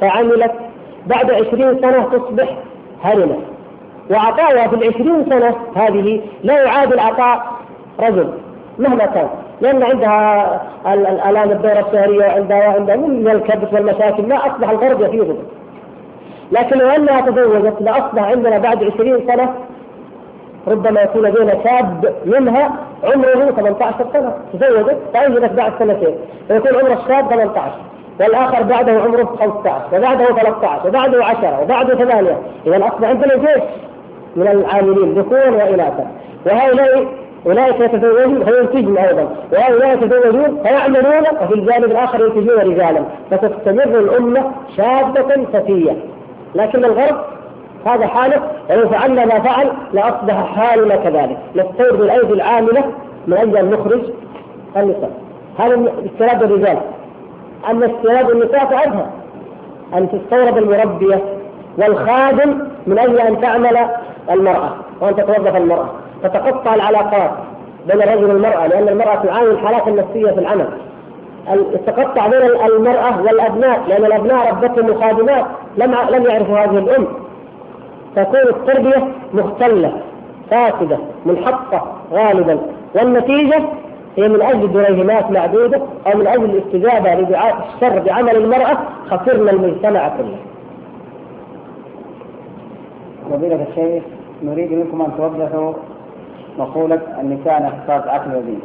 فعملت 0.00 0.52
بعد 1.06 1.30
عشرين 1.30 1.80
سنة 1.80 2.04
تصبح 2.12 2.56
هرمة. 3.02 3.36
وعطاؤها 4.10 4.68
في 4.68 4.74
العشرين 4.76 5.24
سنة 5.30 5.54
هذه 5.76 6.20
لا 6.44 6.62
يعادل 6.62 6.98
عطاء 7.00 7.46
رجل. 8.00 8.28
مهما 8.78 9.06
كان. 9.06 9.28
لأن 9.60 9.82
عندها 9.82 10.60
الالام 10.86 11.50
الدورة 11.50 11.86
الشهرية 11.88 12.26
وعندها 12.26 12.68
وعندها 12.68 12.96
من 12.96 13.28
الكبس 13.28 13.72
والمشاكل 13.72 14.22
ما 14.28 14.36
أصبح 14.36 14.70
الغرب 14.70 15.00
يفيض. 15.00 15.36
لكن 16.52 16.78
لو 16.78 16.88
انها 16.88 17.20
تزوجت 17.20 17.74
لاصبح 17.80 18.22
عندنا 18.22 18.58
بعد 18.58 18.84
20 18.84 19.26
سنة 19.26 19.54
ربما 20.68 21.00
يكون 21.00 21.30
بين 21.30 21.50
شاب 21.64 22.14
منها 22.24 22.70
عمره 23.04 23.50
18 23.50 23.94
سنة 24.12 24.34
تزوجت 24.52 24.96
فانجبت 25.14 25.52
بعد 25.52 25.72
سنتين. 25.78 26.14
فيكون 26.48 26.80
عمر 26.80 26.92
الشاب 26.92 27.30
18 27.30 27.72
والآخر 28.20 28.62
بعده 28.62 28.92
عمره 28.92 29.24
15 29.24 29.80
وبعده 29.92 30.26
13 30.26 30.88
وبعده 30.88 31.24
10 31.24 31.60
وبعده 31.62 31.94
8 31.94 32.36
إذا 32.66 32.76
أصبح 32.76 33.08
عندنا 33.08 33.34
جيش 33.36 33.62
من 34.36 34.48
العاملين 34.48 35.14
ذكورا 35.14 35.50
واناثا 35.50 36.06
وهؤلاء 36.46 37.06
أولئك 37.46 37.80
يتزوجون 37.80 38.44
فينتجون 38.44 38.98
أيضا. 38.98 39.28
وهؤلاء 39.52 39.94
يتزوجون 39.94 40.62
فيعملون 40.62 41.24
وفي 41.42 41.54
الجانب 41.54 41.84
الآخر 41.84 42.24
ينتجون 42.24 42.58
رجالا. 42.58 43.02
فتستمر 43.30 43.98
الأمة 43.98 44.50
شابة 44.76 45.44
فتيه 45.52 45.96
لكن 46.54 46.84
الغرب 46.84 47.16
هذا 47.86 48.06
حاله 48.06 48.42
ولو 48.70 48.88
فعلنا 48.88 49.24
ما 49.24 49.40
فعل 49.40 49.72
لأصبح 49.92 50.54
حالنا 50.56 50.96
كذلك. 50.96 51.38
نستورد 51.56 52.00
الأيدي 52.00 52.32
العاملة 52.32 52.84
من 53.26 53.36
أجل 53.36 53.56
أن 53.56 53.70
نخرج 53.70 54.00
النساء. 54.76 55.10
هذا 55.58 55.92
استيراد 56.06 56.42
الرجال. 56.42 56.78
أما 57.70 57.86
استيراد 57.86 58.30
النساء 58.30 58.66
فأظهر. 58.66 59.06
أن 59.94 60.08
تستورد 60.10 60.56
المربية 60.56 61.22
والخادم 61.78 62.58
من 62.86 62.98
أجل 62.98 63.20
أن 63.20 63.40
تعمل 63.40 63.78
المرأة 64.30 64.70
وأن 65.00 65.16
تتوظف 65.16 65.56
المرأة. 65.56 65.88
تتقطع 66.28 66.74
العلاقات 66.74 67.30
بين 67.86 68.02
الرجل 68.02 68.24
والمرأة 68.24 68.66
لأن 68.66 68.88
المرأة 68.88 69.14
تعاني 69.14 69.50
الحالات 69.50 69.88
النفسية 69.88 70.30
في 70.30 70.40
العمل. 70.40 70.68
تتقطع 71.86 72.26
بين 72.26 72.40
المرأة 72.42 73.22
والأبناء 73.22 73.80
لأن 73.88 74.04
الأبناء 74.04 74.50
ربتهم 74.50 75.00
خادمات 75.00 75.44
لم 75.76 75.94
لم 76.10 76.26
يعرفوا 76.26 76.58
هذه 76.58 76.78
الأم. 76.78 77.06
تكون 78.16 78.40
التربية 78.40 79.08
مختلة 79.34 79.92
فاسدة 80.50 80.98
منحطة 81.26 81.92
غالبا. 82.12 82.58
والنتيجة 82.94 83.62
هي 84.16 84.28
من 84.28 84.42
أجل 84.42 84.72
دريهمات 84.72 85.30
معدودة 85.30 85.80
أو 86.06 86.18
من 86.18 86.26
أجل 86.26 86.44
الاستجابة 86.44 87.14
لدعاء 87.14 87.68
الشر 87.74 87.98
بعمل 87.98 88.36
المرأة 88.36 88.78
خسرنا 89.10 89.50
المجتمع 89.50 90.08
كله. 90.08 90.36
فضيلة 93.30 93.66
الشيخ 93.70 94.02
نريد 94.42 94.72
منكم 94.72 95.02
أن 95.02 95.10
توضحوا 95.16 95.72
مقولة 96.58 97.00
النساء 97.20 97.62
ناقصات 97.62 98.08
عقل 98.08 98.36
ودين. 98.36 98.60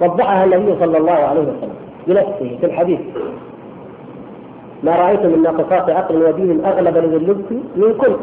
وضحها 0.00 0.44
النبي 0.44 0.76
صلى 0.80 0.98
الله 0.98 1.12
عليه 1.12 1.40
وسلم 1.40 1.74
بنفسه 2.06 2.58
في 2.60 2.66
الحديث. 2.66 3.00
ما 4.82 4.96
رايت 4.96 5.20
من 5.20 5.42
ناقصات 5.42 5.90
عقل 5.90 6.16
ودين 6.22 6.64
أغلب 6.64 6.96
للبس 6.96 7.52
منكم. 7.76 8.16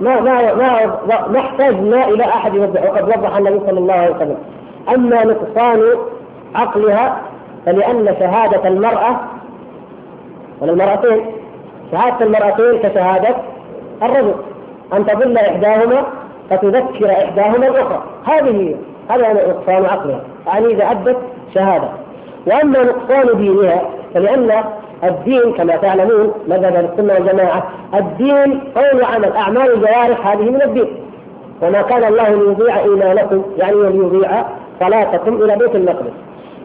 ما 0.00 0.20
ما 0.20 0.54
ما 0.54 0.86
ما 1.28 1.38
احتاجنا 1.38 2.08
إلى 2.08 2.24
أحد 2.24 2.54
يوضح 2.54 2.82
وقد 2.82 3.08
وضح 3.08 3.36
النبي 3.36 3.60
صلى 3.66 3.78
الله 3.78 3.94
عليه 3.94 4.16
وسلم. 4.16 4.36
أما 4.94 5.24
نقصان 5.24 5.82
عقلها 6.54 7.20
فلأن 7.66 8.16
شهادة 8.20 8.68
المراه 8.68 9.16
ولا 10.60 10.72
المرأتين 10.72 11.26
شهادة 11.92 12.26
المرأتين 12.26 12.78
كشهادة 12.82 13.34
الرجل. 14.02 14.34
أن 14.92 15.06
تضل 15.06 15.36
إحداهما 15.38 16.04
فتذكر 16.50 17.10
إحداهما 17.10 17.66
الأخرى. 17.66 18.02
هذه 18.24 18.76
هذا 19.08 19.32
نقصان 19.32 19.84
عقلها 19.84 20.20
يعني 20.46 20.66
إذا 20.66 20.90
أدت 20.90 21.16
شهادة. 21.54 21.88
وأما 22.46 22.82
نقصان 22.82 23.38
دينها 23.38 23.82
فلأن 24.14 24.64
الدين 25.04 25.52
كما 25.52 25.76
تعلمون 25.76 26.32
مذهب 26.48 26.90
السنة 26.92 27.14
والجماعة 27.14 27.66
الدين 27.94 28.60
قول 28.76 29.02
وعمل 29.02 29.32
أعمال 29.32 29.74
الجوارح 29.74 30.26
هذه 30.26 30.50
من 30.50 30.62
الدين. 30.62 30.86
وما 31.62 31.82
كان 31.82 32.04
الله 32.04 32.28
ليضيع 32.28 32.78
إيمانكم 32.78 33.42
يعني 33.56 33.74
ليضيع 33.76 34.44
صلاتكم 34.80 35.42
إلى 35.42 35.56
بيت 35.56 35.74
المقدس. 35.74 36.12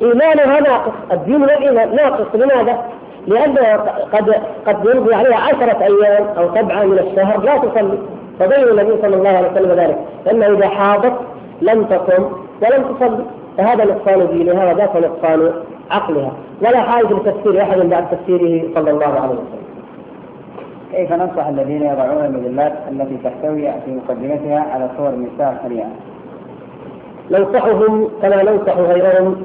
إيمانها 0.02 0.60
ناقص. 0.60 0.92
الدين 1.12 1.42
والإيمان 1.42 1.96
ناقص 1.96 2.36
لماذا؟ 2.36 2.86
لأنه 3.28 3.80
قد 4.14 4.36
قد 4.68 4.86
يمضي 4.86 5.14
عليها 5.14 5.38
عشرة 5.38 5.84
أيام 5.84 6.28
أو 6.38 6.56
سبعة 6.56 6.84
من 6.84 7.00
الشهر 7.00 7.42
لا 7.42 7.58
تصلي. 7.58 7.98
فبين 8.40 8.64
النبي 8.68 9.02
صلى 9.02 9.16
الله 9.16 9.30
عليه 9.30 9.52
وسلم 9.52 9.72
ذلك. 9.72 9.98
أنه 10.32 10.46
إذا 10.46 10.68
حاضت 10.68 11.14
لم 11.62 11.84
تصم 11.84 12.24
ولم 12.62 12.96
تصلي 12.96 13.26
فهذا 13.58 13.86
نقصان 13.86 14.28
دينها 14.28 14.74
وذاك 14.74 14.96
نقصان 14.96 15.52
عقلها. 15.92 16.32
ولا 16.62 16.82
حاجة 16.82 17.14
لتفسير 17.14 17.62
أحد 17.62 17.80
بعد 17.80 18.06
تفسيره 18.10 18.64
صلى 18.76 18.92
الله 18.92 19.06
عليه 19.06 19.34
وسلم. 19.34 19.62
كيف 20.92 21.14
ننصح 21.14 21.48
الذين 21.48 21.82
يضعون 21.82 22.26
المجلات 22.26 22.74
التي 22.92 23.18
تحتوي 23.24 23.72
في 23.86 23.92
مقدمتها 23.92 24.60
على 24.60 24.90
صور 24.98 25.10
النساء 25.10 25.62
خليعة؟ 25.64 25.92
ننصحهم 27.32 28.10
كما 28.22 28.44
ننصح 28.44 28.78
غيرهم 28.78 29.36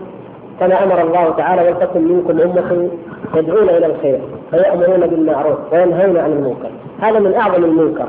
كما 0.60 0.84
أمر 0.84 1.00
الله 1.02 1.30
تعالى 1.30 1.62
ولتكن 1.68 2.04
منكم 2.08 2.40
امه 2.40 2.88
يدعون 3.34 3.68
إلى 3.68 3.86
الخير 3.86 4.20
فيامرون 4.50 5.06
بالمعروف 5.06 5.58
وينهون 5.72 6.16
عن 6.16 6.32
المنكر. 6.32 6.70
هذا 7.00 7.18
من 7.18 7.34
أعظم 7.34 7.64
المنكر. 7.64 8.06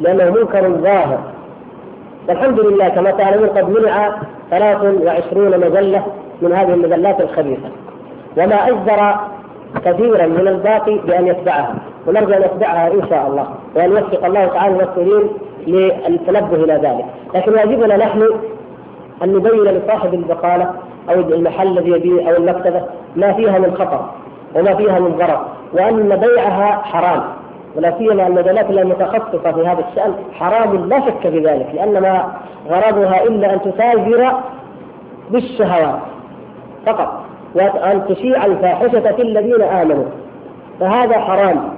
لأنه 0.00 0.30
منكر 0.30 0.70
ظاهر. 0.70 1.18
والحمد 2.28 2.60
لله 2.60 2.88
كما 2.88 3.10
تعلمون 3.10 3.48
قد 3.48 3.70
منع 3.70 4.10
23 4.50 5.60
مجلة 5.60 6.02
من 6.42 6.52
هذه 6.52 6.74
المجلات 6.74 7.20
الخبيثة. 7.20 7.68
وما 8.36 8.68
أجدر 8.68 9.14
كثيرا 9.84 10.26
من 10.26 10.48
الباقي 10.48 10.98
بأن 10.98 11.26
يتبعها. 11.26 11.74
ونرجو 12.06 12.32
أن 12.32 12.42
يتبعها 12.42 12.92
إن 12.92 13.08
شاء 13.10 13.26
الله. 13.26 13.46
وأن 13.76 13.90
يوفق 13.90 14.24
الله 14.24 14.46
تعالى 14.46 14.82
المسؤولين 14.82 15.28
للتنبه 15.66 16.56
إلى 16.56 16.72
ذلك. 16.72 17.04
لكن 17.34 17.52
واجبنا 17.52 17.96
نحن 17.96 18.22
أن 19.22 19.32
نبين 19.32 19.64
لصاحب 19.64 20.14
البقالة 20.14 20.70
أو 21.10 21.14
المحل 21.14 21.78
الذي 21.78 21.90
يبيع 21.90 22.30
أو 22.30 22.36
المكتبة 22.36 22.82
ما 23.16 23.32
فيها 23.32 23.58
من 23.58 23.74
خطر 23.74 24.00
وما 24.54 24.74
فيها 24.74 24.98
من 24.98 25.16
ضرر. 25.18 25.46
وأن 25.72 26.16
بيعها 26.16 26.82
حرام. 26.82 27.22
ولا 27.76 27.98
سيما 27.98 28.26
المجالات 28.26 28.70
المتخصصه 28.70 29.52
في 29.52 29.66
هذا 29.66 29.84
الشأن 29.90 30.14
حرام 30.32 30.88
لا 30.88 31.00
شك 31.00 31.20
في 31.20 31.38
ذلك 31.38 31.66
لأن 31.74 32.02
ما 32.02 32.24
غرضها 32.68 33.22
إلا 33.24 33.54
أن 33.54 33.60
تتاجر 33.60 34.32
بالشهوات 35.30 35.98
فقط 36.86 37.22
وأن 37.54 38.02
تشيع 38.08 38.44
الفاحشة 38.44 39.12
في 39.12 39.22
الذين 39.22 39.62
آمنوا. 39.62 40.04
فهذا 40.80 41.18
حرام. 41.18 41.68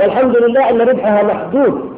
والحمد 0.00 0.36
لله 0.36 0.70
أن 0.70 0.80
ربحها 0.80 1.22
محدود. 1.22 1.92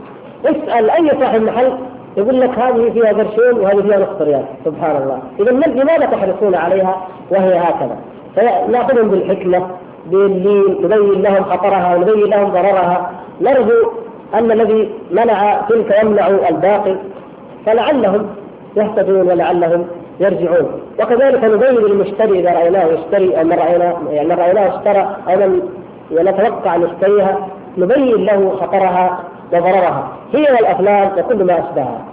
اسأل 0.44 0.90
أي 0.90 1.10
صاحب 1.20 1.42
محل 1.42 1.72
يقول 2.16 2.40
لك 2.40 2.58
هذه 2.58 2.90
فيها 2.90 3.12
قرشين 3.12 3.60
وهذه 3.60 3.82
فيها 3.82 3.98
نصف 3.98 4.22
ريال. 4.22 4.44
سبحان 4.64 4.96
الله. 4.96 5.18
اذا 5.40 5.50
لماذا 5.50 6.06
تحرصون 6.06 6.54
عليها؟ 6.54 6.96
وهي 7.30 7.58
هكذا. 7.58 7.96
فناخذهم 8.36 9.08
بالحكمة 9.08 9.66
باللين 10.10 10.78
نبين 10.82 11.22
لهم 11.22 11.44
خطرها 11.44 11.96
ونبين 11.96 12.30
لهم 12.30 12.50
ضررها 12.50 13.10
نرجو 13.40 13.90
أن 14.34 14.50
الذي 14.50 14.90
منع 15.10 15.60
تلك 15.68 15.98
يمنع 16.02 16.28
الباقي 16.28 16.96
فلعلهم 17.66 18.26
يهتدون 18.76 19.28
ولعلهم 19.28 19.86
يرجعون 20.20 20.80
وكذلك 21.00 21.44
نبين 21.44 21.74
للمشتري 21.74 22.40
إذا 22.40 22.52
رأيناه 22.52 22.84
يشتري 22.84 23.40
أو 23.40 23.44
من 23.44 23.52
رأيناه 23.52 23.96
يعني 24.10 24.28
من 24.28 24.34
رأيناه 24.34 24.76
اشترى 24.76 25.16
أو 25.28 25.36
من 25.36 25.62
نتوقع 26.12 26.74
أن 26.74 26.82
يشتريها 26.82 27.48
نبين 27.78 28.24
له 28.24 28.50
خطرها 28.50 29.20
وضررها 29.52 30.08
هي 30.32 30.42
والأفلام 30.42 31.10
وكل 31.18 31.44
ما 31.44 31.58
أشبهها. 31.58 32.04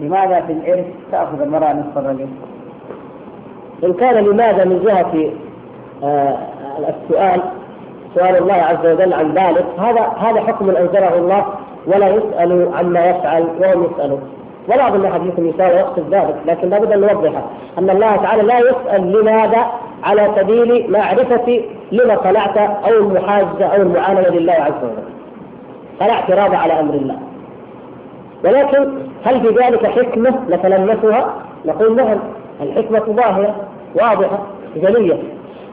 لماذا 0.00 0.40
في 0.40 0.52
الارث 0.52 0.84
تأخذ 1.12 1.40
المرأة 1.40 1.72
نصف 1.72 1.98
الرجل؟ 1.98 2.26
إن 3.84 3.92
كان 3.92 4.24
لماذا 4.24 4.64
من 4.64 4.82
جهة 4.84 5.30
السؤال 6.02 7.40
سؤال 8.14 8.36
الله 8.36 8.54
عز 8.54 8.86
وجل 8.86 9.12
عن 9.12 9.32
ذلك. 9.32 9.64
هذا 9.78 10.00
هذا 10.00 10.40
حكم 10.40 10.70
أنزله 10.70 11.14
الله 11.18 11.46
ولا 11.86 12.08
يسال 12.08 12.68
عما 12.74 13.06
يفعل 13.06 13.42
وهم 13.60 13.86
يسألون. 13.92 14.22
ولا 14.68 14.88
اظن 14.88 15.06
احد 15.06 15.20
منكم 15.20 15.46
يسال 15.46 15.72
ويقصد 15.72 16.14
ذلك 16.14 16.36
لكن 16.46 16.68
لابد 16.68 16.92
أن 16.92 17.00
نوضحه. 17.00 17.42
أن 17.78 17.90
الله 17.90 18.16
تعالى 18.16 18.42
لا 18.42 18.58
يسأل 18.58 19.12
لماذا؟ 19.12 19.66
على 20.04 20.28
سبيل 20.36 20.90
معرفة 20.90 21.64
لما 21.92 22.16
صنعت 22.22 22.58
أو 22.58 22.98
المحاجة 22.98 23.66
أو 23.66 23.82
المعاندة 23.82 24.30
لله 24.30 24.52
عز 24.52 24.82
وجل. 24.82 25.12
فلا 26.00 26.12
اعتراض 26.12 26.54
على 26.54 26.80
أمر 26.80 26.94
الله. 26.94 27.16
ولكن 28.44 28.88
هل 29.24 29.40
في 29.40 29.48
ذلك 29.48 29.86
حكمة 29.86 30.34
نتلمسها؟ 30.50 31.34
نقول 31.64 31.96
نعم 31.96 32.18
الحكمة 32.62 33.00
ظاهرة 33.16 33.54
واضحة 33.94 34.38
جلية. 34.76 35.18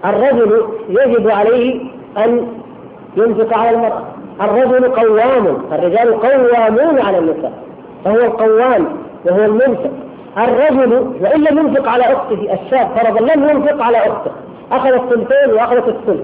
الرجل 0.06 0.64
يجب 0.90 1.30
عليه 1.30 1.82
أن 2.18 2.48
ينفق 3.18 3.58
على 3.58 3.70
المرأة. 3.70 4.04
الرجل 4.42 4.88
قوام 4.88 5.58
الرجال 5.72 6.22
قوامون 6.22 7.00
على 7.00 7.18
النساء 7.18 7.54
فهو 8.06 8.16
القوام 8.16 8.86
وهو 9.26 9.46
المنفق. 9.46 9.92
الرجل 10.38 10.94
وإن 11.22 11.44
لم 11.44 11.58
ينفق 11.58 11.90
على 11.90 12.04
أخته 12.04 12.54
الشاب 12.54 12.88
فرضا 12.96 13.34
لم 13.36 13.50
ينفق 13.50 13.84
على 13.84 13.98
أخته 13.98 14.32
أخذ 14.72 14.94
الثلثين 14.94 15.54
وأخذت 15.54 15.88
الثلث. 15.88 16.24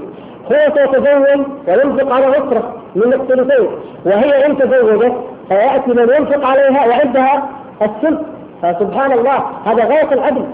هو 0.51 0.73
سيتزوج 0.75 1.45
وينفق 1.67 2.13
على 2.15 2.29
أسرة 2.29 2.73
من 2.95 3.13
الثلثين 3.13 3.67
وهي 4.05 4.45
إن 4.45 4.57
تزوجت 4.57 5.13
فيأتي 5.49 5.91
من 5.91 6.09
ينفق 6.17 6.47
عليها 6.47 6.87
وعندها 6.87 7.49
السلف 7.81 8.19
فسبحان 8.61 9.11
الله 9.11 9.43
هذا 9.65 9.85
غاية 9.85 10.13
العدل. 10.13 10.45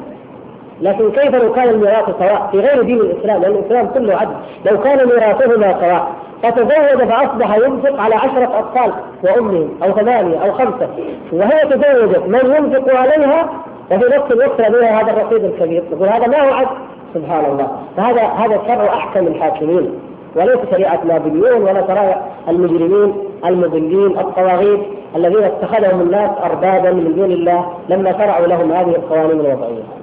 لكن 0.81 1.11
كيف 1.11 1.35
لو 1.35 1.53
كان 1.53 1.69
الميراث 1.69 2.05
سواء 2.05 2.49
في 2.51 2.59
غير 2.59 2.81
دين 2.81 2.97
الإسلام؟ 2.97 3.41
لأن 3.41 3.51
الإسلام 3.51 3.87
كله 3.87 4.15
عدل. 4.15 4.33
لو 4.65 4.81
كان 4.81 5.07
ميراثهما 5.07 5.79
سواء 5.79 6.07
فتزوج 6.43 7.09
فأصبح 7.09 7.55
ينفق 7.55 8.01
على 8.01 8.15
عشرة 8.15 8.59
أطفال 8.59 8.91
وأمهم 9.23 9.69
أو 9.83 9.91
ثمانية 9.91 10.37
أو 10.37 10.51
خمسة. 10.51 10.89
وهي 11.31 11.59
تزوجت 11.69 12.23
من 12.27 12.55
ينفق 12.55 12.95
عليها؟ 12.95 13.49
وفي 13.91 14.05
نفس 14.05 14.31
الوقت 14.31 14.61
لديها 14.61 15.01
هذا 15.01 15.11
الرصيد 15.11 15.43
الكبير. 15.43 15.83
يقول 15.91 16.09
هذا 16.09 16.27
ما 16.27 16.49
هو 16.49 16.53
عدل. 16.53 16.69
سبحان 17.13 17.45
الله. 17.45 17.67
فهذا 17.97 18.21
هذا 18.21 18.61
شرع 18.67 18.93
أحكم 18.93 19.27
الحاكمين. 19.27 19.99
وليس 20.35 20.59
شريعة 20.71 20.99
نابليون 21.07 21.61
ولا 21.61 21.87
شرائع 21.87 22.21
المجرمين 22.49 23.13
المضلين 23.45 24.19
الطواغيت 24.19 24.79
الذين 25.15 25.43
اتخذهم 25.43 26.01
الناس 26.01 26.29
اربابا 26.43 26.91
من 26.91 27.15
دون 27.15 27.31
الله 27.31 27.65
لما 27.89 28.11
شرعوا 28.11 28.47
لهم 28.47 28.71
هذه 28.71 28.89
القوانين 28.89 29.39
الوضعية. 29.39 30.00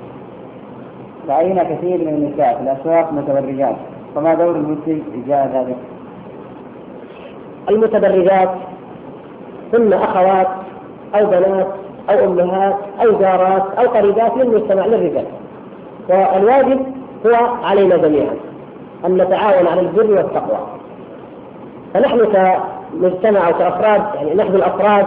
رأينا 1.28 1.64
كثير 1.64 1.98
من 1.98 2.08
النساء 2.08 2.56
في 2.56 2.62
الأسواق 2.62 3.12
متبرجات. 3.12 3.76
فما 4.14 4.34
دور 4.34 4.50
المسلم 4.50 5.02
إزاء 5.24 5.50
ذلك؟ 5.54 5.76
المتبرجات 7.70 8.50
هن 9.74 9.92
أخوات 9.92 10.48
أو 11.14 11.26
بنات 11.26 11.66
أو 12.10 12.24
أمهات 12.24 12.74
أو 13.02 13.18
جارات 13.18 13.62
أو 13.78 13.88
قريبات 13.88 14.36
للمجتمع 14.36 14.86
للرجال. 14.86 15.24
والواجب 16.08 16.80
هو 17.26 17.34
علينا 17.64 17.96
جميعا 17.96 18.34
أن 19.06 19.16
نتعاون 19.16 19.66
على 19.66 19.80
البر 19.80 20.10
والتقوى. 20.10 20.58
فنحن 21.94 22.18
كمجتمع 22.18 23.48
وكأفراد 23.48 24.02
يعني 24.14 24.34
نحن 24.34 24.54
الأفراد 24.54 25.06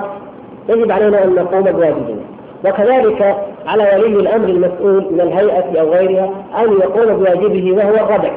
يجب 0.69 0.91
علينا 0.91 1.23
أن 1.23 1.35
نقوم 1.35 1.61
بواجبنا. 1.61 2.30
وكذلك 2.65 3.35
على 3.67 3.83
ولي 3.83 4.19
الأمر 4.19 4.49
المسؤول 4.49 5.05
من 5.11 5.21
الهيئة 5.21 5.81
أو 5.81 5.89
غيرها 5.89 6.29
أن 6.59 6.71
يقوم 6.71 7.17
بواجبه 7.17 7.71
وهو 7.71 8.05
الردع 8.05 8.31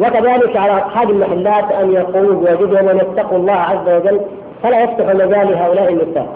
وكذلك 0.00 0.56
على 0.56 0.72
أصحاب 0.72 1.10
المحلات 1.10 1.72
أن 1.72 1.92
يقوموا 1.92 2.32
بواجبهم 2.32 2.86
وأن 2.86 2.96
يتقوا 2.96 3.38
الله 3.38 3.52
عز 3.52 3.88
وجل 3.88 4.20
فلا 4.62 4.82
يفتح 4.82 5.06
مجال 5.06 5.50
لهؤلاء 5.50 5.92
النساء. 5.92 6.28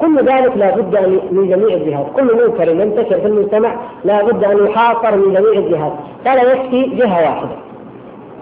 كل 0.00 0.18
ذلك 0.18 0.56
لا 0.56 0.76
بد 0.76 1.20
من 1.30 1.48
جميع 1.48 1.76
الجهات، 1.76 2.06
كل 2.16 2.24
منكر 2.24 2.68
ينتشر 2.68 3.20
في 3.20 3.26
المجتمع 3.26 3.76
لا 4.04 4.22
بد 4.22 4.44
أن 4.44 4.66
يحاصر 4.66 5.16
من 5.16 5.34
جميع 5.34 5.52
الجهات، 5.52 5.92
فلا 6.24 6.42
يكفي 6.52 6.82
جهة 6.82 7.22
واحدة. 7.22 7.56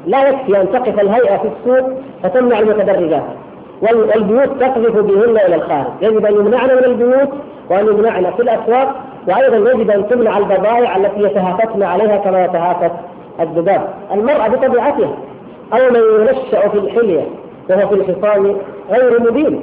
لا 0.07 0.28
يكفي 0.28 0.61
أن 0.61 0.72
تقف 0.72 1.01
الهيئة 1.01 1.36
في 1.36 1.48
السوق 1.48 1.90
فتمنع 2.22 2.59
المتدرجات، 2.59 3.22
والبيوت 3.83 4.61
تقذف 4.61 4.99
بهن 4.99 5.37
إلى 5.47 5.55
الخارج، 5.55 5.87
يجب 6.03 6.26
أن 6.26 6.35
يمنعن 6.35 6.68
من 6.68 6.85
البيوت 6.85 7.28
وأن 7.70 7.87
يمنعن 7.87 8.24
في 8.37 8.43
الأسواق 8.43 8.95
وأيضا 9.28 9.70
يجب 9.70 9.91
أن 9.91 10.09
تمنع 10.09 10.39
البضائع 10.39 10.97
التي 10.97 11.22
يتهافتن 11.22 11.83
عليها 11.83 12.16
كما 12.16 12.45
يتهافت 12.45 12.93
الذباب، 13.41 13.89
المرأة 14.14 14.49
بطبيعتها 14.49 15.11
أو 15.72 15.91
من 15.91 16.01
ينشأ 16.20 16.68
في 16.68 16.78
الحلية 16.78 17.24
وهو 17.70 17.89
في 17.89 17.95
الخصام 17.95 18.57
غير 18.91 19.20
مبين، 19.20 19.62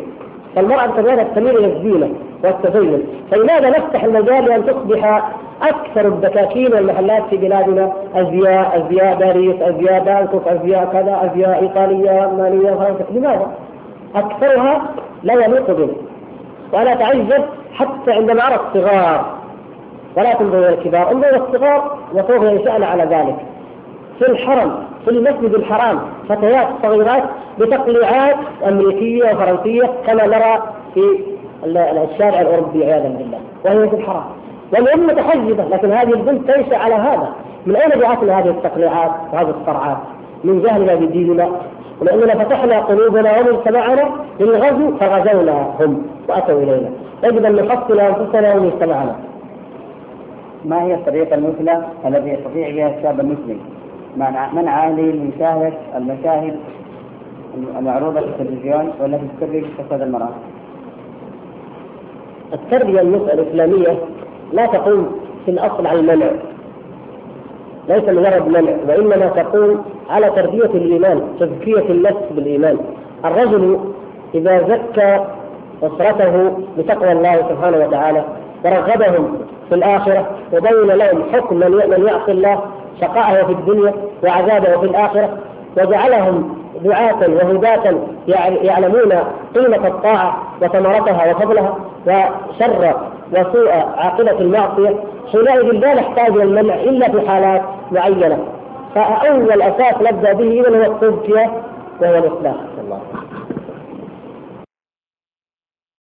فالمرأة 0.55 0.86
بطبيعتها 0.88 1.24
تميل 1.36 1.57
إلى 1.57 1.65
الزينة 1.65 2.09
والتزين، 2.43 3.03
فلماذا 3.32 3.70
نفتح 3.70 4.03
المجال 4.03 4.45
لأن 4.45 4.65
تصبح 4.65 5.32
أكثر 5.61 6.07
الدكاكين 6.07 6.74
والمحلات 6.74 7.24
في 7.30 7.38
بلادنا؟ 7.38 7.93
أزياء 8.15 8.86
أزياء 8.86 9.15
باريس 9.15 9.61
أزياء 9.61 10.03
بانكوك 10.03 10.47
أزياء 10.47 10.86
كذا 10.93 11.32
أزياء 11.32 11.63
إيطالية 11.63 12.26
المانيه 12.26 12.72
فرنسا. 12.72 13.05
لماذا؟ 13.11 13.47
أكثرها 14.15 14.81
لا 15.23 15.33
يليق 15.33 15.71
به. 15.71 15.89
وأنا 16.73 16.93
اتعجب 16.93 17.43
حتى 17.73 18.11
عندما 18.11 18.47
أرى 18.47 18.55
الصغار 18.55 19.37
ولا 20.17 20.33
تنظر 20.33 20.57
إلى 20.57 20.69
الكبار 20.69 21.11
انظر 21.11 21.29
إلى 21.29 21.37
الصغار 21.37 21.97
وسوف 22.13 22.43
ينشأن 22.43 22.83
على 22.83 23.03
ذلك. 23.03 23.35
في 24.19 24.27
الحرم 24.27 24.75
في 25.05 25.11
المسجد 25.11 25.53
الحرام 25.53 25.99
فتيات 26.29 26.67
صغيرات 26.83 27.23
بتقليعات 27.59 28.35
أمريكية 28.67 29.33
وفرنسية 29.33 29.91
كما 30.07 30.27
نرى 30.27 30.63
في 30.93 31.01
الشارع 31.63 32.41
الأوروبي 32.41 32.85
عياذا 32.85 33.09
بالله 33.09 33.39
وهي 33.65 33.89
في 33.89 33.95
الحرام 33.95 34.23
والام 34.73 35.07
متحجبة 35.07 35.63
لكن 35.63 35.91
هذه 35.91 36.13
البنت 36.13 36.51
تنشأ 36.51 36.77
على 36.77 36.95
هذا. 36.95 37.29
من 37.65 37.75
أين 37.75 37.99
جاءتنا 37.99 38.39
هذه 38.39 38.49
التقليعات 38.49 39.11
وهذه 39.33 39.53
الصرعات؟ 39.61 39.97
من 40.43 40.61
جهلنا 40.61 40.95
بديننا. 40.95 41.49
ولأننا 42.01 42.43
فتحنا 42.43 42.79
قلوبنا 42.79 43.39
ومجتمعنا 43.39 44.09
للغزو 44.39 44.97
فغزوناهم 44.97 46.05
وأتوا 46.29 46.61
إلينا. 46.61 46.89
يجب 47.23 47.45
أن 47.45 47.55
نحصن 47.55 47.99
أنفسنا 47.99 48.55
ومجتمعنا 48.55 49.15
ما 50.65 50.83
هي 50.83 50.93
الطريقة 50.93 51.35
المثلى 51.35 51.83
التي 52.05 52.29
يستطيع 52.29 52.69
بها 52.69 52.97
الشاب 52.97 53.19
المسلم؟ 53.19 53.59
منع 54.17 54.87
أهله 54.87 55.03
من 55.03 55.31
مشاهدة 55.35 55.73
المشاهد 55.97 56.55
المعروضة 57.79 58.19
في 58.19 58.27
التلفزيون 58.27 58.91
والتي 59.01 59.27
تسبب 59.41 59.65
فساد 59.77 60.01
المرأة؟ 60.01 60.29
التربية 62.53 63.01
الإسلامية 63.01 63.99
لا 64.53 64.65
تقوم 64.65 65.19
في 65.45 65.51
الأصل 65.51 65.87
على 65.87 65.99
المنع. 65.99 66.31
ليس 67.89 68.03
مجرد 68.03 68.47
منع 68.47 68.71
وإنما 68.88 69.27
تقوم 69.35 69.85
على 70.09 70.29
تربية 70.29 70.65
الإيمان 70.65 71.21
تزكية 71.39 71.89
النفس 71.89 72.23
بالإيمان. 72.31 72.77
الرجل 73.25 73.79
إذا 74.35 74.59
زكى 74.67 75.25
أسرته 75.83 76.57
بتقوى 76.77 77.11
الله 77.11 77.35
سبحانه 77.49 77.77
وتعالى 77.77 78.23
ورغبهم 78.65 79.38
في 79.69 79.75
الآخرة 79.75 80.25
وبين 80.53 80.88
لهم 80.97 81.23
حكم 81.33 81.55
من 81.89 82.05
يعصي 82.07 82.31
الله 82.31 82.59
شقاءه 83.01 83.45
في 83.45 83.51
الدنيا 83.51 83.93
وعذابه 84.23 84.77
في 84.79 84.85
الآخرة 84.85 85.38
وجعلهم 85.78 86.57
دعاة 86.84 87.20
وهداة 87.20 87.95
يعلمون 88.63 89.13
قيمة 89.55 89.88
الطاعة 89.88 90.38
وثمرتها 90.61 91.32
وفضلها 91.32 91.78
وشر 92.07 92.93
وسوء 93.32 93.72
عاقبة 93.97 94.39
المعصية. 94.39 94.95
حينئذ 95.32 95.72
لا 95.72 95.93
نحتاج 95.93 96.30
إلى 96.30 96.43
المنع 96.43 96.74
إلا 96.74 97.11
في 97.11 97.30
حالات 97.30 97.61
معينة. 97.91 98.39
فأول 98.95 99.61
أساس 99.61 99.95
نبدأ 100.01 100.34
به 100.34 100.61
هو 100.61 100.91
التزكية 100.91 101.51
وهو 102.01 102.15
الإصلاح. 102.15 102.55
الله 102.84 102.99